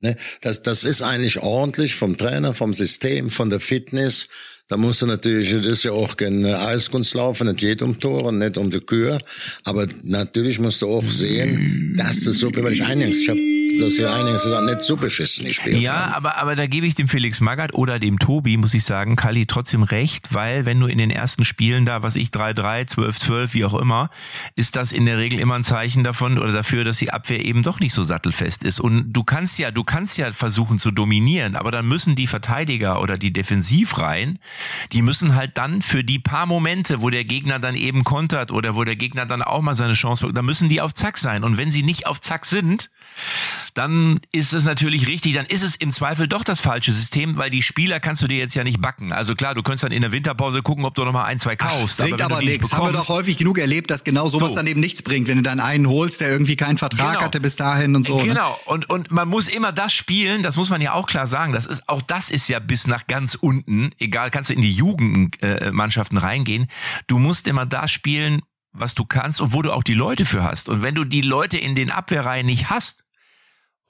Ne? 0.00 0.16
Das, 0.40 0.62
das 0.62 0.84
ist 0.84 1.02
eigentlich 1.02 1.40
ordentlich 1.40 1.94
vom 1.94 2.16
Trainer, 2.16 2.54
vom 2.54 2.74
System, 2.74 3.30
von 3.30 3.50
der 3.50 3.60
Fitness. 3.60 4.28
Da 4.70 4.76
musst 4.76 5.02
du 5.02 5.06
natürlich, 5.06 5.50
das 5.50 5.66
ist 5.66 5.82
ja 5.82 5.90
auch 5.90 6.16
kein 6.16 6.44
Eiskunst 6.44 7.14
laufen, 7.14 7.48
nicht 7.48 7.58
geht 7.58 7.82
um 7.82 7.98
Tore, 7.98 8.32
nicht 8.32 8.56
um 8.56 8.70
die 8.70 8.78
Kühe. 8.78 9.18
Aber 9.64 9.88
natürlich 10.04 10.60
musst 10.60 10.80
du 10.82 10.88
auch 10.88 11.02
sehen, 11.02 11.94
dass 11.96 12.22
das 12.22 12.38
so, 12.38 12.52
weil 12.54 12.72
ich 12.72 12.84
eingangs, 12.84 13.18
ich 13.18 13.28
habe 13.28 13.40
dass 13.80 13.98
wir 13.98 14.12
einiges 14.12 14.44
gesagt 14.44 14.64
nicht 14.64 14.82
so 14.82 14.96
beschissen 14.96 15.46
gespielt 15.46 15.78
ja, 15.78 15.92
haben. 15.92 16.10
Ja, 16.10 16.16
aber, 16.16 16.36
aber 16.36 16.56
da 16.56 16.66
gebe 16.66 16.86
ich 16.86 16.94
dem 16.94 17.08
Felix 17.08 17.40
Magath 17.40 17.74
oder 17.74 17.98
dem 17.98 18.18
Tobi, 18.18 18.56
muss 18.56 18.74
ich 18.74 18.84
sagen, 18.84 19.16
Kali 19.16 19.46
trotzdem 19.46 19.82
recht, 19.82 20.34
weil 20.34 20.66
wenn 20.66 20.78
du 20.80 20.86
in 20.86 20.98
den 20.98 21.10
ersten 21.10 21.44
Spielen 21.44 21.84
da, 21.84 22.02
was 22.02 22.16
ich, 22.16 22.28
3-3, 22.28 22.88
12-12, 22.90 23.54
wie 23.54 23.64
auch 23.64 23.74
immer, 23.74 24.10
ist 24.56 24.76
das 24.76 24.92
in 24.92 25.06
der 25.06 25.18
Regel 25.18 25.38
immer 25.38 25.54
ein 25.54 25.64
Zeichen 25.64 26.04
davon 26.04 26.38
oder 26.38 26.52
dafür, 26.52 26.84
dass 26.84 26.98
die 26.98 27.12
Abwehr 27.12 27.44
eben 27.44 27.62
doch 27.62 27.80
nicht 27.80 27.92
so 27.92 28.02
sattelfest 28.02 28.64
ist. 28.64 28.80
Und 28.80 29.12
du 29.12 29.24
kannst 29.24 29.58
ja, 29.58 29.70
du 29.70 29.84
kannst 29.84 30.18
ja 30.18 30.30
versuchen 30.30 30.78
zu 30.78 30.90
dominieren, 30.90 31.56
aber 31.56 31.70
dann 31.70 31.86
müssen 31.86 32.16
die 32.16 32.26
Verteidiger 32.26 33.00
oder 33.00 33.18
die 33.18 33.32
Defensivreihen, 33.32 34.38
die 34.92 35.02
müssen 35.02 35.34
halt 35.34 35.58
dann 35.58 35.82
für 35.82 36.04
die 36.04 36.18
paar 36.18 36.46
Momente, 36.46 37.02
wo 37.02 37.10
der 37.10 37.24
Gegner 37.24 37.58
dann 37.58 37.74
eben 37.74 38.04
kontert 38.04 38.52
oder 38.52 38.74
wo 38.74 38.84
der 38.84 38.96
Gegner 38.96 39.26
dann 39.26 39.42
auch 39.42 39.62
mal 39.62 39.74
seine 39.74 39.94
Chance 39.94 40.22
bekommt, 40.22 40.38
da 40.38 40.42
müssen 40.42 40.68
die 40.68 40.80
auf 40.80 40.94
Zack 40.94 41.18
sein. 41.18 41.44
Und 41.44 41.56
wenn 41.56 41.70
sie 41.70 41.82
nicht 41.82 42.06
auf 42.06 42.20
Zack 42.20 42.46
sind, 42.46 42.90
dann 43.74 44.20
ist 44.32 44.52
es 44.52 44.64
natürlich 44.64 45.06
richtig, 45.06 45.34
dann 45.34 45.46
ist 45.46 45.62
es 45.62 45.76
im 45.76 45.90
Zweifel 45.90 46.28
doch 46.28 46.44
das 46.44 46.60
falsche 46.60 46.92
System, 46.92 47.36
weil 47.36 47.50
die 47.50 47.62
Spieler 47.62 48.00
kannst 48.00 48.22
du 48.22 48.28
dir 48.28 48.38
jetzt 48.38 48.54
ja 48.54 48.64
nicht 48.64 48.80
backen. 48.80 49.12
Also 49.12 49.34
klar, 49.34 49.54
du 49.54 49.62
könntest 49.62 49.84
dann 49.84 49.92
in 49.92 50.02
der 50.02 50.12
Winterpause 50.12 50.62
gucken, 50.62 50.84
ob 50.84 50.94
du 50.94 51.04
noch 51.04 51.12
mal 51.12 51.24
ein, 51.24 51.38
zwei 51.38 51.56
kaufst. 51.56 52.00
Ach, 52.00 52.04
bringt 52.04 52.22
aber, 52.22 52.36
aber 52.36 52.44
nichts. 52.44 52.72
Haben 52.72 52.88
wir 52.88 52.92
doch 52.92 53.08
häufig 53.08 53.36
genug 53.38 53.58
erlebt, 53.58 53.90
dass 53.90 54.04
genau 54.04 54.28
sowas 54.28 54.50
so. 54.50 54.56
dann 54.56 54.66
eben 54.66 54.80
nichts 54.80 55.02
bringt, 55.02 55.28
wenn 55.28 55.36
du 55.36 55.42
dann 55.42 55.60
einen 55.60 55.88
holst, 55.88 56.20
der 56.20 56.30
irgendwie 56.30 56.56
keinen 56.56 56.78
Vertrag 56.78 57.14
genau. 57.14 57.24
hatte 57.24 57.40
bis 57.40 57.56
dahin 57.56 57.96
und 57.96 58.04
so. 58.04 58.18
Ne? 58.18 58.28
Genau. 58.28 58.50
Ne? 58.50 58.56
Und, 58.66 58.90
und 58.90 59.10
man 59.10 59.28
muss 59.28 59.48
immer 59.48 59.72
das 59.72 59.92
spielen, 59.92 60.42
das 60.42 60.56
muss 60.56 60.70
man 60.70 60.80
ja 60.80 60.92
auch 60.92 61.06
klar 61.06 61.26
sagen. 61.26 61.52
Das 61.52 61.66
ist, 61.66 61.88
auch 61.88 62.02
das 62.02 62.30
ist 62.30 62.48
ja 62.48 62.58
bis 62.58 62.86
nach 62.86 63.06
ganz 63.06 63.34
unten, 63.34 63.90
egal, 63.98 64.30
kannst 64.30 64.50
du 64.50 64.54
in 64.54 64.62
die 64.62 64.72
Jugendmannschaften 64.72 66.18
äh, 66.18 66.20
reingehen. 66.20 66.68
Du 67.06 67.18
musst 67.18 67.46
immer 67.46 67.66
das 67.66 67.90
spielen, 67.90 68.42
was 68.72 68.94
du 68.94 69.04
kannst 69.04 69.40
und 69.40 69.52
wo 69.52 69.62
du 69.62 69.72
auch 69.72 69.82
die 69.82 69.94
Leute 69.94 70.24
für 70.24 70.42
hast. 70.42 70.68
Und 70.68 70.82
wenn 70.82 70.94
du 70.94 71.04
die 71.04 71.22
Leute 71.22 71.58
in 71.58 71.74
den 71.74 71.90
Abwehrreihen 71.90 72.46
nicht 72.46 72.70
hast, 72.70 73.04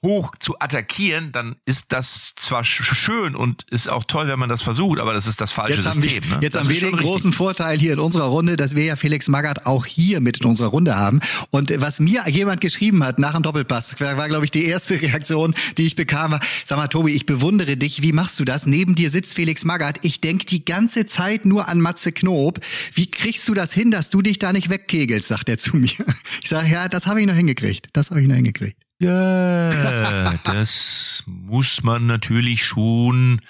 hoch 0.03 0.31
zu 0.39 0.59
attackieren, 0.59 1.31
dann 1.31 1.55
ist 1.65 1.91
das 1.91 2.33
zwar 2.35 2.63
schön 2.63 3.35
und 3.35 3.63
ist 3.69 3.87
auch 3.87 4.03
toll, 4.03 4.27
wenn 4.27 4.39
man 4.39 4.49
das 4.49 4.63
versucht, 4.63 4.99
aber 4.99 5.13
das 5.13 5.27
ist 5.27 5.41
das 5.41 5.51
falsche 5.51 5.79
jetzt 5.79 5.93
System. 5.93 6.23
Wir, 6.23 6.37
ne? 6.37 6.39
Jetzt 6.41 6.55
das 6.55 6.63
haben 6.63 6.69
wir 6.69 6.79
den 6.79 6.95
richtig. 6.95 7.07
großen 7.07 7.33
Vorteil 7.33 7.77
hier 7.77 7.93
in 7.93 7.99
unserer 7.99 8.25
Runde, 8.25 8.55
dass 8.55 8.75
wir 8.75 8.83
ja 8.83 8.95
Felix 8.95 9.27
Magath 9.27 9.67
auch 9.67 9.85
hier 9.85 10.19
mit 10.19 10.39
in 10.39 10.47
unserer 10.47 10.69
Runde 10.69 10.95
haben. 10.95 11.19
Und 11.51 11.71
was 11.81 11.99
mir 11.99 12.27
jemand 12.27 12.61
geschrieben 12.61 13.03
hat 13.03 13.19
nach 13.19 13.33
dem 13.33 13.43
Doppelpass, 13.43 13.99
war, 13.99 14.17
war 14.17 14.27
glaube 14.27 14.45
ich 14.45 14.51
die 14.51 14.65
erste 14.65 14.99
Reaktion, 15.01 15.53
die 15.77 15.85
ich 15.85 15.95
bekam, 15.95 16.31
war, 16.31 16.39
sag 16.65 16.77
mal 16.77 16.87
Tobi, 16.87 17.11
ich 17.11 17.27
bewundere 17.27 17.77
dich, 17.77 18.01
wie 18.01 18.11
machst 18.11 18.39
du 18.39 18.45
das? 18.45 18.65
Neben 18.65 18.95
dir 18.95 19.11
sitzt 19.11 19.35
Felix 19.35 19.65
Magath, 19.65 19.99
ich 20.01 20.19
denk 20.19 20.47
die 20.47 20.65
ganze 20.65 21.05
Zeit 21.05 21.45
nur 21.45 21.67
an 21.67 21.79
Matze 21.79 22.11
Knob. 22.11 22.59
Wie 22.93 23.09
kriegst 23.09 23.47
du 23.47 23.53
das 23.53 23.71
hin, 23.71 23.91
dass 23.91 24.09
du 24.09 24.23
dich 24.23 24.39
da 24.39 24.51
nicht 24.51 24.69
wegkegelst, 24.69 25.27
sagt 25.27 25.49
er 25.49 25.57
zu 25.57 25.77
mir. 25.77 25.91
Ich 26.43 26.49
sage, 26.49 26.69
ja, 26.69 26.87
das 26.87 27.07
habe 27.07 27.21
ich 27.21 27.27
noch 27.27 27.35
hingekriegt. 27.35 27.89
Das 27.93 28.09
habe 28.09 28.21
ich 28.21 28.27
noch 28.27 28.35
hingekriegt. 28.35 28.80
Ja, 29.01 30.33
das 30.43 31.23
muss 31.25 31.81
man 31.81 32.05
natürlich 32.05 32.63
schon 32.63 33.41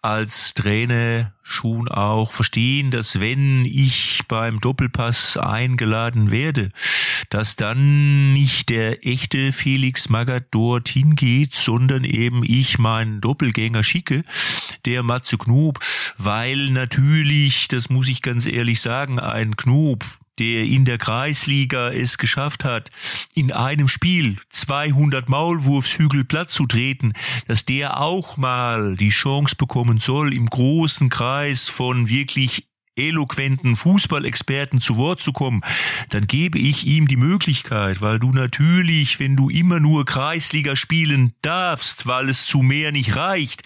als 0.00 0.54
Trainer 0.54 1.32
schon 1.42 1.88
auch 1.88 2.30
verstehen, 2.30 2.92
dass 2.92 3.18
wenn 3.18 3.64
ich 3.64 4.20
beim 4.28 4.60
Doppelpass 4.60 5.36
eingeladen 5.36 6.30
werde, 6.30 6.70
dass 7.30 7.56
dann 7.56 8.32
nicht 8.32 8.68
der 8.68 9.04
echte 9.04 9.50
Felix 9.50 10.08
Magath 10.08 10.46
dorthin 10.52 11.16
geht, 11.16 11.52
sondern 11.54 12.04
eben 12.04 12.44
ich 12.44 12.78
meinen 12.78 13.20
Doppelgänger 13.20 13.82
schicke, 13.82 14.22
der 14.86 15.02
Matze 15.02 15.36
Knob, 15.36 15.80
weil 16.16 16.70
natürlich, 16.70 17.66
das 17.66 17.90
muss 17.90 18.06
ich 18.06 18.22
ganz 18.22 18.46
ehrlich 18.46 18.80
sagen, 18.80 19.18
ein 19.18 19.56
Knob 19.56 20.04
der 20.38 20.64
in 20.64 20.84
der 20.84 20.98
Kreisliga 20.98 21.90
es 21.90 22.18
geschafft 22.18 22.64
hat, 22.64 22.90
in 23.34 23.52
einem 23.52 23.88
Spiel 23.88 24.36
200 24.50 25.28
Maulwurfshügel 25.28 26.24
platt 26.24 26.50
zu 26.50 26.66
treten, 26.66 27.12
dass 27.46 27.64
der 27.64 28.00
auch 28.00 28.36
mal 28.36 28.96
die 28.96 29.10
Chance 29.10 29.56
bekommen 29.56 29.98
soll, 29.98 30.34
im 30.34 30.46
großen 30.46 31.10
Kreis 31.10 31.68
von 31.68 32.08
wirklich 32.08 32.66
eloquenten 32.96 33.74
Fußballexperten 33.74 34.80
zu 34.80 34.96
Wort 34.96 35.20
zu 35.20 35.32
kommen, 35.32 35.62
dann 36.10 36.26
gebe 36.26 36.58
ich 36.58 36.86
ihm 36.86 37.08
die 37.08 37.16
Möglichkeit, 37.16 38.00
weil 38.00 38.18
du 38.18 38.32
natürlich, 38.32 39.18
wenn 39.18 39.34
du 39.36 39.48
immer 39.48 39.80
nur 39.80 40.04
Kreisliga 40.04 40.76
spielen 40.76 41.32
darfst, 41.40 42.06
weil 42.06 42.28
es 42.28 42.44
zu 42.44 42.60
mehr 42.60 42.92
nicht 42.92 43.16
reicht, 43.16 43.62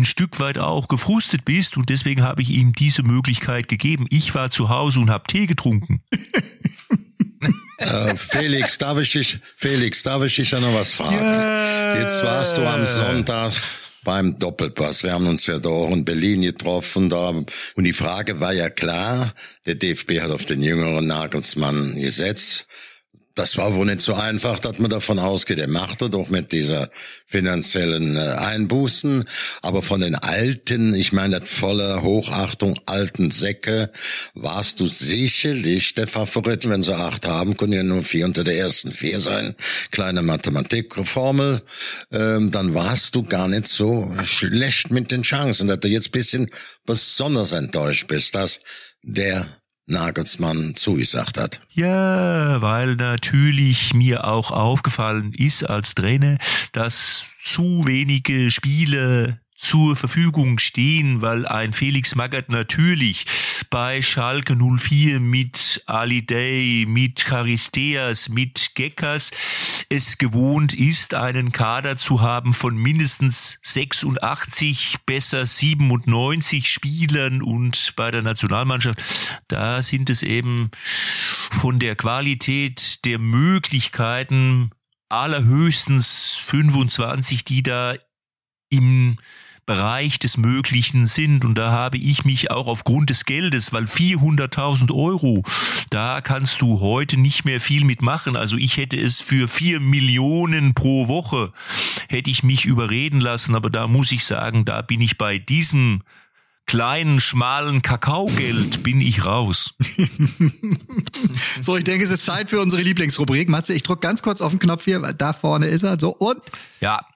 ein 0.00 0.04
Stück 0.04 0.40
weit 0.40 0.58
auch 0.58 0.88
gefrustet 0.88 1.44
bist 1.44 1.76
und 1.76 1.90
deswegen 1.90 2.22
habe 2.22 2.42
ich 2.42 2.50
ihm 2.50 2.72
diese 2.72 3.02
Möglichkeit 3.02 3.68
gegeben. 3.68 4.06
Ich 4.10 4.34
war 4.34 4.50
zu 4.50 4.68
Hause 4.68 5.00
und 5.00 5.10
habe 5.10 5.24
Tee 5.26 5.46
getrunken. 5.46 6.02
äh, 7.76 8.16
Felix, 8.16 8.78
darf 8.78 8.98
ich 8.98 9.10
dich, 9.10 9.38
Felix, 9.56 10.02
darf 10.02 10.24
ich 10.24 10.36
dich 10.36 10.50
ja 10.50 10.60
noch 10.60 10.74
was 10.74 10.94
fragen? 10.94 11.16
Ja. 11.16 11.96
Jetzt 11.96 12.24
warst 12.24 12.56
du 12.56 12.66
am 12.66 12.86
Sonntag 12.86 13.52
beim 14.02 14.38
Doppelpass. 14.38 15.02
Wir 15.02 15.12
haben 15.12 15.26
uns 15.26 15.46
ja 15.46 15.58
da 15.58 15.68
auch 15.68 15.92
in 15.92 16.04
Berlin 16.04 16.42
getroffen 16.42 17.10
da 17.10 17.28
und 17.28 17.84
die 17.84 17.92
Frage 17.92 18.40
war 18.40 18.54
ja 18.54 18.70
klar, 18.70 19.34
der 19.66 19.74
DFB 19.74 20.20
hat 20.20 20.30
auf 20.30 20.46
den 20.46 20.62
jüngeren 20.62 21.06
Nagelsmann 21.06 22.00
gesetzt 22.00 22.66
das 23.34 23.56
war 23.56 23.74
wohl 23.74 23.86
nicht 23.86 24.00
so 24.00 24.14
einfach, 24.14 24.58
dass 24.58 24.78
man 24.78 24.90
davon 24.90 25.18
ausgeht. 25.18 25.58
Er 25.58 25.68
machte 25.68 26.10
doch 26.10 26.28
mit 26.30 26.52
dieser 26.52 26.90
finanziellen 27.26 28.16
äh, 28.16 28.20
Einbußen. 28.20 29.24
Aber 29.62 29.82
von 29.82 30.00
den 30.00 30.14
alten, 30.14 30.94
ich 30.94 31.12
meine, 31.12 31.40
voller 31.46 32.02
Hochachtung 32.02 32.78
alten 32.86 33.30
Säcke, 33.30 33.90
warst 34.34 34.80
du 34.80 34.86
sicherlich 34.86 35.94
der 35.94 36.08
Favorit. 36.08 36.68
Wenn 36.68 36.82
sie 36.82 36.94
acht 36.94 37.26
haben, 37.26 37.56
können 37.56 37.72
ja 37.72 37.82
nur 37.82 38.02
vier 38.02 38.26
unter 38.26 38.44
der 38.44 38.58
ersten 38.58 38.90
vier 38.90 39.20
sein. 39.20 39.54
Kleine 39.90 40.22
Mathematikformel. 40.22 41.62
Ähm, 42.12 42.50
dann 42.50 42.74
warst 42.74 43.14
du 43.14 43.22
gar 43.22 43.48
nicht 43.48 43.68
so 43.68 44.12
schlecht 44.24 44.90
mit 44.90 45.10
den 45.10 45.22
Chancen, 45.22 45.68
dass 45.68 45.80
du 45.80 45.88
jetzt 45.88 46.10
bisschen 46.10 46.50
besonders 46.84 47.52
enttäuscht 47.52 48.08
bist, 48.08 48.34
dass 48.34 48.60
der 49.02 49.46
Nagelsmann 49.90 50.74
zugesagt 50.74 51.38
hat. 51.38 51.60
Ja, 51.72 52.62
weil 52.62 52.96
natürlich 52.96 53.92
mir 53.92 54.24
auch 54.24 54.50
aufgefallen 54.50 55.32
ist 55.36 55.64
als 55.64 55.94
Trainer, 55.94 56.38
dass 56.72 57.26
zu 57.42 57.82
wenige 57.84 58.50
Spiele 58.50 59.40
zur 59.60 59.94
Verfügung 59.94 60.58
stehen, 60.58 61.20
weil 61.20 61.46
ein 61.46 61.72
Felix 61.72 62.14
Magath 62.14 62.48
natürlich 62.48 63.26
bei 63.68 64.02
Schalke 64.02 64.56
04 64.56 65.20
mit 65.20 65.82
Ali 65.86 66.24
Day, 66.24 66.86
mit 66.88 67.24
Charisteas, 67.24 68.30
mit 68.30 68.74
Geckers 68.74 69.30
es 69.90 70.18
gewohnt 70.18 70.72
ist, 70.72 71.14
einen 71.14 71.52
Kader 71.52 71.96
zu 71.96 72.20
haben 72.20 72.54
von 72.54 72.76
mindestens 72.76 73.58
86, 73.62 74.98
besser 75.04 75.44
97 75.44 76.68
Spielern 76.68 77.42
und 77.42 77.94
bei 77.96 78.10
der 78.10 78.22
Nationalmannschaft, 78.22 79.40
da 79.48 79.82
sind 79.82 80.08
es 80.08 80.22
eben 80.22 80.70
von 81.50 81.80
der 81.80 81.96
Qualität 81.96 83.04
der 83.04 83.18
Möglichkeiten 83.18 84.70
allerhöchstens 85.08 86.40
25, 86.46 87.44
die 87.44 87.62
da 87.64 87.94
im 88.68 89.18
Bereich 89.70 90.18
des 90.18 90.36
Möglichen 90.36 91.06
sind. 91.06 91.44
Und 91.44 91.54
da 91.54 91.70
habe 91.70 91.96
ich 91.96 92.24
mich 92.24 92.50
auch 92.50 92.66
aufgrund 92.66 93.08
des 93.08 93.24
Geldes, 93.24 93.72
weil 93.72 93.84
400.000 93.84 94.92
Euro, 94.92 95.44
da 95.90 96.20
kannst 96.20 96.60
du 96.60 96.80
heute 96.80 97.16
nicht 97.16 97.44
mehr 97.44 97.60
viel 97.60 97.84
mitmachen. 97.84 98.34
Also 98.34 98.56
ich 98.56 98.78
hätte 98.78 99.00
es 99.00 99.20
für 99.20 99.46
vier 99.46 99.78
Millionen 99.78 100.74
pro 100.74 101.06
Woche, 101.06 101.52
hätte 102.08 102.32
ich 102.32 102.42
mich 102.42 102.64
überreden 102.64 103.20
lassen. 103.20 103.54
Aber 103.54 103.70
da 103.70 103.86
muss 103.86 104.10
ich 104.10 104.24
sagen, 104.24 104.64
da 104.64 104.82
bin 104.82 105.00
ich 105.00 105.18
bei 105.18 105.38
diesem 105.38 106.02
kleinen, 106.66 107.20
schmalen 107.20 107.80
Kakaogeld 107.80 108.82
bin 108.82 109.00
ich 109.00 109.24
raus. 109.24 109.74
so, 111.62 111.76
ich 111.76 111.84
denke, 111.84 112.04
es 112.04 112.10
ist 112.10 112.24
Zeit 112.24 112.50
für 112.50 112.60
unsere 112.60 112.82
Lieblingsrubrik. 112.82 113.48
Matze, 113.48 113.72
ich 113.74 113.84
drücke 113.84 114.00
ganz 114.00 114.20
kurz 114.20 114.40
auf 114.40 114.50
den 114.50 114.58
Knopf 114.58 114.84
hier, 114.84 114.98
da 114.98 115.32
vorne 115.32 115.66
ist 115.66 115.84
er. 115.84 116.00
So, 116.00 116.10
und 116.10 116.40
ja. 116.80 117.06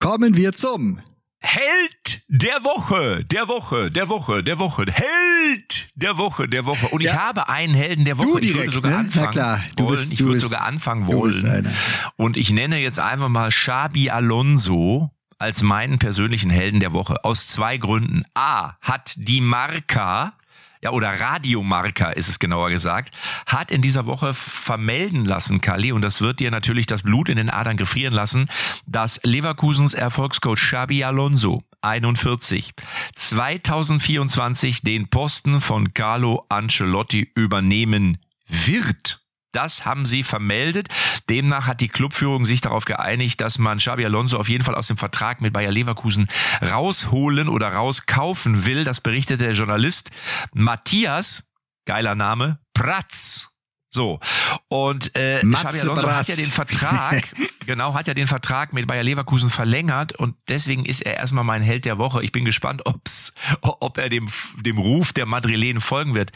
kommen 0.00 0.36
wir 0.36 0.54
zum 0.54 1.00
Held 1.40 2.22
der 2.28 2.64
Woche, 2.64 3.24
der 3.24 3.46
Woche, 3.48 3.90
der 3.90 4.08
Woche, 4.08 4.42
der 4.42 4.58
Woche, 4.58 4.86
Held 4.90 5.88
der 5.94 6.18
Woche, 6.18 6.48
der 6.48 6.66
Woche. 6.66 6.88
Und 6.88 7.00
ja. 7.00 7.12
ich 7.12 7.18
habe 7.18 7.48
einen 7.48 7.74
Helden 7.74 8.04
der 8.04 8.18
Woche. 8.18 8.26
Du 8.26 8.38
direkt, 8.40 8.48
ich 8.48 8.56
würde 8.56 8.74
sogar 8.74 8.92
ne? 8.92 8.98
anfangen 8.98 9.24
Na 9.26 9.30
klar, 9.30 9.60
du 9.76 9.84
wollen. 9.84 9.96
bist, 9.96 10.12
ich 10.12 10.20
würde 10.20 10.32
bist, 10.32 10.42
sogar 10.42 10.64
anfangen 10.64 11.06
wollen. 11.06 11.68
Und 12.16 12.36
ich 12.36 12.50
nenne 12.50 12.78
jetzt 12.78 12.98
einfach 12.98 13.28
mal 13.28 13.50
Xabi 13.50 14.10
Alonso 14.10 15.10
als 15.38 15.62
meinen 15.62 15.98
persönlichen 15.98 16.50
Helden 16.50 16.80
der 16.80 16.92
Woche. 16.92 17.24
Aus 17.24 17.46
zwei 17.48 17.76
Gründen. 17.78 18.22
A, 18.34 18.74
hat 18.80 19.14
die 19.16 19.40
Marca 19.40 20.34
ja, 20.82 20.90
oder 20.90 21.20
Radiomarker 21.20 22.16
ist 22.16 22.28
es 22.28 22.38
genauer 22.38 22.70
gesagt, 22.70 23.14
hat 23.46 23.70
in 23.70 23.82
dieser 23.82 24.06
Woche 24.06 24.34
vermelden 24.34 25.24
lassen, 25.24 25.60
Kali, 25.60 25.92
und 25.92 26.02
das 26.02 26.20
wird 26.20 26.40
dir 26.40 26.50
natürlich 26.50 26.86
das 26.86 27.02
Blut 27.02 27.28
in 27.28 27.36
den 27.36 27.50
Adern 27.50 27.76
gefrieren 27.76 28.14
lassen, 28.14 28.48
dass 28.86 29.20
Leverkusens 29.24 29.94
Erfolgscoach 29.94 30.58
Xabi 30.58 31.04
Alonso 31.04 31.62
41 31.82 32.72
2024 33.14 34.82
den 34.82 35.08
Posten 35.08 35.60
von 35.60 35.94
Carlo 35.94 36.44
Ancelotti 36.48 37.30
übernehmen 37.34 38.18
wird. 38.48 39.20
Das 39.52 39.84
haben 39.84 40.04
sie 40.04 40.22
vermeldet. 40.22 40.88
Demnach 41.30 41.66
hat 41.66 41.80
die 41.80 41.88
Clubführung 41.88 42.44
sich 42.44 42.60
darauf 42.60 42.84
geeinigt, 42.84 43.40
dass 43.40 43.58
man 43.58 43.78
Xabi 43.78 44.04
Alonso 44.04 44.38
auf 44.38 44.48
jeden 44.48 44.64
Fall 44.64 44.74
aus 44.74 44.88
dem 44.88 44.96
Vertrag 44.96 45.40
mit 45.40 45.52
Bayer 45.52 45.70
Leverkusen 45.70 46.28
rausholen 46.62 47.48
oder 47.48 47.72
rauskaufen 47.72 48.66
will. 48.66 48.84
Das 48.84 49.00
berichtete 49.00 49.44
der 49.44 49.52
Journalist 49.52 50.10
Matthias, 50.52 51.44
geiler 51.86 52.14
Name, 52.14 52.58
Pratz. 52.74 53.48
So. 53.90 54.20
Und 54.68 55.16
äh, 55.16 55.40
Xabi 55.40 55.80
Alonso 55.80 56.02
Brass. 56.02 56.16
hat 56.16 56.28
ja 56.28 56.36
den 56.36 56.52
Vertrag, 56.52 57.24
genau, 57.68 57.92
hat 57.92 58.08
ja 58.08 58.14
den 58.14 58.26
Vertrag 58.26 58.72
mit 58.72 58.86
Bayer 58.86 59.02
Leverkusen 59.02 59.50
verlängert 59.50 60.14
und 60.14 60.34
deswegen 60.48 60.86
ist 60.86 61.02
er 61.02 61.18
erstmal 61.18 61.44
mein 61.44 61.60
Held 61.60 61.84
der 61.84 61.98
Woche. 61.98 62.24
Ich 62.24 62.32
bin 62.32 62.46
gespannt, 62.46 62.86
ob's, 62.86 63.34
ob 63.60 63.98
er 63.98 64.08
dem, 64.08 64.26
dem 64.56 64.78
Ruf 64.78 65.12
der 65.12 65.26
Madrilenen 65.26 65.82
folgen 65.82 66.14
wird. 66.14 66.32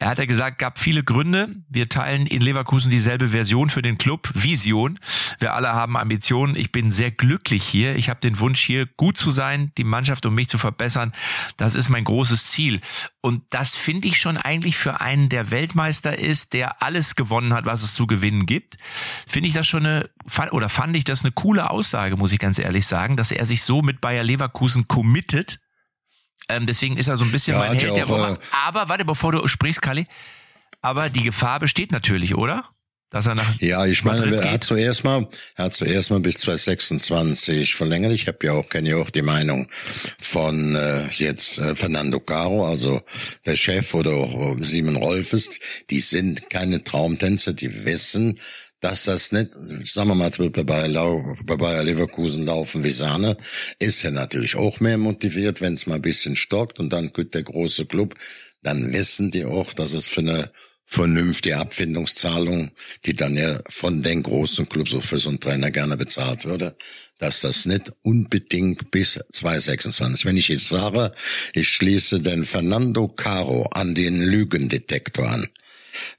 Er 0.00 0.08
hat 0.08 0.18
ja 0.18 0.26
gesagt, 0.26 0.58
gab 0.58 0.80
viele 0.80 1.04
Gründe. 1.04 1.54
Wir 1.68 1.88
teilen 1.88 2.26
in 2.26 2.42
Leverkusen 2.42 2.90
dieselbe 2.90 3.28
Version 3.28 3.70
für 3.70 3.80
den 3.80 3.96
Club, 3.96 4.28
Vision. 4.34 4.98
Wir 5.38 5.54
alle 5.54 5.72
haben 5.72 5.96
Ambitionen. 5.96 6.56
Ich 6.56 6.72
bin 6.72 6.90
sehr 6.90 7.12
glücklich 7.12 7.62
hier. 7.62 7.94
Ich 7.94 8.10
habe 8.10 8.18
den 8.18 8.40
Wunsch 8.40 8.60
hier 8.60 8.86
gut 8.86 9.16
zu 9.16 9.30
sein, 9.30 9.70
die 9.78 9.84
Mannschaft 9.84 10.26
um 10.26 10.34
mich 10.34 10.48
zu 10.48 10.58
verbessern. 10.58 11.12
Das 11.56 11.76
ist 11.76 11.90
mein 11.90 12.02
großes 12.02 12.48
Ziel. 12.48 12.80
Und 13.20 13.44
das 13.50 13.76
finde 13.76 14.08
ich 14.08 14.18
schon 14.18 14.36
eigentlich 14.36 14.76
für 14.76 15.00
einen, 15.00 15.28
der 15.28 15.52
Weltmeister 15.52 16.18
ist, 16.18 16.54
der 16.54 16.82
alles 16.82 17.14
gewonnen 17.14 17.54
hat, 17.54 17.66
was 17.66 17.84
es 17.84 17.94
zu 17.94 18.08
gewinnen 18.08 18.46
gibt, 18.46 18.78
finde 19.28 19.48
ich 19.48 19.54
das 19.54 19.68
schon 19.68 19.86
eine, 19.86 20.10
oder 20.50 20.71
fand 20.72 20.96
ich 20.96 21.04
das 21.04 21.22
eine 21.22 21.32
coole 21.32 21.70
Aussage, 21.70 22.16
muss 22.16 22.32
ich 22.32 22.38
ganz 22.38 22.58
ehrlich 22.58 22.86
sagen, 22.86 23.16
dass 23.16 23.30
er 23.30 23.46
sich 23.46 23.62
so 23.62 23.82
mit 23.82 24.00
Bayer 24.00 24.24
Leverkusen 24.24 24.88
committet. 24.88 25.60
Ähm, 26.48 26.66
deswegen 26.66 26.96
ist 26.96 27.08
er 27.08 27.16
so 27.16 27.24
ein 27.24 27.30
bisschen 27.30 27.54
ja, 27.54 27.60
mein 27.60 27.78
Held 27.78 27.96
der 27.96 28.08
Woche. 28.08 28.32
Äh, 28.32 28.56
aber 28.66 28.88
warte, 28.88 29.04
bevor 29.04 29.32
du 29.32 29.46
sprichst, 29.46 29.82
Kali, 29.82 30.06
aber 30.80 31.10
die 31.10 31.22
Gefahr 31.22 31.60
besteht 31.60 31.92
natürlich, 31.92 32.34
oder? 32.34 32.68
dass 33.12 33.26
er 33.26 33.34
nach 33.34 33.60
Ja, 33.60 33.84
ich 33.84 34.04
meine, 34.04 34.36
er 34.36 34.52
hat 34.52 34.64
zuerst 34.64 35.04
mal, 35.04 35.28
er 35.56 35.66
hat 35.66 35.74
zuerst 35.74 36.10
mal 36.10 36.20
bis 36.20 36.38
2026 36.38 37.74
verlängert. 37.74 38.12
Ich 38.12 38.26
habe 38.26 38.38
ja 38.42 38.52
auch, 38.52 38.68
kenne 38.70 38.88
ja 38.88 38.96
auch 38.96 39.10
die 39.10 39.22
Meinung 39.22 39.68
von 40.18 40.74
äh, 40.74 41.06
jetzt 41.08 41.58
äh, 41.58 41.76
Fernando 41.76 42.20
Caro, 42.20 42.66
also 42.66 43.02
der 43.44 43.56
Chef 43.56 43.92
oder 43.92 44.12
auch 44.12 44.56
äh, 44.56 44.64
Simon 44.64 44.96
Rolfes, 44.96 45.60
die 45.90 46.00
sind 46.00 46.48
keine 46.48 46.82
Traumtänzer, 46.84 47.52
die 47.52 47.84
wissen, 47.84 48.40
dass 48.82 49.04
das 49.04 49.30
nicht, 49.30 49.54
sagen 49.84 50.08
wir 50.08 50.14
mal, 50.16 50.30
bei, 50.30 50.86
Lau, 50.88 51.36
bei 51.44 51.56
Bayer 51.56 51.84
Leverkusen 51.84 52.44
laufen 52.44 52.82
wie 52.82 52.90
Sahne, 52.90 53.36
ist 53.78 54.04
er 54.04 54.10
natürlich 54.10 54.56
auch 54.56 54.80
mehr 54.80 54.98
motiviert, 54.98 55.60
wenn 55.60 55.74
es 55.74 55.86
mal 55.86 55.94
ein 55.94 56.02
bisschen 56.02 56.34
stockt 56.36 56.80
und 56.80 56.92
dann 56.92 57.12
kommt 57.12 57.32
der 57.32 57.44
große 57.44 57.86
Club, 57.86 58.16
dann 58.62 58.92
wissen 58.92 59.30
die 59.30 59.44
auch, 59.44 59.72
dass 59.72 59.94
es 59.94 60.08
für 60.08 60.20
eine 60.20 60.50
vernünftige 60.84 61.58
Abfindungszahlung, 61.58 62.72
die 63.06 63.14
dann 63.14 63.36
ja 63.36 63.60
von 63.70 64.02
den 64.02 64.24
großen 64.24 64.68
Clubs 64.68 64.92
auch 64.94 65.04
für 65.04 65.18
so 65.18 65.28
einen 65.28 65.40
Trainer 65.40 65.70
gerne 65.70 65.96
bezahlt 65.96 66.44
würde, 66.44 66.76
dass 67.18 67.40
das 67.40 67.66
nicht 67.66 67.92
unbedingt 68.02 68.90
bis 68.90 69.20
2026. 69.32 70.24
Wenn 70.24 70.36
ich 70.36 70.48
jetzt 70.48 70.68
sage, 70.68 71.12
ich 71.54 71.68
schließe 71.68 72.20
den 72.20 72.44
Fernando 72.44 73.06
Caro 73.06 73.68
an 73.72 73.94
den 73.94 74.22
Lügendetektor 74.22 75.28
an, 75.28 75.48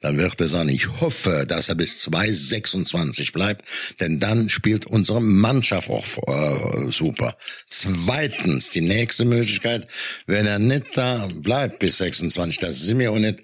dann 0.01 0.17
wird 0.17 0.39
er 0.39 0.47
sagen, 0.47 0.69
ich 0.69 0.87
hoffe, 1.01 1.45
dass 1.47 1.69
er 1.69 1.75
bis 1.75 1.99
2026 1.99 3.33
bleibt, 3.33 3.65
denn 3.99 4.19
dann 4.19 4.49
spielt 4.49 4.85
unsere 4.85 5.21
Mannschaft 5.21 5.89
auch 5.89 6.05
äh, 6.27 6.91
super. 6.91 7.35
Zweitens, 7.67 8.69
die 8.69 8.81
nächste 8.81 9.25
Möglichkeit, 9.25 9.87
wenn 10.27 10.45
er 10.45 10.59
nicht 10.59 10.85
da 10.95 11.27
bleibt 11.35 11.79
bis 11.79 11.97
26, 11.97 12.59
das 12.59 12.79
sind 12.79 12.99
wir 12.99 13.11
auch 13.11 13.19
nicht 13.19 13.43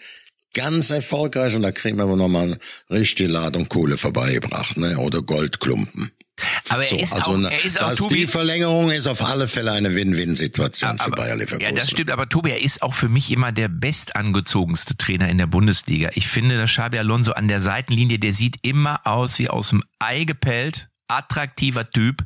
ganz 0.54 0.90
erfolgreich 0.90 1.56
und 1.56 1.62
da 1.62 1.72
kriegen 1.72 1.98
wir 1.98 2.06
noch 2.06 2.28
mal 2.28 2.44
eine 2.44 2.60
richtige 2.90 3.30
Ladung 3.30 3.70
Kohle 3.70 3.98
vorbeigebracht, 3.98 4.78
ne? 4.78 4.98
Oder 4.98 5.22
Goldklumpen. 5.22 6.12
Aber 6.70 6.84
er 6.84 6.90
so, 6.90 6.98
ist 6.98 7.14
also 7.14 7.32
auch, 7.32 7.52
er 7.52 7.66
ist 7.66 7.82
auch 7.82 7.94
Tobi, 7.94 8.16
die 8.16 8.28
Verlängerung 8.28 8.92
ist 8.92 9.08
auf 9.08 9.24
alle 9.24 9.48
Fälle 9.48 9.72
eine 9.72 9.96
Win-Win-Situation 9.96 11.00
für 11.00 11.12
Bayer 11.12 11.36
Leverkusen. 11.36 11.62
Ja, 11.62 11.72
das 11.72 11.90
stimmt. 11.90 12.12
Aber 12.12 12.28
Tobi, 12.28 12.52
er 12.52 12.62
ist 12.62 12.82
auch 12.82 12.94
für 12.94 13.10
mich 13.10 13.32
immer 13.32 13.52
der 13.52 13.68
bestangezogenste 13.68 14.98
Trainer 14.98 15.30
in 15.30 15.38
der 15.38 15.48
Bundesliga. 15.48 16.10
Ich 16.14 16.28
finde, 16.28 16.58
dass 16.58 16.72
Xabi 16.72 16.98
Alonso 16.98 17.34
an 17.34 17.48
der 17.48 17.62
Seitenlinie, 17.62 18.20
der 18.20 18.34
sieht 18.34 18.58
immer 18.62 19.06
aus 19.06 19.40
wie 19.40 19.50
aus 19.50 19.70
dem 19.70 19.84
Ei 20.00 20.24
gepellt 20.24 20.89
attraktiver 21.10 21.90
Typ 21.90 22.24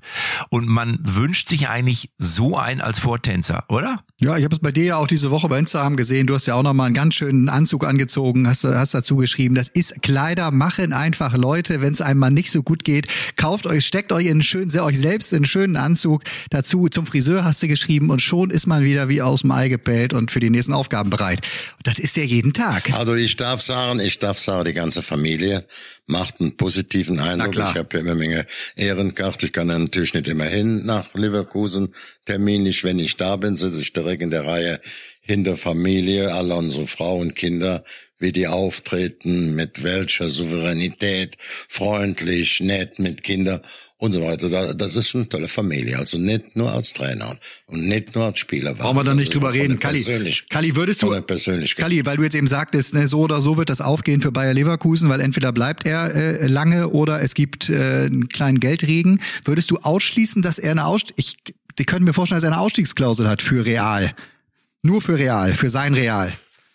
und 0.49 0.67
man 0.67 0.99
wünscht 1.01 1.49
sich 1.49 1.69
eigentlich 1.69 2.11
so 2.17 2.57
einen 2.57 2.81
als 2.81 2.99
Vortänzer, 2.99 3.63
oder? 3.69 4.03
Ja, 4.17 4.38
ich 4.38 4.43
habe 4.43 4.53
es 4.53 4.61
bei 4.61 4.71
dir 4.71 4.84
ja 4.84 4.97
auch 4.97 5.07
diese 5.07 5.31
Woche 5.31 5.49
bei 5.49 5.57
Instagram 5.59 5.97
gesehen. 5.97 6.27
Du 6.27 6.36
hast 6.36 6.45
ja 6.45 6.55
auch 6.55 6.63
noch 6.63 6.73
mal 6.73 6.86
einen 6.86 6.93
ganz 6.93 7.15
schönen 7.15 7.49
Anzug 7.49 7.86
angezogen, 7.86 8.47
hast, 8.47 8.63
hast 8.63 8.93
dazu 8.93 9.17
geschrieben. 9.17 9.55
Das 9.55 9.69
ist 9.69 10.01
Kleider 10.01 10.51
machen 10.51 10.93
einfach 10.93 11.36
Leute, 11.36 11.81
wenn 11.81 11.93
es 11.93 12.01
einem 12.01 12.19
mal 12.19 12.29
nicht 12.29 12.51
so 12.51 12.61
gut 12.61 12.84
geht. 12.84 13.07
Kauft 13.36 13.65
euch, 13.65 13.86
steckt 13.86 14.11
euch 14.11 14.25
in 14.25 14.31
einen 14.31 14.43
schönen, 14.43 14.77
euch 14.79 14.99
selbst 14.99 15.31
in 15.31 15.38
einen 15.38 15.45
schönen 15.45 15.75
Anzug 15.75 16.23
dazu. 16.49 16.88
Zum 16.88 17.05
Friseur 17.05 17.43
hast 17.43 17.63
du 17.63 17.67
geschrieben 17.67 18.09
und 18.09 18.21
schon 18.21 18.49
ist 18.49 18.67
man 18.67 18.84
wieder 18.84 19.09
wie 19.09 19.21
aus 19.21 19.41
dem 19.41 19.51
Ei 19.51 19.69
gepellt 19.69 20.13
und 20.13 20.31
für 20.31 20.39
die 20.39 20.49
nächsten 20.49 20.73
Aufgaben 20.73 21.09
bereit. 21.09 21.41
Und 21.77 21.88
das 21.88 21.99
ist 21.99 22.15
ja 22.17 22.23
jeden 22.23 22.53
Tag. 22.53 22.93
Also 22.93 23.15
ich 23.15 23.36
darf 23.36 23.61
sagen, 23.61 23.99
ich 23.99 24.19
darf 24.19 24.38
sagen, 24.39 24.65
die 24.65 24.73
ganze 24.73 25.01
Familie 25.01 25.65
macht 26.05 26.41
einen 26.41 26.57
positiven 26.57 27.19
Eindruck. 27.19 27.55
Ich 27.55 27.61
habe 27.61 27.89
ja 27.93 27.99
immer 27.99 28.15
Menge 28.15 28.45
Ehrenkarte. 28.75 29.47
Ich 29.47 29.53
kann 29.53 29.69
ja 29.69 29.79
natürlich 29.79 30.13
nicht 30.13 30.27
immer 30.27 30.45
hin 30.45 30.85
nach 30.85 31.13
Leverkusen. 31.13 31.93
Terminlich, 32.25 32.83
wenn 32.83 32.99
ich 32.99 33.17
da 33.17 33.35
bin, 33.35 33.55
sitze 33.55 33.79
ich 33.79 33.93
direkt 33.93 34.21
in 34.21 34.29
der 34.29 34.45
Reihe 34.45 34.81
hinter 35.21 35.55
Familie, 35.55 36.33
alle 36.33 36.55
unsere 36.55 36.87
Frau 36.87 37.17
und 37.17 37.35
Kinder 37.35 37.83
wie 38.24 38.32
die 38.32 38.47
auftreten, 38.47 39.53
mit 39.53 39.84
welcher 39.84 40.30
Souveränität, 40.30 41.38
freundlich, 41.67 42.61
nett 42.61 42.97
mit 42.97 43.21
Kindern 43.21 43.61
und 43.97 44.13
so 44.13 44.21
weiter. 44.24 44.74
Das 44.74 44.95
ist 44.95 45.13
eine 45.13 45.30
tolle 45.30 45.47
Familie. 45.47 45.97
Also 45.97 46.17
nicht 46.17 46.55
nur 46.55 46.71
als 46.71 46.93
Trainer 46.93 47.38
und 47.67 47.88
nicht 47.88 48.15
nur 48.15 48.26
als 48.26 48.39
Spieler. 48.39 48.74
Brauchen 48.74 48.97
wir 48.97 49.03
da 49.03 49.13
nicht 49.13 49.34
drüber 49.34 49.53
reden. 49.53 49.80
Kalli, 49.80 50.03
Kalli, 50.49 50.76
würdest 50.76 51.03
du, 51.03 51.09
Kalli, 51.78 52.05
weil 52.05 52.17
du 52.17 52.24
jetzt 52.24 52.36
eben 52.36 52.47
sagtest, 52.47 52.93
ne, 52.93 53.07
so 53.07 53.19
oder 53.19 53.41
so 53.41 53.57
wird 53.57 53.69
das 53.69 53.82
aufgehen 53.82 54.21
für 54.21 54.32
Bayer 54.32 54.53
Leverkusen, 54.53 55.09
weil 55.09 55.19
entweder 55.21 55.51
bleibt 55.51 55.86
er 55.86 56.15
äh, 56.15 56.47
lange 56.47 56.89
oder 56.89 57.21
es 57.21 57.34
gibt 57.34 57.69
äh, 57.69 58.05
einen 58.05 58.30
kleinen 58.30 58.59
Geldregen. 58.59 59.21
Würdest 59.45 59.69
du 59.69 59.78
ausschließen, 59.78 60.41
dass 60.41 60.59
er 60.59 60.71
eine 60.71 60.86
Ausstieg, 60.86 61.13
ich, 61.17 61.38
die 61.78 61.86
können 61.86 62.05
mir 62.05 62.13
vorstellen, 62.13 62.38
dass 62.38 62.49
er 62.49 62.53
eine 62.53 62.61
Ausstiegsklausel 62.61 63.28
hat 63.28 63.41
für 63.41 63.65
Real. 63.65 64.13
Nur 64.82 65.01
für 65.01 65.17
Real, 65.17 65.55
für 65.55 65.69
sein 65.69 65.93
Real. 65.93 66.34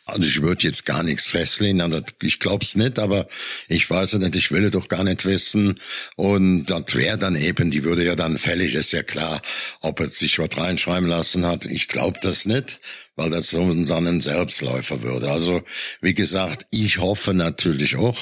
Also 0.08 0.22
ich 0.22 0.40
würde 0.40 0.66
jetzt 0.66 0.86
gar 0.86 1.02
nichts 1.02 1.26
festlegen, 1.26 1.82
ich 2.22 2.40
glaub's 2.40 2.76
nicht, 2.76 2.98
aber 2.98 3.28
ich 3.68 3.90
weiß 3.90 4.14
es 4.14 4.18
nicht, 4.18 4.36
ich 4.36 4.50
will 4.50 4.70
doch 4.70 4.88
gar 4.88 5.04
nicht 5.04 5.26
wissen. 5.26 5.78
Und 6.16 6.64
das 6.64 6.94
wäre 6.94 7.18
dann 7.18 7.36
eben, 7.36 7.70
die 7.70 7.84
würde 7.84 8.06
ja 8.06 8.16
dann 8.16 8.38
fällig, 8.38 8.74
ist 8.74 8.92
ja 8.92 9.02
klar, 9.02 9.42
ob 9.82 10.00
er 10.00 10.08
sich 10.08 10.38
was 10.38 10.56
reinschreiben 10.56 11.10
lassen 11.10 11.44
hat. 11.44 11.66
Ich 11.66 11.88
glaube 11.88 12.20
das 12.22 12.46
nicht, 12.46 12.78
weil 13.16 13.28
das 13.28 13.50
so 13.50 13.60
ein 13.60 14.20
Selbstläufer 14.22 15.02
würde. 15.02 15.30
Also 15.30 15.62
wie 16.00 16.14
gesagt, 16.14 16.64
ich 16.70 16.96
hoffe 16.96 17.34
natürlich 17.34 17.96
auch, 17.96 18.18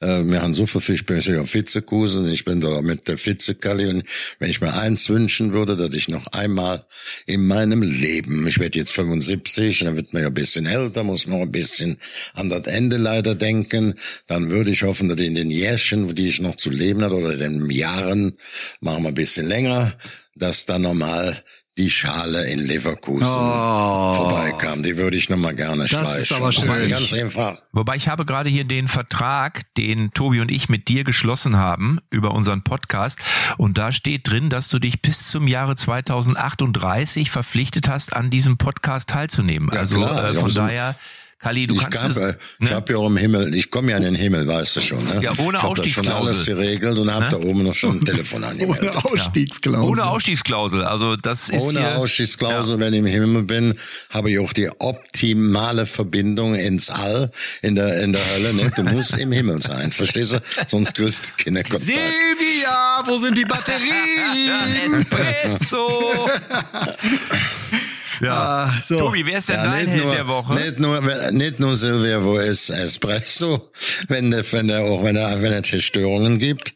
äh, 0.00 0.24
wir 0.24 0.42
haben 0.42 0.54
so 0.54 0.66
viel, 0.66 0.94
ich 0.94 1.06
bin 1.06 1.20
ja 1.20 1.54
Vizekusen, 1.54 2.28
ich 2.28 2.44
bin 2.44 2.60
da 2.60 2.82
mit 2.82 3.08
der 3.08 3.24
Vizekalli 3.24 3.86
und 3.86 4.02
wenn 4.38 4.50
ich 4.50 4.60
mir 4.60 4.74
eins 4.74 5.08
wünschen 5.08 5.52
würde, 5.52 5.76
dass 5.76 5.94
ich 5.94 6.08
noch 6.08 6.26
einmal 6.28 6.84
in 7.26 7.46
meinem 7.46 7.82
Leben, 7.82 8.46
ich 8.46 8.58
werde 8.58 8.78
jetzt 8.78 8.92
75, 8.92 9.80
dann 9.80 9.96
wird 9.96 10.12
man 10.12 10.22
ja 10.22 10.28
ein 10.28 10.34
bisschen 10.34 10.66
älter, 10.66 11.02
muss 11.02 11.26
man 11.26 11.40
ein 11.40 11.52
bisschen 11.52 11.96
an 12.34 12.50
das 12.50 12.66
Ende 12.66 12.98
leider 12.98 13.34
denken, 13.34 13.94
dann 14.26 14.50
würde 14.50 14.70
ich 14.70 14.82
hoffen, 14.82 15.08
dass 15.08 15.20
in 15.20 15.34
den 15.34 15.50
Jährchen, 15.50 16.14
die 16.14 16.28
ich 16.28 16.40
noch 16.40 16.56
zu 16.56 16.70
leben 16.70 17.02
hat 17.02 17.12
oder 17.12 17.32
in 17.32 17.60
den 17.60 17.70
Jahren, 17.70 18.36
machen 18.80 19.04
wir 19.04 19.08
ein 19.08 19.14
bisschen 19.14 19.46
länger, 19.46 19.96
dass 20.34 20.66
da 20.66 20.78
nochmal 20.78 21.42
die 21.78 21.90
Schale 21.90 22.46
in 22.46 22.60
Leverkusen 22.60 23.26
oh. 23.26 24.14
vorbeikam. 24.14 24.82
Die 24.82 24.96
würde 24.96 25.16
ich 25.16 25.28
nochmal 25.28 25.54
gerne 25.54 25.82
das 25.82 25.90
streichen. 25.90 26.10
Das 26.10 26.20
ist 26.20 26.32
aber 26.32 26.52
schön. 26.52 26.90
Ganz 26.90 27.12
einfach. 27.12 27.60
Wobei 27.72 27.96
ich 27.96 28.08
habe 28.08 28.24
gerade 28.24 28.48
hier 28.48 28.64
den 28.64 28.88
Vertrag, 28.88 29.62
den 29.74 30.10
Tobi 30.12 30.40
und 30.40 30.50
ich 30.50 30.70
mit 30.70 30.88
dir 30.88 31.04
geschlossen 31.04 31.56
haben 31.56 31.98
über 32.10 32.30
unseren 32.30 32.62
Podcast. 32.62 33.18
Und 33.58 33.76
da 33.76 33.92
steht 33.92 34.30
drin, 34.30 34.48
dass 34.48 34.68
du 34.68 34.78
dich 34.78 35.02
bis 35.02 35.28
zum 35.28 35.46
Jahre 35.46 35.76
2038 35.76 37.30
verpflichtet 37.30 37.88
hast, 37.88 38.14
an 38.14 38.30
diesem 38.30 38.56
Podcast 38.56 39.10
teilzunehmen. 39.10 39.68
Ja, 39.72 39.80
also 39.80 39.96
klar. 39.96 40.30
Äh, 40.30 40.34
von 40.34 40.54
daher 40.54 40.96
Kali, 41.38 41.66
du 41.66 41.74
ich 41.74 41.82
kannst 41.82 42.00
gab, 42.00 42.10
es, 42.10 42.16
ne? 42.16 42.38
Ich 42.60 42.72
habe 42.72 42.92
ja 42.94 42.98
auch 42.98 43.08
im 43.08 43.18
Himmel, 43.18 43.54
ich 43.54 43.70
komme 43.70 43.90
ja 43.90 43.98
in 43.98 44.04
den 44.04 44.14
Himmel, 44.14 44.46
weißt 44.46 44.76
du 44.76 44.80
schon. 44.80 45.04
Ne? 45.04 45.20
Ja, 45.22 45.32
ohne 45.36 45.58
ich 45.58 45.64
Ausstiegsklausel. 45.64 45.84
Ich 45.84 45.96
habe 45.96 46.06
schon 46.06 46.26
alles 46.28 46.46
geregelt 46.46 46.98
und 46.98 47.12
habe 47.12 47.24
ne? 47.26 47.30
da 47.30 47.36
oben 47.36 47.62
noch 47.62 47.74
schon 47.74 47.98
ein 47.98 48.04
Telefon 48.06 48.42
angemeldet. 48.44 48.96
Ohne 48.96 49.04
Ausstiegsklausel. 49.04 49.90
Ohne 49.90 50.06
Ausstiegsklausel, 50.06 50.82
also 50.84 51.16
das 51.16 51.50
ist 51.50 51.62
Ohne 51.62 51.80
hier, 51.80 51.98
Ausstiegsklausel, 51.98 52.76
ja. 52.76 52.80
wenn 52.80 52.94
ich 52.94 53.00
im 53.00 53.06
Himmel 53.06 53.42
bin, 53.42 53.74
habe 54.08 54.30
ich 54.30 54.38
auch 54.38 54.54
die 54.54 54.70
optimale 54.78 55.84
Verbindung 55.84 56.54
ins 56.54 56.88
All, 56.88 57.30
in 57.60 57.74
der, 57.74 58.02
in 58.02 58.14
der 58.14 58.22
Hölle. 58.32 58.54
Ne? 58.54 58.72
Du 58.74 58.82
musst 58.84 59.18
im 59.18 59.30
Himmel 59.30 59.60
sein, 59.60 59.92
verstehst 59.92 60.32
du? 60.32 60.40
Sonst 60.68 60.94
kriegst 60.94 61.34
du 61.36 61.44
keine 61.44 61.62
Kontakt. 61.64 61.82
Silvia, 61.82 63.02
wo 63.04 63.18
sind 63.18 63.36
die 63.36 63.44
Batterien? 63.44 65.06
Espresso! 65.10 66.30
Ja. 68.20 68.64
Ah, 68.66 68.82
so. 68.82 68.98
Tobi, 68.98 69.26
wer 69.26 69.38
ist 69.38 69.48
denn 69.48 69.56
ja, 69.56 69.64
dein 69.64 69.86
Held 69.86 70.04
nur, 70.04 70.14
der 70.14 70.26
Woche? 70.26 70.54
Nicht 70.54 70.78
nur, 70.78 71.00
nicht 71.32 71.60
nur 71.60 71.76
Silvia, 71.76 72.22
wo 72.22 72.38
es 72.38 72.70
Espresso, 72.70 73.70
wenn 74.08 74.30
der, 74.30 74.50
wenn 74.52 74.68
der 74.68 74.84
auch, 74.84 75.04
wenn 75.04 75.16
er, 75.16 75.42
wenn 75.42 75.52
er 75.52 75.64
Störungen 75.64 76.38
gibt, 76.38 76.74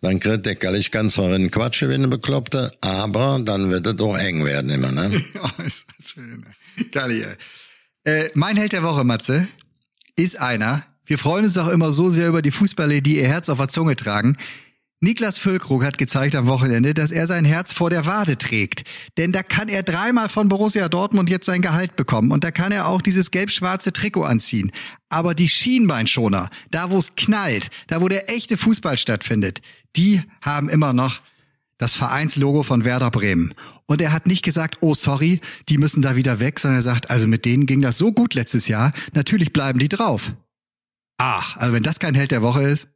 dann 0.00 0.20
kriegt 0.20 0.46
der 0.46 0.54
Gallig 0.56 0.90
ganz 0.90 1.14
verrinnen 1.14 1.50
Quatsch, 1.50 1.82
wenn 1.82 2.02
er 2.02 2.08
Bekloppte, 2.08 2.72
aber 2.80 3.40
dann 3.44 3.70
wird 3.70 3.86
es 3.86 3.96
doch 3.96 4.16
eng 4.16 4.44
werden 4.44 4.70
immer, 4.70 4.92
ne? 4.92 5.10
ja, 5.34 5.64
ist 5.64 5.84
schön. 6.04 6.46
Galli, 6.90 7.24
äh, 8.04 8.30
mein 8.34 8.56
Held 8.56 8.72
der 8.72 8.82
Woche, 8.82 9.04
Matze, 9.04 9.46
ist 10.16 10.38
einer, 10.38 10.84
wir 11.06 11.18
freuen 11.18 11.44
uns 11.44 11.58
auch 11.58 11.68
immer 11.68 11.92
so 11.92 12.10
sehr 12.10 12.28
über 12.28 12.42
die 12.42 12.50
Fußballer, 12.50 13.00
die 13.00 13.16
ihr 13.16 13.28
Herz 13.28 13.48
auf 13.48 13.58
der 13.58 13.68
Zunge 13.68 13.96
tragen. 13.96 14.36
Niklas 15.04 15.40
Füllkrug 15.40 15.82
hat 15.82 15.98
gezeigt 15.98 16.36
am 16.36 16.46
Wochenende, 16.46 16.94
dass 16.94 17.10
er 17.10 17.26
sein 17.26 17.44
Herz 17.44 17.72
vor 17.72 17.90
der 17.90 18.06
Wade 18.06 18.38
trägt. 18.38 18.84
Denn 19.16 19.32
da 19.32 19.42
kann 19.42 19.68
er 19.68 19.82
dreimal 19.82 20.28
von 20.28 20.48
Borussia 20.48 20.88
Dortmund 20.88 21.28
jetzt 21.28 21.46
sein 21.46 21.60
Gehalt 21.60 21.96
bekommen 21.96 22.30
und 22.30 22.44
da 22.44 22.52
kann 22.52 22.70
er 22.70 22.86
auch 22.86 23.02
dieses 23.02 23.32
gelb-schwarze 23.32 23.92
Trikot 23.92 24.22
anziehen. 24.22 24.70
Aber 25.08 25.34
die 25.34 25.48
Schienbeinschoner, 25.48 26.50
da 26.70 26.90
wo 26.90 26.98
es 26.98 27.16
knallt, 27.16 27.70
da 27.88 28.00
wo 28.00 28.06
der 28.06 28.30
echte 28.30 28.56
Fußball 28.56 28.96
stattfindet, 28.96 29.60
die 29.96 30.22
haben 30.40 30.68
immer 30.68 30.92
noch 30.92 31.20
das 31.78 31.96
Vereinslogo 31.96 32.62
von 32.62 32.84
Werder 32.84 33.10
Bremen. 33.10 33.54
Und 33.86 34.00
er 34.00 34.12
hat 34.12 34.28
nicht 34.28 34.44
gesagt, 34.44 34.78
oh 34.82 34.94
sorry, 34.94 35.40
die 35.68 35.78
müssen 35.78 36.02
da 36.02 36.14
wieder 36.14 36.38
weg, 36.38 36.60
sondern 36.60 36.78
er 36.78 36.82
sagt, 36.82 37.10
also 37.10 37.26
mit 37.26 37.44
denen 37.44 37.66
ging 37.66 37.82
das 37.82 37.98
so 37.98 38.12
gut 38.12 38.34
letztes 38.34 38.68
Jahr, 38.68 38.92
natürlich 39.14 39.52
bleiben 39.52 39.80
die 39.80 39.88
drauf. 39.88 40.32
Ach, 41.18 41.56
also 41.56 41.74
wenn 41.74 41.82
das 41.82 41.98
kein 41.98 42.14
Held 42.14 42.30
der 42.30 42.42
Woche 42.42 42.62
ist. 42.62 42.86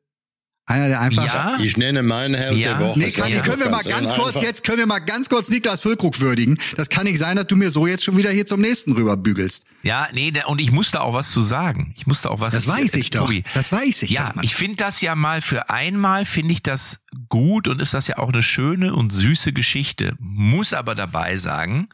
Einer, 0.68 0.88
der 0.88 1.00
einfach. 1.00 1.24
Ja. 1.24 1.56
Ich 1.60 1.76
nenne 1.76 2.02
meinen 2.02 2.34
Held 2.34 2.58
ja. 2.58 2.76
der 2.76 2.88
Woche. 2.88 2.98
Nee, 2.98 3.10
Kati, 3.10 3.40
können 3.40 3.60
wir 3.60 3.70
mal 3.70 3.84
ganz 3.84 4.12
kurz 4.12 4.28
einfach. 4.28 4.42
jetzt, 4.42 4.64
können 4.64 4.78
wir 4.78 4.86
mal 4.86 4.98
ganz 4.98 5.28
kurz 5.28 5.48
Niklas 5.48 5.80
Füllkrug 5.80 6.18
würdigen. 6.20 6.58
Das 6.76 6.88
kann 6.88 7.04
nicht 7.04 7.18
sein, 7.18 7.36
dass 7.36 7.46
du 7.46 7.54
mir 7.54 7.70
so 7.70 7.86
jetzt 7.86 8.02
schon 8.02 8.16
wieder 8.16 8.30
hier 8.30 8.46
zum 8.46 8.60
nächsten 8.60 8.92
rüberbügelst. 8.92 9.64
Ja, 9.84 10.08
nee, 10.12 10.32
und 10.46 10.60
ich 10.60 10.72
musste 10.72 11.02
auch 11.02 11.14
was 11.14 11.30
zu 11.30 11.42
sagen. 11.42 11.94
Ich 11.96 12.08
musste 12.08 12.32
auch 12.32 12.40
was. 12.40 12.52
Das 12.52 12.66
weiß 12.66 12.94
ich 12.94 13.14
äh, 13.14 13.18
doch. 13.18 13.32
Das 13.54 13.70
weiß 13.70 14.02
ich 14.02 14.10
ja, 14.10 14.30
doch. 14.30 14.36
Ja, 14.36 14.42
ich 14.42 14.56
finde 14.56 14.76
das 14.78 15.00
ja 15.00 15.14
mal 15.14 15.40
für 15.40 15.70
einmal 15.70 16.24
finde 16.24 16.52
ich 16.52 16.64
das 16.64 16.98
gut 17.28 17.68
und 17.68 17.80
ist 17.80 17.94
das 17.94 18.08
ja 18.08 18.18
auch 18.18 18.32
eine 18.32 18.42
schöne 18.42 18.92
und 18.92 19.12
süße 19.12 19.52
Geschichte. 19.52 20.14
Muss 20.18 20.74
aber 20.74 20.96
dabei 20.96 21.36
sagen, 21.36 21.88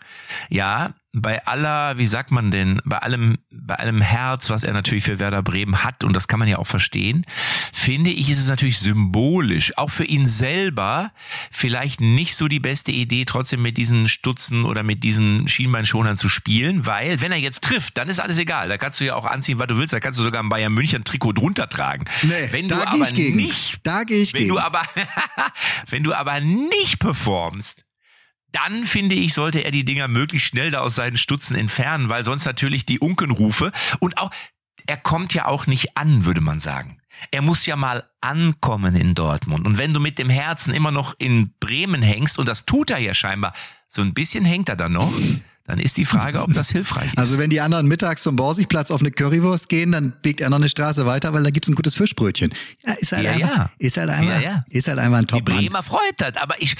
ja, 0.49 0.95
bei 1.15 1.45
aller, 1.45 1.99
wie 1.99 2.07
sagt 2.07 2.31
man 2.31 2.51
denn, 2.51 2.81
bei 2.87 2.97
allem, 2.97 3.37
bei 3.51 3.75
allem 3.75 4.01
Herz, 4.01 4.49
was 4.49 4.65
er 4.65 4.73
natürlich 4.73 5.05
für 5.05 5.19
Werder 5.19 5.43
Bremen 5.43 5.85
hat, 5.85 6.05
und 6.05 6.15
das 6.15 6.27
kann 6.27 6.39
man 6.39 6.49
ja 6.49 6.57
auch 6.57 6.67
verstehen, 6.67 7.27
finde 7.73 8.11
ich, 8.11 8.31
ist 8.31 8.39
es 8.39 8.49
natürlich 8.49 8.79
symbolisch, 8.79 9.77
auch 9.77 9.91
für 9.91 10.05
ihn 10.05 10.27
selber 10.27 11.13
vielleicht 11.51 12.01
nicht 12.01 12.35
so 12.35 12.49
die 12.49 12.61
beste 12.61 12.93
Idee, 12.93 13.27
trotzdem 13.27 13.61
mit 13.61 13.77
diesen 13.77 14.09
Stutzen 14.09 14.65
oder 14.65 14.83
mit 14.83 15.05
diesen 15.05 15.49
Schienbeinschonern 15.49 16.17
zu 16.17 16.31
spielen, 16.31 16.87
weil, 16.87 17.21
wenn 17.21 17.31
er 17.31 17.39
jetzt 17.39 17.63
trifft, 17.63 17.99
dann 17.99 18.09
ist 18.09 18.19
alles 18.19 18.39
egal. 18.39 18.71
Da 18.71 18.79
kannst 18.79 18.99
du 19.01 19.05
ja 19.05 19.15
auch 19.15 19.27
anziehen, 19.27 19.59
was 19.59 19.67
du 19.67 19.77
willst, 19.77 19.93
da 19.93 20.01
kannst 20.01 20.19
du 20.19 20.23
sogar 20.23 20.43
ein 20.43 20.49
Bayern 20.49 20.73
München 20.73 21.05
Trikot 21.05 21.35
drunter 21.35 21.69
tragen. 21.69 22.07
Nee, 22.23 22.49
wenn 22.53 22.69
du 22.69 22.75
aber 22.75 22.97
nicht, 22.97 23.81
da 23.83 24.05
gehe 24.05 24.23
ich 24.23 24.33
wenn 24.33 24.43
gegen. 24.43 24.55
du 24.55 24.59
aber, 24.59 24.83
wenn 25.91 26.05
du 26.05 26.15
aber 26.15 26.41
nicht 26.41 27.01
performst, 27.01 27.85
dann 28.53 28.85
finde 28.85 29.15
ich, 29.15 29.35
sollte 29.35 29.61
er 29.61 29.71
die 29.71 29.85
Dinger 29.85 30.09
möglichst 30.09 30.49
schnell 30.49 30.71
da 30.71 30.81
aus 30.81 30.95
seinen 30.95 31.17
Stutzen 31.17 31.57
entfernen, 31.57 32.09
weil 32.09 32.23
sonst 32.23 32.45
natürlich 32.45 32.87
die 32.87 32.99
Unkenrufe 32.99 33.73
und 33.99 34.19
auch, 34.19 34.31
er 34.87 34.97
kommt 34.97 35.35
ja 35.35 35.47
auch 35.47 35.67
nicht 35.67 35.97
an, 35.97 36.25
würde 36.25 36.41
man 36.41 36.61
sagen. 36.61 36.99
Er 37.31 37.43
muss 37.43 37.67
ja 37.67 37.77
mal 37.77 38.09
ankommen 38.21 38.97
in 38.97 39.15
Dortmund. 39.15 39.67
Und 39.67 39.79
wenn 39.79 39.95
du 39.95 40.01
mit 40.01 40.19
dem 40.19 40.29
Herzen 40.29 40.75
immer 40.75 40.91
noch 40.91 41.15
in 41.19 41.53
Bremen 41.61 42.03
hängst, 42.03 42.39
und 42.39 42.49
das 42.49 42.67
tut 42.67 42.91
er 42.91 42.99
ja 42.99 43.15
scheinbar, 43.15 43.53
so 43.87 44.03
ein 44.03 44.15
bisschen 44.15 44.45
hängt 44.45 44.69
er 44.69 44.77
da 44.77 44.89
noch, 44.89 45.13
dann 45.65 45.79
ist 45.79 45.97
die 45.97 46.05
Frage, 46.05 46.43
ob 46.43 46.53
das 46.53 46.71
hilfreich 46.71 47.07
ist. 47.07 47.19
Also 47.19 47.39
wenn 47.39 47.49
die 47.49 47.61
anderen 47.61 47.87
mittags 47.87 48.23
zum 48.23 48.35
Borsigplatz 48.35 48.91
auf 48.91 49.01
eine 49.01 49.13
Currywurst 49.13 49.69
gehen, 49.69 49.93
dann 49.93 50.13
biegt 50.21 50.41
er 50.41 50.51
noch 50.51 50.57
eine 50.57 50.69
Straße 50.69 51.07
weiter, 51.07 51.33
weil 51.33 51.45
da 51.45 51.51
gibt's 51.51 51.69
ein 51.69 51.77
gutes 51.77 51.95
Fischbrötchen. 51.95 52.53
Ja, 52.85 52.95
ist 52.95 53.13
halt 53.13 53.25
ja, 53.25 53.33
einfach, 53.33 53.57
ja. 53.57 53.71
ist 53.79 53.97
halt 53.97 54.11
einfach, 54.11 54.41
ja, 54.41 54.41
ja. 54.41 54.65
ist 54.69 54.89
halt 54.89 54.99
einfach 54.99 55.19
ein 55.19 55.27
top 55.27 55.47
Die 55.47 55.53
Bremer 55.53 55.83
freut 55.83 56.15
das, 56.17 56.37
aber 56.37 56.61
ich, 56.61 56.75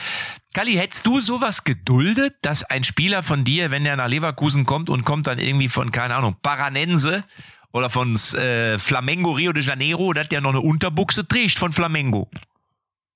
Kalli, 0.53 0.75
hättest 0.75 1.07
du 1.07 1.21
sowas 1.21 1.63
geduldet, 1.63 2.35
dass 2.43 2.65
ein 2.65 2.83
Spieler 2.83 3.23
von 3.23 3.45
dir, 3.45 3.71
wenn 3.71 3.85
der 3.85 3.97
nach 3.97 4.09
Leverkusen 4.09 4.67
kommt 4.67 4.91
und 4.91 5.05
kommt 5.05 5.29
dann 5.29 5.39
irgendwie 5.39 5.69
von, 5.69 5.93
keine 5.93 6.17
Ahnung, 6.17 6.37
Paranense 6.43 7.25
oder 7.73 7.89
von 7.89 8.17
äh, 8.35 8.79
Flamengo 8.79 9.33
Rio 9.33 9.53
de 9.53 9.63
Janeiro, 9.63 10.13
dass 10.13 10.29
der 10.29 10.41
noch 10.41 10.51
eine 10.51 10.61
Unterbuchse 10.61 11.27
trägt 11.27 11.59
von 11.59 11.73
Flamengo? 11.73 12.29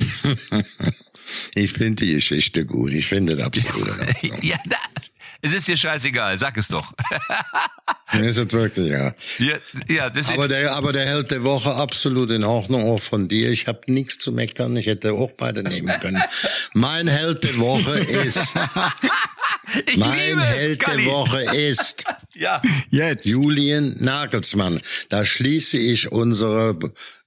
ich 1.55 1.73
finde 1.73 2.07
die 2.07 2.13
Geschichte 2.15 2.65
gut. 2.65 2.93
Ich 2.93 3.07
finde 3.07 3.37
das 3.37 3.47
absolut. 3.47 3.89
ja, 4.43 4.59
da, 4.67 4.77
es 5.47 5.55
ist 5.55 5.69
dir 5.69 5.77
scheißegal, 5.77 6.37
sag 6.39 6.57
es 6.57 6.69
doch. 6.69 6.93
ist 8.13 8.39
es 8.39 8.53
wirklich, 8.53 8.91
ja. 8.91 9.15
ja, 9.39 9.57
ja 9.89 10.11
aber, 10.35 10.49
der, 10.49 10.75
aber 10.75 10.93
der 10.93 11.07
Held 11.07 11.31
der 11.31 11.45
Woche 11.45 11.75
absolut 11.75 12.31
in 12.33 12.43
Ordnung, 12.45 12.83
auch 12.91 13.01
von 13.01 13.29
dir. 13.29 13.51
Ich 13.51 13.69
habe 13.69 13.81
nichts 13.87 14.19
zu 14.19 14.33
meckern, 14.33 14.77
ich 14.77 14.87
hätte 14.87 15.13
auch 15.13 15.31
beide 15.33 15.63
nehmen 15.63 15.93
können. 16.01 16.23
mein 16.75 17.07
Held 17.07 17.45
der 17.45 17.57
Woche 17.59 17.99
ist... 17.99 18.57
mein 19.97 20.41
Held 20.41 20.83
es, 20.83 20.95
der 20.95 21.05
Woche 21.07 21.43
ist... 21.55 22.05
ja, 22.35 22.63
jetzt. 22.91 23.25
Julian 23.25 23.97
Nagelsmann. 23.99 24.81
Da 25.09 25.25
schließe 25.25 25.79
ich 25.79 26.13
unsere 26.13 26.79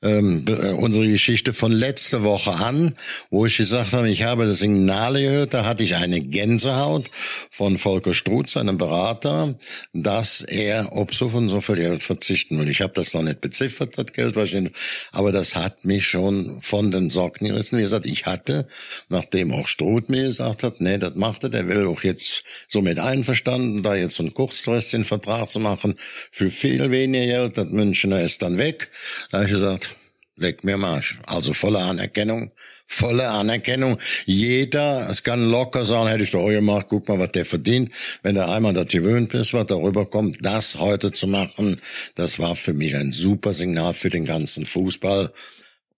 ähm, 0.02 0.46
äh, 0.48 0.72
unsere 0.72 1.08
Geschichte 1.08 1.52
von 1.52 1.72
letzter 1.72 2.24
Woche 2.24 2.54
an, 2.54 2.96
wo 3.32 3.46
ich 3.46 3.58
gesagt 3.58 3.92
habe, 3.92 4.10
ich 4.10 4.24
habe 4.24 4.46
das 4.46 4.60
Signal 4.60 5.14
gehört, 5.14 5.54
da 5.54 5.66
hatte 5.66 5.84
ich 5.84 5.96
eine 5.96 6.22
Gänsehaut 6.22 7.10
von 7.52 7.78
Volker 7.78 8.14
Strutz, 8.14 8.56
einem 8.56 8.78
Berater, 8.78 9.56
dass 9.92 10.42
er 10.42 10.96
ob 10.96 11.14
so 11.14 11.30
von 11.30 11.50
so 11.50 11.60
viel 11.60 11.76
Geld 11.76 12.02
verzichten 12.02 12.58
will. 12.60 12.70
Ich 12.70 12.82
habe 12.82 12.94
das 12.94 13.14
noch 13.14 13.24
nicht 13.24 13.42
beziffert, 13.42 13.98
das 13.98 14.14
Geld 14.14 14.38
wahrscheinlich, 14.38 14.74
aber 15.12 15.34
das 15.34 15.56
hat 15.56 15.84
mich 15.84 16.08
schon 16.08 16.62
von 16.62 16.92
den 16.92 17.10
Socken 17.10 17.50
gerissen. 17.50 17.78
Wie 17.78 17.82
gesagt, 17.82 18.06
ich 18.06 18.26
hatte, 18.26 18.68
nachdem 19.10 19.52
auch 19.52 19.68
Struth 19.68 20.08
mir 20.08 20.24
gesagt 20.24 20.64
hat, 20.64 20.80
nee, 20.80 20.98
das 20.98 21.16
macht 21.16 21.44
er, 21.44 21.50
der 21.50 21.68
will 21.68 21.88
auch 21.88 22.04
jetzt 22.10 22.44
so 22.68 22.82
mit 22.82 23.00
einverstanden, 23.00 23.84
da 23.84 23.96
jetzt 23.96 24.20
einen 24.20 24.34
kurzfristigen 24.34 25.06
Vertrag 25.06 25.50
zu 25.50 25.60
machen, 25.60 25.96
für 26.32 26.50
viel 26.50 26.92
weniger 26.92 27.26
Geld, 27.26 27.58
das 27.58 27.68
Münchner 27.68 28.22
ist 28.22 28.42
dann 28.42 28.58
weg. 28.58 28.90
Da 29.32 29.40
habe 29.40 29.48
ich 29.48 29.54
gesagt, 29.54 29.96
Leck 30.40 30.64
mir 30.64 30.78
Marsch. 30.78 31.18
Also 31.26 31.54
volle 31.54 31.80
Anerkennung, 31.80 32.52
volle 32.88 33.28
Anerkennung. 33.28 34.00
Jeder, 34.26 35.08
es 35.10 35.24
kann 35.24 35.44
locker 35.52 35.86
sagen, 35.86 36.08
hätte 36.08 36.24
ich 36.24 36.32
doch 36.32 36.48
gemacht, 36.48 36.88
guck 36.90 37.08
mal, 37.10 37.20
was 37.20 37.34
der 37.34 37.46
verdient. 37.46 37.92
Wenn 38.24 38.36
du 38.36 38.48
einmal 38.48 38.74
das 38.74 38.88
gewöhnt 38.88 39.30
bist, 39.32 39.54
was 39.54 39.68
darüber 39.68 40.06
kommt, 40.06 40.38
das 40.42 40.80
heute 40.80 41.12
zu 41.12 41.28
machen, 41.28 41.80
das 42.16 42.40
war 42.40 42.56
für 42.56 42.74
mich 42.74 42.96
ein 42.96 43.12
super 43.12 43.54
Signal 43.54 43.94
für 43.94 44.10
den 44.10 44.26
ganzen 44.26 44.66
Fußball. 44.66 45.34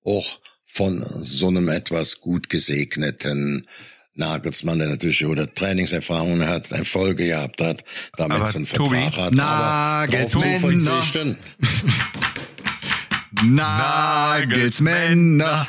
Auch 0.04 0.40
von 0.66 1.06
so 1.22 1.48
einem 1.48 1.70
etwas 1.70 2.20
gut 2.20 2.50
gesegneten 2.50 3.68
Nagelsmann, 4.16 4.80
der 4.80 4.90
natürlich 4.90 5.26
oder 5.26 5.54
Trainingserfahrungen 5.54 6.48
hat, 6.48 6.72
Erfolge 6.72 7.28
gehabt 7.28 7.62
hat, 7.62 7.84
damit 8.18 8.48
so 8.48 8.58
einen 8.58 8.66
Vertrag 8.66 9.18
hat. 9.18 9.34
Nagelsmann. 9.34 11.38
Nagelsmänner. 13.44 15.68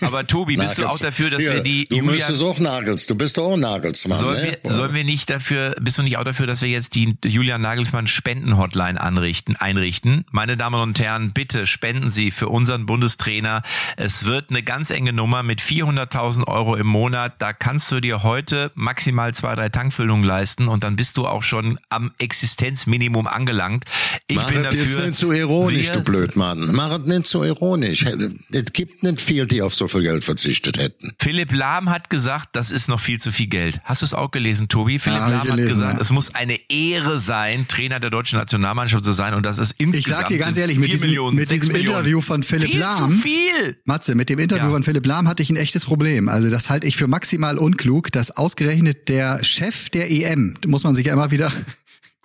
Aber 0.00 0.26
Tobi, 0.26 0.56
bist 0.56 0.76
Nagels. 0.76 0.76
du 0.76 0.86
auch 0.86 0.98
dafür, 0.98 1.30
dass 1.30 1.44
ja, 1.44 1.54
wir 1.54 1.62
die 1.62 1.88
Du 1.88 1.96
Julian 1.96 2.14
müsstest 2.14 2.42
auch 2.42 2.58
Nagels, 2.58 3.06
du 3.06 3.14
bist 3.14 3.38
doch 3.38 3.52
auch 3.52 3.56
Nagelsmann. 3.56 4.18
Sollen, 4.18 4.42
ne? 4.42 4.58
wir, 4.62 4.72
sollen 4.72 4.94
wir 4.94 5.04
nicht 5.04 5.30
dafür, 5.30 5.74
bist 5.80 5.98
du 5.98 6.02
nicht 6.02 6.16
auch 6.16 6.24
dafür, 6.24 6.46
dass 6.46 6.62
wir 6.62 6.68
jetzt 6.68 6.94
die 6.94 7.16
Julian 7.24 7.60
Nagelsmann 7.60 8.06
Spenden-Hotline 8.06 9.00
anrichten, 9.00 9.56
einrichten? 9.56 10.24
Meine 10.30 10.56
Damen 10.56 10.80
und 10.80 10.98
Herren, 11.00 11.32
bitte 11.32 11.66
spenden 11.66 12.10
Sie 12.10 12.30
für 12.30 12.48
unseren 12.48 12.86
Bundestrainer. 12.86 13.62
Es 13.96 14.26
wird 14.26 14.50
eine 14.50 14.62
ganz 14.62 14.90
enge 14.90 15.12
Nummer 15.12 15.42
mit 15.42 15.60
400.000 15.60 16.46
Euro 16.46 16.76
im 16.76 16.86
Monat. 16.86 17.34
Da 17.38 17.52
kannst 17.52 17.90
du 17.90 18.00
dir 18.00 18.22
heute 18.22 18.70
maximal 18.74 19.34
zwei, 19.34 19.54
drei 19.54 19.68
Tankfüllungen 19.68 20.24
leisten 20.24 20.68
und 20.68 20.84
dann 20.84 20.96
bist 20.96 21.16
du 21.16 21.26
auch 21.26 21.42
schon 21.42 21.78
am 21.88 22.12
Existenzminimum 22.18 23.26
angelangt. 23.26 23.84
Ich 24.26 24.36
Mach 24.36 24.50
bin 24.50 24.62
dafür. 24.62 24.80
Jetzt 24.80 24.98
nicht 24.98 25.14
so 25.14 25.32
ironisch, 25.32 25.90
du 25.90 26.02
Blödmann. 26.02 26.70
Mach 26.72 26.98
nicht 27.08 27.26
so 27.26 27.44
ironisch. 27.44 28.04
Es 28.52 28.72
gibt 28.72 29.02
nicht 29.02 29.20
viel, 29.20 29.46
die 29.46 29.62
auf 29.62 29.74
so 29.74 29.88
viel 29.88 30.02
Geld 30.02 30.24
verzichtet 30.24 30.78
hätten. 30.78 31.12
Philipp 31.18 31.52
Lahm 31.52 31.90
hat 31.90 32.10
gesagt, 32.10 32.50
das 32.52 32.70
ist 32.70 32.88
noch 32.88 33.00
viel 33.00 33.20
zu 33.20 33.32
viel 33.32 33.48
Geld. 33.48 33.80
Hast 33.84 34.02
du 34.02 34.06
es 34.06 34.14
auch 34.14 34.30
gelesen, 34.30 34.68
Tobi? 34.68 34.98
Philipp 34.98 35.18
ja, 35.18 35.28
Lahm 35.28 35.46
gelesen, 35.46 35.62
hat 35.62 35.68
gesagt, 35.68 35.94
ja. 35.96 36.00
es 36.00 36.10
muss 36.10 36.34
eine 36.34 36.58
Ehre 36.70 37.18
sein, 37.18 37.66
Trainer 37.68 38.00
der 38.00 38.10
deutschen 38.10 38.38
Nationalmannschaft 38.38 39.04
zu 39.04 39.12
sein 39.12 39.34
und 39.34 39.44
das 39.44 39.58
ist 39.58 39.74
insgesamt 39.78 40.06
Ich 40.06 40.16
sag 40.16 40.28
dir 40.28 40.38
ganz 40.38 40.56
ehrlich, 40.56 40.78
mit 40.78 40.92
diesem, 40.92 41.08
Millionen, 41.08 41.36
mit 41.36 41.50
diesem 41.50 41.74
Interview 41.74 42.20
von 42.20 42.42
Philipp 42.42 42.70
viel 42.70 42.80
Lahm, 42.80 43.10
zu 43.12 43.18
viel. 43.18 43.76
Matze, 43.84 44.14
mit 44.14 44.28
dem 44.28 44.38
Interview 44.38 44.66
ja. 44.66 44.70
von 44.70 44.82
Philipp 44.82 45.06
Lahm 45.06 45.28
hatte 45.28 45.42
ich 45.42 45.50
ein 45.50 45.56
echtes 45.56 45.84
Problem. 45.84 46.28
Also 46.28 46.50
das 46.50 46.70
halte 46.70 46.86
ich 46.86 46.96
für 46.96 47.06
maximal 47.08 47.58
unklug, 47.58 48.12
dass 48.12 48.30
ausgerechnet 48.30 49.08
der 49.08 49.42
Chef 49.44 49.90
der 49.90 50.10
EM, 50.10 50.56
muss 50.66 50.84
man 50.84 50.94
sich 50.94 51.06
ja 51.06 51.12
immer 51.12 51.30
wieder 51.30 51.52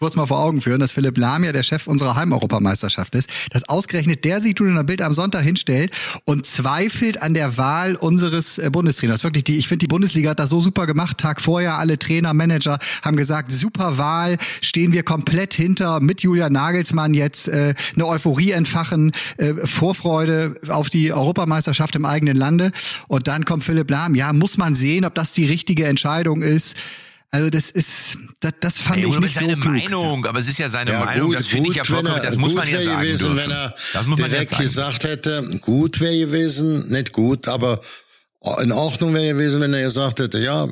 kurz 0.04 0.18
mal 0.18 0.26
vor 0.26 0.40
Augen 0.40 0.60
führen, 0.60 0.82
dass 0.82 0.92
Philipp 0.92 1.18
Lahm 1.18 1.46
ja 1.46 1.54
der 1.54 1.64
Chef 1.64 1.88
unserer 1.88 2.18
Heimeuropameisterschaft 2.18 3.16
ist, 3.16 3.30
dass 3.52 3.70
ausgerechnet 3.70 4.26
der 4.26 4.42
sich 4.42 4.60
in 4.60 4.76
der 4.76 4.84
Bild 4.84 5.02
am 5.02 5.14
Sonntag 5.14 5.44
hinstellt 5.44 5.94
und 6.26 6.46
zweifelt 6.46 7.22
an 7.22 7.34
der 7.34 7.56
Wahl 7.56 7.96
unseres 7.96 8.58
äh, 8.58 8.70
Bundestrainers. 8.70 9.24
Wirklich, 9.24 9.46
die, 9.46 9.58
ich 9.58 9.70
finde, 9.70 9.84
die 9.84 9.88
Bundesliga 9.88 10.32
hat 10.32 10.42
das 10.42 10.50
so 10.50 10.60
super 10.60 10.88
gemacht. 10.88 11.20
Tag 11.20 11.40
vorher 11.40 11.76
alle 11.78 11.98
Trainer, 11.98 12.34
Manager 12.34 12.80
haben 13.02 13.16
gesagt, 13.16 13.54
super 13.54 13.98
Wahl, 13.98 14.40
stehen 14.60 14.92
wir 14.92 15.04
komplett 15.04 15.54
hinter, 15.54 16.02
mit 16.02 16.22
Julia 16.22 16.50
Nagelsmann 16.50 17.14
jetzt 17.14 17.48
äh, 17.48 17.74
eine 17.96 18.06
Euphorie 18.06 18.52
entfachen, 18.52 19.14
äh, 19.38 19.54
Vorfreude 19.64 20.56
auf 20.68 20.90
die 20.90 21.14
Europameisterschaft 21.14 21.96
im 21.96 22.04
eigenen 22.04 22.36
Lande. 22.36 22.74
Und 23.08 23.30
dann 23.30 23.46
kommt 23.46 23.64
Philipp 23.64 23.90
Lahm. 23.90 24.16
Ja, 24.16 24.34
muss 24.34 24.58
man 24.58 24.76
sehen, 24.76 25.06
ob 25.06 25.16
das 25.16 25.32
die 25.32 25.46
richtige 25.46 25.86
Entscheidung 25.86 26.42
ist. 26.42 26.76
Also 27.34 27.50
das 27.50 27.72
ist, 27.72 28.20
das, 28.42 28.54
das 28.60 28.82
fand 28.84 28.98
hey, 28.98 29.10
ich 29.10 29.20
nicht 29.20 29.34
so 29.34 29.40
seine 29.40 29.54
klug. 29.56 29.74
Meinung, 29.74 30.24
aber 30.28 30.38
es 30.38 30.48
ist 30.48 30.60
ja 30.60 30.70
seine 30.70 30.92
ja, 30.92 31.04
Meinung. 31.04 31.30
Gut, 31.30 31.40
das 31.40 31.48
finde 31.48 31.72
ich 31.72 31.78
ja 31.78 31.84
vollkommen. 31.84 32.22
Das 32.22 32.36
muss 32.36 32.54
man 32.54 32.70
ja 32.70 32.80
sagen 32.80 33.02
gewesen, 33.02 33.34
dürfen. 33.34 33.50
wenn 33.50 33.52
er 33.52 33.76
das 33.92 34.06
muss 34.06 34.20
man 34.20 34.30
direkt 34.30 34.52
ja 34.52 34.58
gesagt 34.60 35.04
hätte, 35.04 35.60
gut 35.60 36.00
wäre 36.00 36.16
gewesen, 36.16 36.90
nicht 36.90 37.12
gut, 37.12 37.48
aber 37.48 37.82
in 38.62 38.72
Ordnung 38.72 39.16
wäre 39.16 39.34
gewesen, 39.34 39.62
wenn 39.62 39.74
er 39.74 39.82
gesagt 39.82 40.20
hätte, 40.20 40.38
ja, 40.42 40.68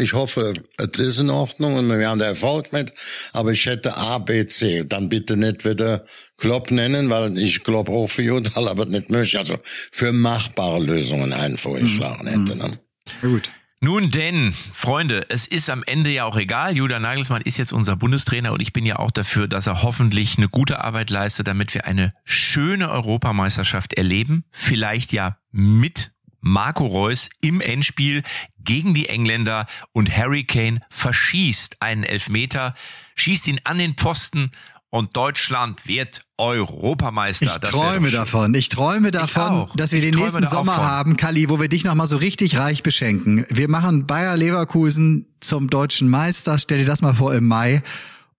ich 0.00 0.14
hoffe, 0.14 0.54
es 0.78 0.98
ist 0.98 1.18
in 1.18 1.28
Ordnung 1.28 1.74
und 1.74 1.90
wir 1.90 2.08
haben 2.08 2.20
da 2.20 2.24
Erfolg 2.24 2.72
mit, 2.72 2.90
aber 3.34 3.50
ich 3.52 3.66
hätte 3.66 3.94
A, 3.94 4.16
B, 4.16 4.46
C. 4.46 4.84
Dann 4.84 5.10
bitte 5.10 5.36
nicht 5.36 5.62
wieder 5.66 6.06
Klopp 6.38 6.70
nennen, 6.70 7.10
weil 7.10 7.36
ich 7.36 7.62
Klopp 7.64 7.90
auch 7.90 8.06
für 8.06 8.22
Judal, 8.22 8.66
aber 8.66 8.86
nicht 8.86 9.10
möglich. 9.10 9.36
Also 9.36 9.58
für 9.90 10.10
machbare 10.10 10.82
Lösungen 10.82 11.34
einen 11.34 11.58
vorgeschlagen 11.58 12.24
mhm. 12.24 12.46
hätte. 12.46 12.58
Ne? 12.58 12.78
Ja, 13.22 13.28
gut. 13.28 13.50
Nun 13.84 14.12
denn, 14.12 14.54
Freunde, 14.72 15.26
es 15.28 15.48
ist 15.48 15.68
am 15.68 15.82
Ende 15.82 16.10
ja 16.10 16.24
auch 16.24 16.36
egal. 16.36 16.76
Julian 16.76 17.02
Nagelsmann 17.02 17.42
ist 17.42 17.58
jetzt 17.58 17.72
unser 17.72 17.96
Bundestrainer 17.96 18.52
und 18.52 18.62
ich 18.62 18.72
bin 18.72 18.86
ja 18.86 19.00
auch 19.00 19.10
dafür, 19.10 19.48
dass 19.48 19.66
er 19.66 19.82
hoffentlich 19.82 20.38
eine 20.38 20.48
gute 20.48 20.84
Arbeit 20.84 21.10
leistet, 21.10 21.48
damit 21.48 21.74
wir 21.74 21.84
eine 21.84 22.14
schöne 22.22 22.92
Europameisterschaft 22.92 23.94
erleben. 23.94 24.44
Vielleicht 24.52 25.12
ja 25.12 25.36
mit 25.50 26.12
Marco 26.38 26.86
Reus 26.86 27.28
im 27.40 27.60
Endspiel 27.60 28.22
gegen 28.60 28.94
die 28.94 29.08
Engländer 29.08 29.66
und 29.90 30.16
Harry 30.16 30.44
Kane 30.44 30.80
verschießt 30.90 31.82
einen 31.82 32.04
Elfmeter, 32.04 32.76
schießt 33.16 33.48
ihn 33.48 33.60
an 33.64 33.78
den 33.78 33.94
Pfosten 33.94 34.52
und 34.92 35.16
Deutschland 35.16 35.86
wird 35.88 36.20
Europameister. 36.36 37.46
Ich 37.46 37.52
das 37.52 37.70
träume 37.70 38.10
davon. 38.10 38.52
Ich 38.52 38.68
träume 38.68 39.10
davon, 39.10 39.68
ich 39.70 39.74
dass 39.74 39.92
wir 39.92 40.00
ich 40.00 40.04
den 40.04 40.14
nächsten 40.20 40.46
Sommer 40.46 40.76
haben, 40.76 41.16
Kali, 41.16 41.48
wo 41.48 41.58
wir 41.58 41.68
dich 41.68 41.84
nochmal 41.84 42.06
so 42.06 42.18
richtig 42.18 42.58
reich 42.58 42.82
beschenken. 42.82 43.46
Wir 43.48 43.70
machen 43.70 44.06
Bayer 44.06 44.36
Leverkusen 44.36 45.34
zum 45.40 45.70
deutschen 45.70 46.10
Meister. 46.10 46.58
Stell 46.58 46.76
dir 46.78 46.84
das 46.84 47.00
mal 47.00 47.14
vor 47.14 47.34
im 47.34 47.48
Mai. 47.48 47.82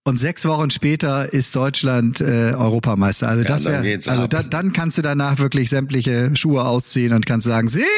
Und 0.04 0.18
sechs 0.18 0.46
Wochen 0.46 0.70
später 0.70 1.32
ist 1.32 1.56
Deutschland 1.56 2.20
äh, 2.20 2.52
Europameister. 2.56 3.26
Also 3.26 3.42
ja, 3.42 3.48
das 3.48 3.64
wäre, 3.64 3.98
also 4.06 4.28
da, 4.28 4.44
dann 4.44 4.72
kannst 4.72 4.96
du 4.96 5.02
danach 5.02 5.38
wirklich 5.38 5.70
sämtliche 5.70 6.30
Schuhe 6.36 6.64
ausziehen 6.64 7.14
und 7.14 7.26
kannst 7.26 7.46
sagen, 7.46 7.68
Silvia! 7.68 7.88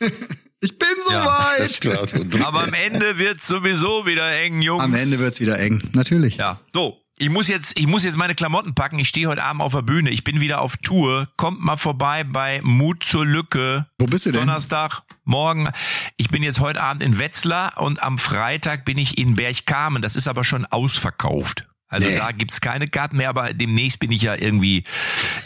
Ich 0.60 0.76
bin 0.76 0.88
so 1.06 1.12
ja, 1.12 1.24
weit. 1.24 2.42
Aber 2.44 2.64
am 2.64 2.74
Ende 2.74 3.16
wird's 3.16 3.46
sowieso 3.46 4.06
wieder 4.06 4.28
eng, 4.40 4.60
Jungs. 4.60 4.82
Am 4.82 4.92
Ende 4.92 5.20
wird's 5.20 5.38
wieder 5.38 5.56
eng, 5.60 5.80
natürlich. 5.92 6.36
Ja, 6.36 6.58
so. 6.74 7.00
Ich 7.20 7.30
muss 7.30 7.48
jetzt, 7.48 7.76
ich 7.76 7.88
muss 7.88 8.04
jetzt 8.04 8.16
meine 8.16 8.36
Klamotten 8.36 8.74
packen. 8.74 8.98
Ich 9.00 9.08
stehe 9.08 9.26
heute 9.26 9.42
Abend 9.42 9.60
auf 9.60 9.72
der 9.72 9.82
Bühne. 9.82 10.10
Ich 10.10 10.22
bin 10.22 10.40
wieder 10.40 10.60
auf 10.60 10.76
Tour. 10.76 11.28
Kommt 11.36 11.60
mal 11.60 11.76
vorbei 11.76 12.22
bei 12.22 12.60
Mut 12.62 13.02
zur 13.02 13.26
Lücke. 13.26 13.86
Wo 13.98 14.06
bist 14.06 14.26
du 14.26 14.30
denn? 14.30 14.42
Donnerstag, 14.42 15.02
morgen. 15.24 15.68
Ich 16.16 16.28
bin 16.28 16.44
jetzt 16.44 16.60
heute 16.60 16.80
Abend 16.80 17.02
in 17.02 17.18
Wetzlar 17.18 17.76
und 17.78 18.02
am 18.02 18.18
Freitag 18.18 18.84
bin 18.84 18.98
ich 18.98 19.18
in 19.18 19.34
Bergkamen. 19.34 20.00
Das 20.00 20.14
ist 20.14 20.28
aber 20.28 20.44
schon 20.44 20.64
ausverkauft. 20.66 21.66
Also 21.90 22.06
nee. 22.06 22.16
da 22.16 22.32
gibt's 22.32 22.60
keine 22.60 22.86
Karten 22.86 23.16
mehr, 23.16 23.30
aber 23.30 23.54
demnächst 23.54 23.98
bin 23.98 24.12
ich 24.12 24.20
ja 24.20 24.34
irgendwie 24.34 24.84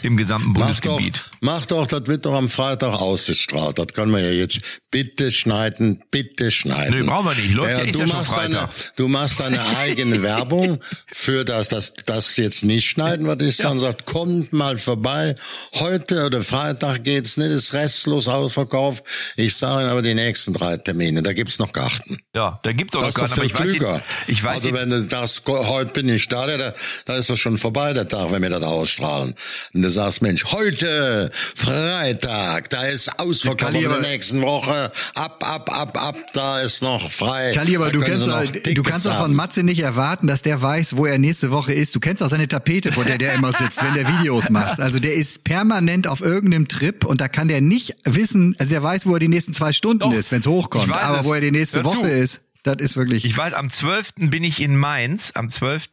im 0.01 0.17
gesamten 0.17 0.51
Bundesgebiet. 0.51 1.21
Mach 1.39 1.65
doch, 1.65 1.77
mach 1.77 1.85
doch 1.85 1.87
das 1.87 2.07
wird 2.07 2.25
doch 2.25 2.33
am 2.33 2.49
Freitag 2.49 2.93
ausgestrahlt. 2.93 3.79
Das 3.79 3.87
können 3.93 4.11
wir 4.11 4.19
ja 4.19 4.31
jetzt 4.31 4.59
bitte 4.91 5.31
schneiden, 5.31 6.03
bitte 6.11 6.51
schneiden. 6.51 6.99
Nee, 6.99 7.05
brauchen 7.05 7.27
wir 7.27 7.35
nicht. 7.35 7.53
Läuft 7.53 7.77
ja, 7.77 7.85
ja, 7.85 7.91
du 7.91 7.99
ja 7.99 8.05
machst. 8.07 8.35
Deine, 8.35 8.69
du 8.97 9.07
machst 9.07 9.39
deine 9.39 9.65
eigene 9.77 10.21
Werbung 10.21 10.79
für 11.07 11.45
das, 11.45 11.69
das, 11.69 11.93
das 12.05 12.35
jetzt 12.35 12.65
nicht 12.65 12.89
schneiden, 12.89 13.25
was 13.25 13.41
ich 13.41 13.57
ja. 13.59 13.69
dann 13.69 13.79
sagt, 13.79 14.05
kommt 14.05 14.51
mal 14.51 14.77
vorbei. 14.77 15.35
Heute 15.75 16.25
oder 16.25 16.43
Freitag 16.43 17.05
geht's 17.05 17.37
nicht, 17.37 17.51
ist 17.51 17.73
restlos 17.73 18.27
ausverkauft. 18.27 19.05
Ich 19.37 19.55
sage 19.55 19.83
Ihnen 19.83 19.91
aber 19.91 20.01
die 20.01 20.13
nächsten 20.13 20.53
drei 20.53 20.75
Termine, 20.75 21.23
da 21.23 21.31
gibt's 21.31 21.57
noch 21.57 21.71
Karten. 21.71 22.17
Ja, 22.35 22.59
da 22.63 22.73
gibt's 22.73 22.97
auch 22.97 23.01
das 23.01 23.15
noch 23.15 23.27
Karten, 23.27 23.33
aber 23.33 23.45
ich 23.45 23.81
weiß, 23.81 24.01
ich 24.27 24.43
weiß 24.43 24.53
Also 24.55 24.73
wenn 24.73 24.89
du 24.89 25.03
das, 25.03 25.41
heute 25.47 25.93
bin 25.93 26.09
ich 26.09 26.27
Stadion, 26.33 26.57
da, 26.57 26.73
da 27.05 27.17
ist 27.17 27.29
doch 27.29 27.37
schon 27.37 27.57
vorbei 27.59 27.93
der 27.93 28.07
Tag, 28.07 28.31
wenn 28.31 28.41
wir 28.41 28.49
das 28.49 28.63
ausstrahlen. 28.63 29.35
Und 29.73 29.81
du 29.83 29.89
sagst, 29.89 30.23
Mensch, 30.23 30.45
heute, 30.45 31.29
Freitag, 31.55 32.71
da 32.71 32.85
ist 32.85 33.19
Ausverkauf 33.19 33.73
in 33.73 33.81
der 33.81 34.01
nächsten 34.01 34.41
Woche, 34.41 34.91
ab, 35.13 35.43
ab, 35.47 35.69
ab, 35.71 36.01
ab, 36.01 36.15
da 36.33 36.61
ist 36.61 36.81
noch 36.81 37.11
frei. 37.11 37.53
Kali, 37.53 37.75
aber 37.75 37.91
du 37.91 38.01
kannst, 38.01 38.27
doch, 38.27 38.43
du 38.43 38.83
kannst 38.83 39.05
doch 39.05 39.17
von 39.17 39.35
Matze 39.35 39.61
nicht 39.61 39.81
erwarten, 39.81 40.25
dass 40.25 40.41
der 40.41 40.59
weiß, 40.59 40.97
wo 40.97 41.05
er 41.05 41.19
nächste 41.19 41.51
Woche 41.51 41.73
ist. 41.73 41.93
Du 41.93 41.99
kennst 41.99 42.23
auch 42.23 42.29
seine 42.29 42.47
Tapete, 42.47 42.91
vor 42.91 43.05
der 43.05 43.19
der 43.19 43.33
immer 43.35 43.53
sitzt, 43.53 43.83
wenn 43.83 43.93
der 43.93 44.07
Videos 44.07 44.49
macht. 44.49 44.79
Also 44.79 44.97
der 44.97 45.13
ist 45.13 45.43
permanent 45.43 46.07
auf 46.07 46.21
irgendeinem 46.21 46.67
Trip 46.67 47.05
und 47.05 47.21
da 47.21 47.27
kann 47.27 47.47
der 47.47 47.61
nicht 47.61 47.95
wissen, 48.05 48.55
also 48.57 48.71
der 48.71 48.81
weiß, 48.81 49.05
wo 49.05 49.13
er 49.13 49.19
die 49.19 49.27
nächsten 49.27 49.53
zwei 49.53 49.71
Stunden 49.71 49.99
doch, 49.99 50.13
ist, 50.13 50.31
wenn 50.31 50.39
es 50.39 50.47
hochkommt. 50.47 50.91
Aber 50.91 51.19
es. 51.19 51.25
wo 51.25 51.33
er 51.33 51.41
die 51.41 51.51
nächste 51.51 51.83
Woche 51.83 52.09
ist. 52.09 52.41
Das 52.63 52.77
ist 52.79 52.95
wirklich. 52.95 53.25
Ich 53.25 53.37
weiß, 53.37 53.53
am 53.53 53.69
12. 53.69 54.13
bin 54.15 54.43
ich 54.43 54.61
in 54.61 54.77
Mainz, 54.77 55.33
am 55.35 55.49
12. 55.49 55.89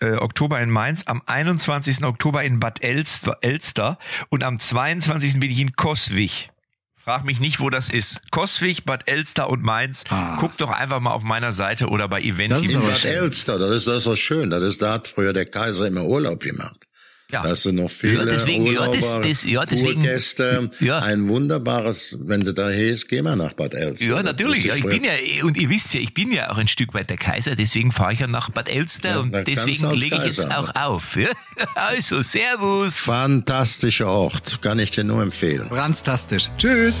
Äh, 0.00 0.16
Oktober 0.16 0.60
in 0.60 0.68
Mainz, 0.68 1.04
am 1.06 1.22
21. 1.24 2.04
Oktober 2.04 2.42
in 2.42 2.58
Bad 2.58 2.82
Elster, 2.82 3.38
Elster 3.42 3.98
und 4.28 4.42
am 4.42 4.58
22. 4.58 5.38
bin 5.38 5.50
ich 5.50 5.60
in 5.60 5.74
Koswig. 5.74 6.50
Frag 6.96 7.24
mich 7.24 7.40
nicht, 7.40 7.60
wo 7.60 7.70
das 7.70 7.88
ist. 7.88 8.20
Koswig, 8.30 8.84
Bad 8.84 9.08
Elster 9.08 9.48
und 9.48 9.62
Mainz. 9.62 10.04
Ah. 10.10 10.36
Guck 10.40 10.56
doch 10.58 10.70
einfach 10.70 11.00
mal 11.00 11.12
auf 11.12 11.22
meiner 11.22 11.52
Seite 11.52 11.88
oder 11.88 12.08
bei 12.08 12.20
Event. 12.20 12.62
In 12.62 12.80
Bad 12.80 13.04
Elster, 13.04 13.58
das 13.58 13.70
ist, 13.70 13.86
das 13.86 13.98
ist 13.98 14.04
so 14.04 14.16
schön. 14.16 14.50
Das 14.50 14.62
ist, 14.64 14.82
da 14.82 14.94
hat 14.94 15.08
früher 15.08 15.32
der 15.32 15.46
Kaiser 15.46 15.86
immer 15.86 16.04
Urlaub 16.04 16.40
gemacht. 16.40 16.86
Ja. 17.30 17.42
Da 17.42 17.50
hast 17.50 17.64
du 17.64 17.72
noch 17.72 17.90
viele 17.90 18.18
ja, 18.18 18.24
deswegen, 18.24 18.66
Urlauber, 18.66 18.94
ja, 18.94 19.00
das, 19.00 19.22
das, 19.22 19.44
ja, 19.44 19.64
deswegen, 19.64 20.02
Gäste. 20.02 20.70
Ja. 20.80 20.98
Ein 20.98 21.28
wunderbares, 21.28 22.18
wenn 22.20 22.42
du 22.42 22.52
da 22.52 22.70
hierst, 22.70 23.08
geh 23.08 23.22
mal 23.22 23.36
nach 23.36 23.52
Bad 23.52 23.74
Elster. 23.74 24.06
Ja, 24.06 24.22
natürlich. 24.22 24.64
Ja, 24.64 24.74
ich 24.74 24.84
bin 24.84 25.04
ja, 25.04 25.12
und 25.44 25.56
ihr 25.56 25.68
wisst 25.68 25.94
ja, 25.94 26.00
ich 26.00 26.14
bin 26.14 26.32
ja 26.32 26.50
auch 26.50 26.56
ein 26.56 26.68
Stück 26.68 26.94
weit 26.94 27.10
der 27.10 27.16
Kaiser, 27.16 27.54
deswegen 27.54 27.92
fahre 27.92 28.12
ich 28.12 28.20
ja 28.20 28.26
nach 28.26 28.50
Bad 28.50 28.68
Elster 28.68 29.10
ja, 29.10 29.18
und 29.18 29.32
deswegen 29.46 29.90
lege 29.92 30.16
ich 30.16 30.24
jetzt 30.24 30.50
auch 30.50 30.74
auf. 30.74 31.16
Ja? 31.16 31.28
Also, 31.74 32.22
Servus. 32.22 32.94
Fantastischer 32.94 34.06
Ort, 34.06 34.62
kann 34.62 34.78
ich 34.78 34.92
dir 34.92 35.04
nur 35.04 35.22
empfehlen. 35.22 35.68
Ranztastisch. 35.68 36.48
Tschüss. 36.56 37.00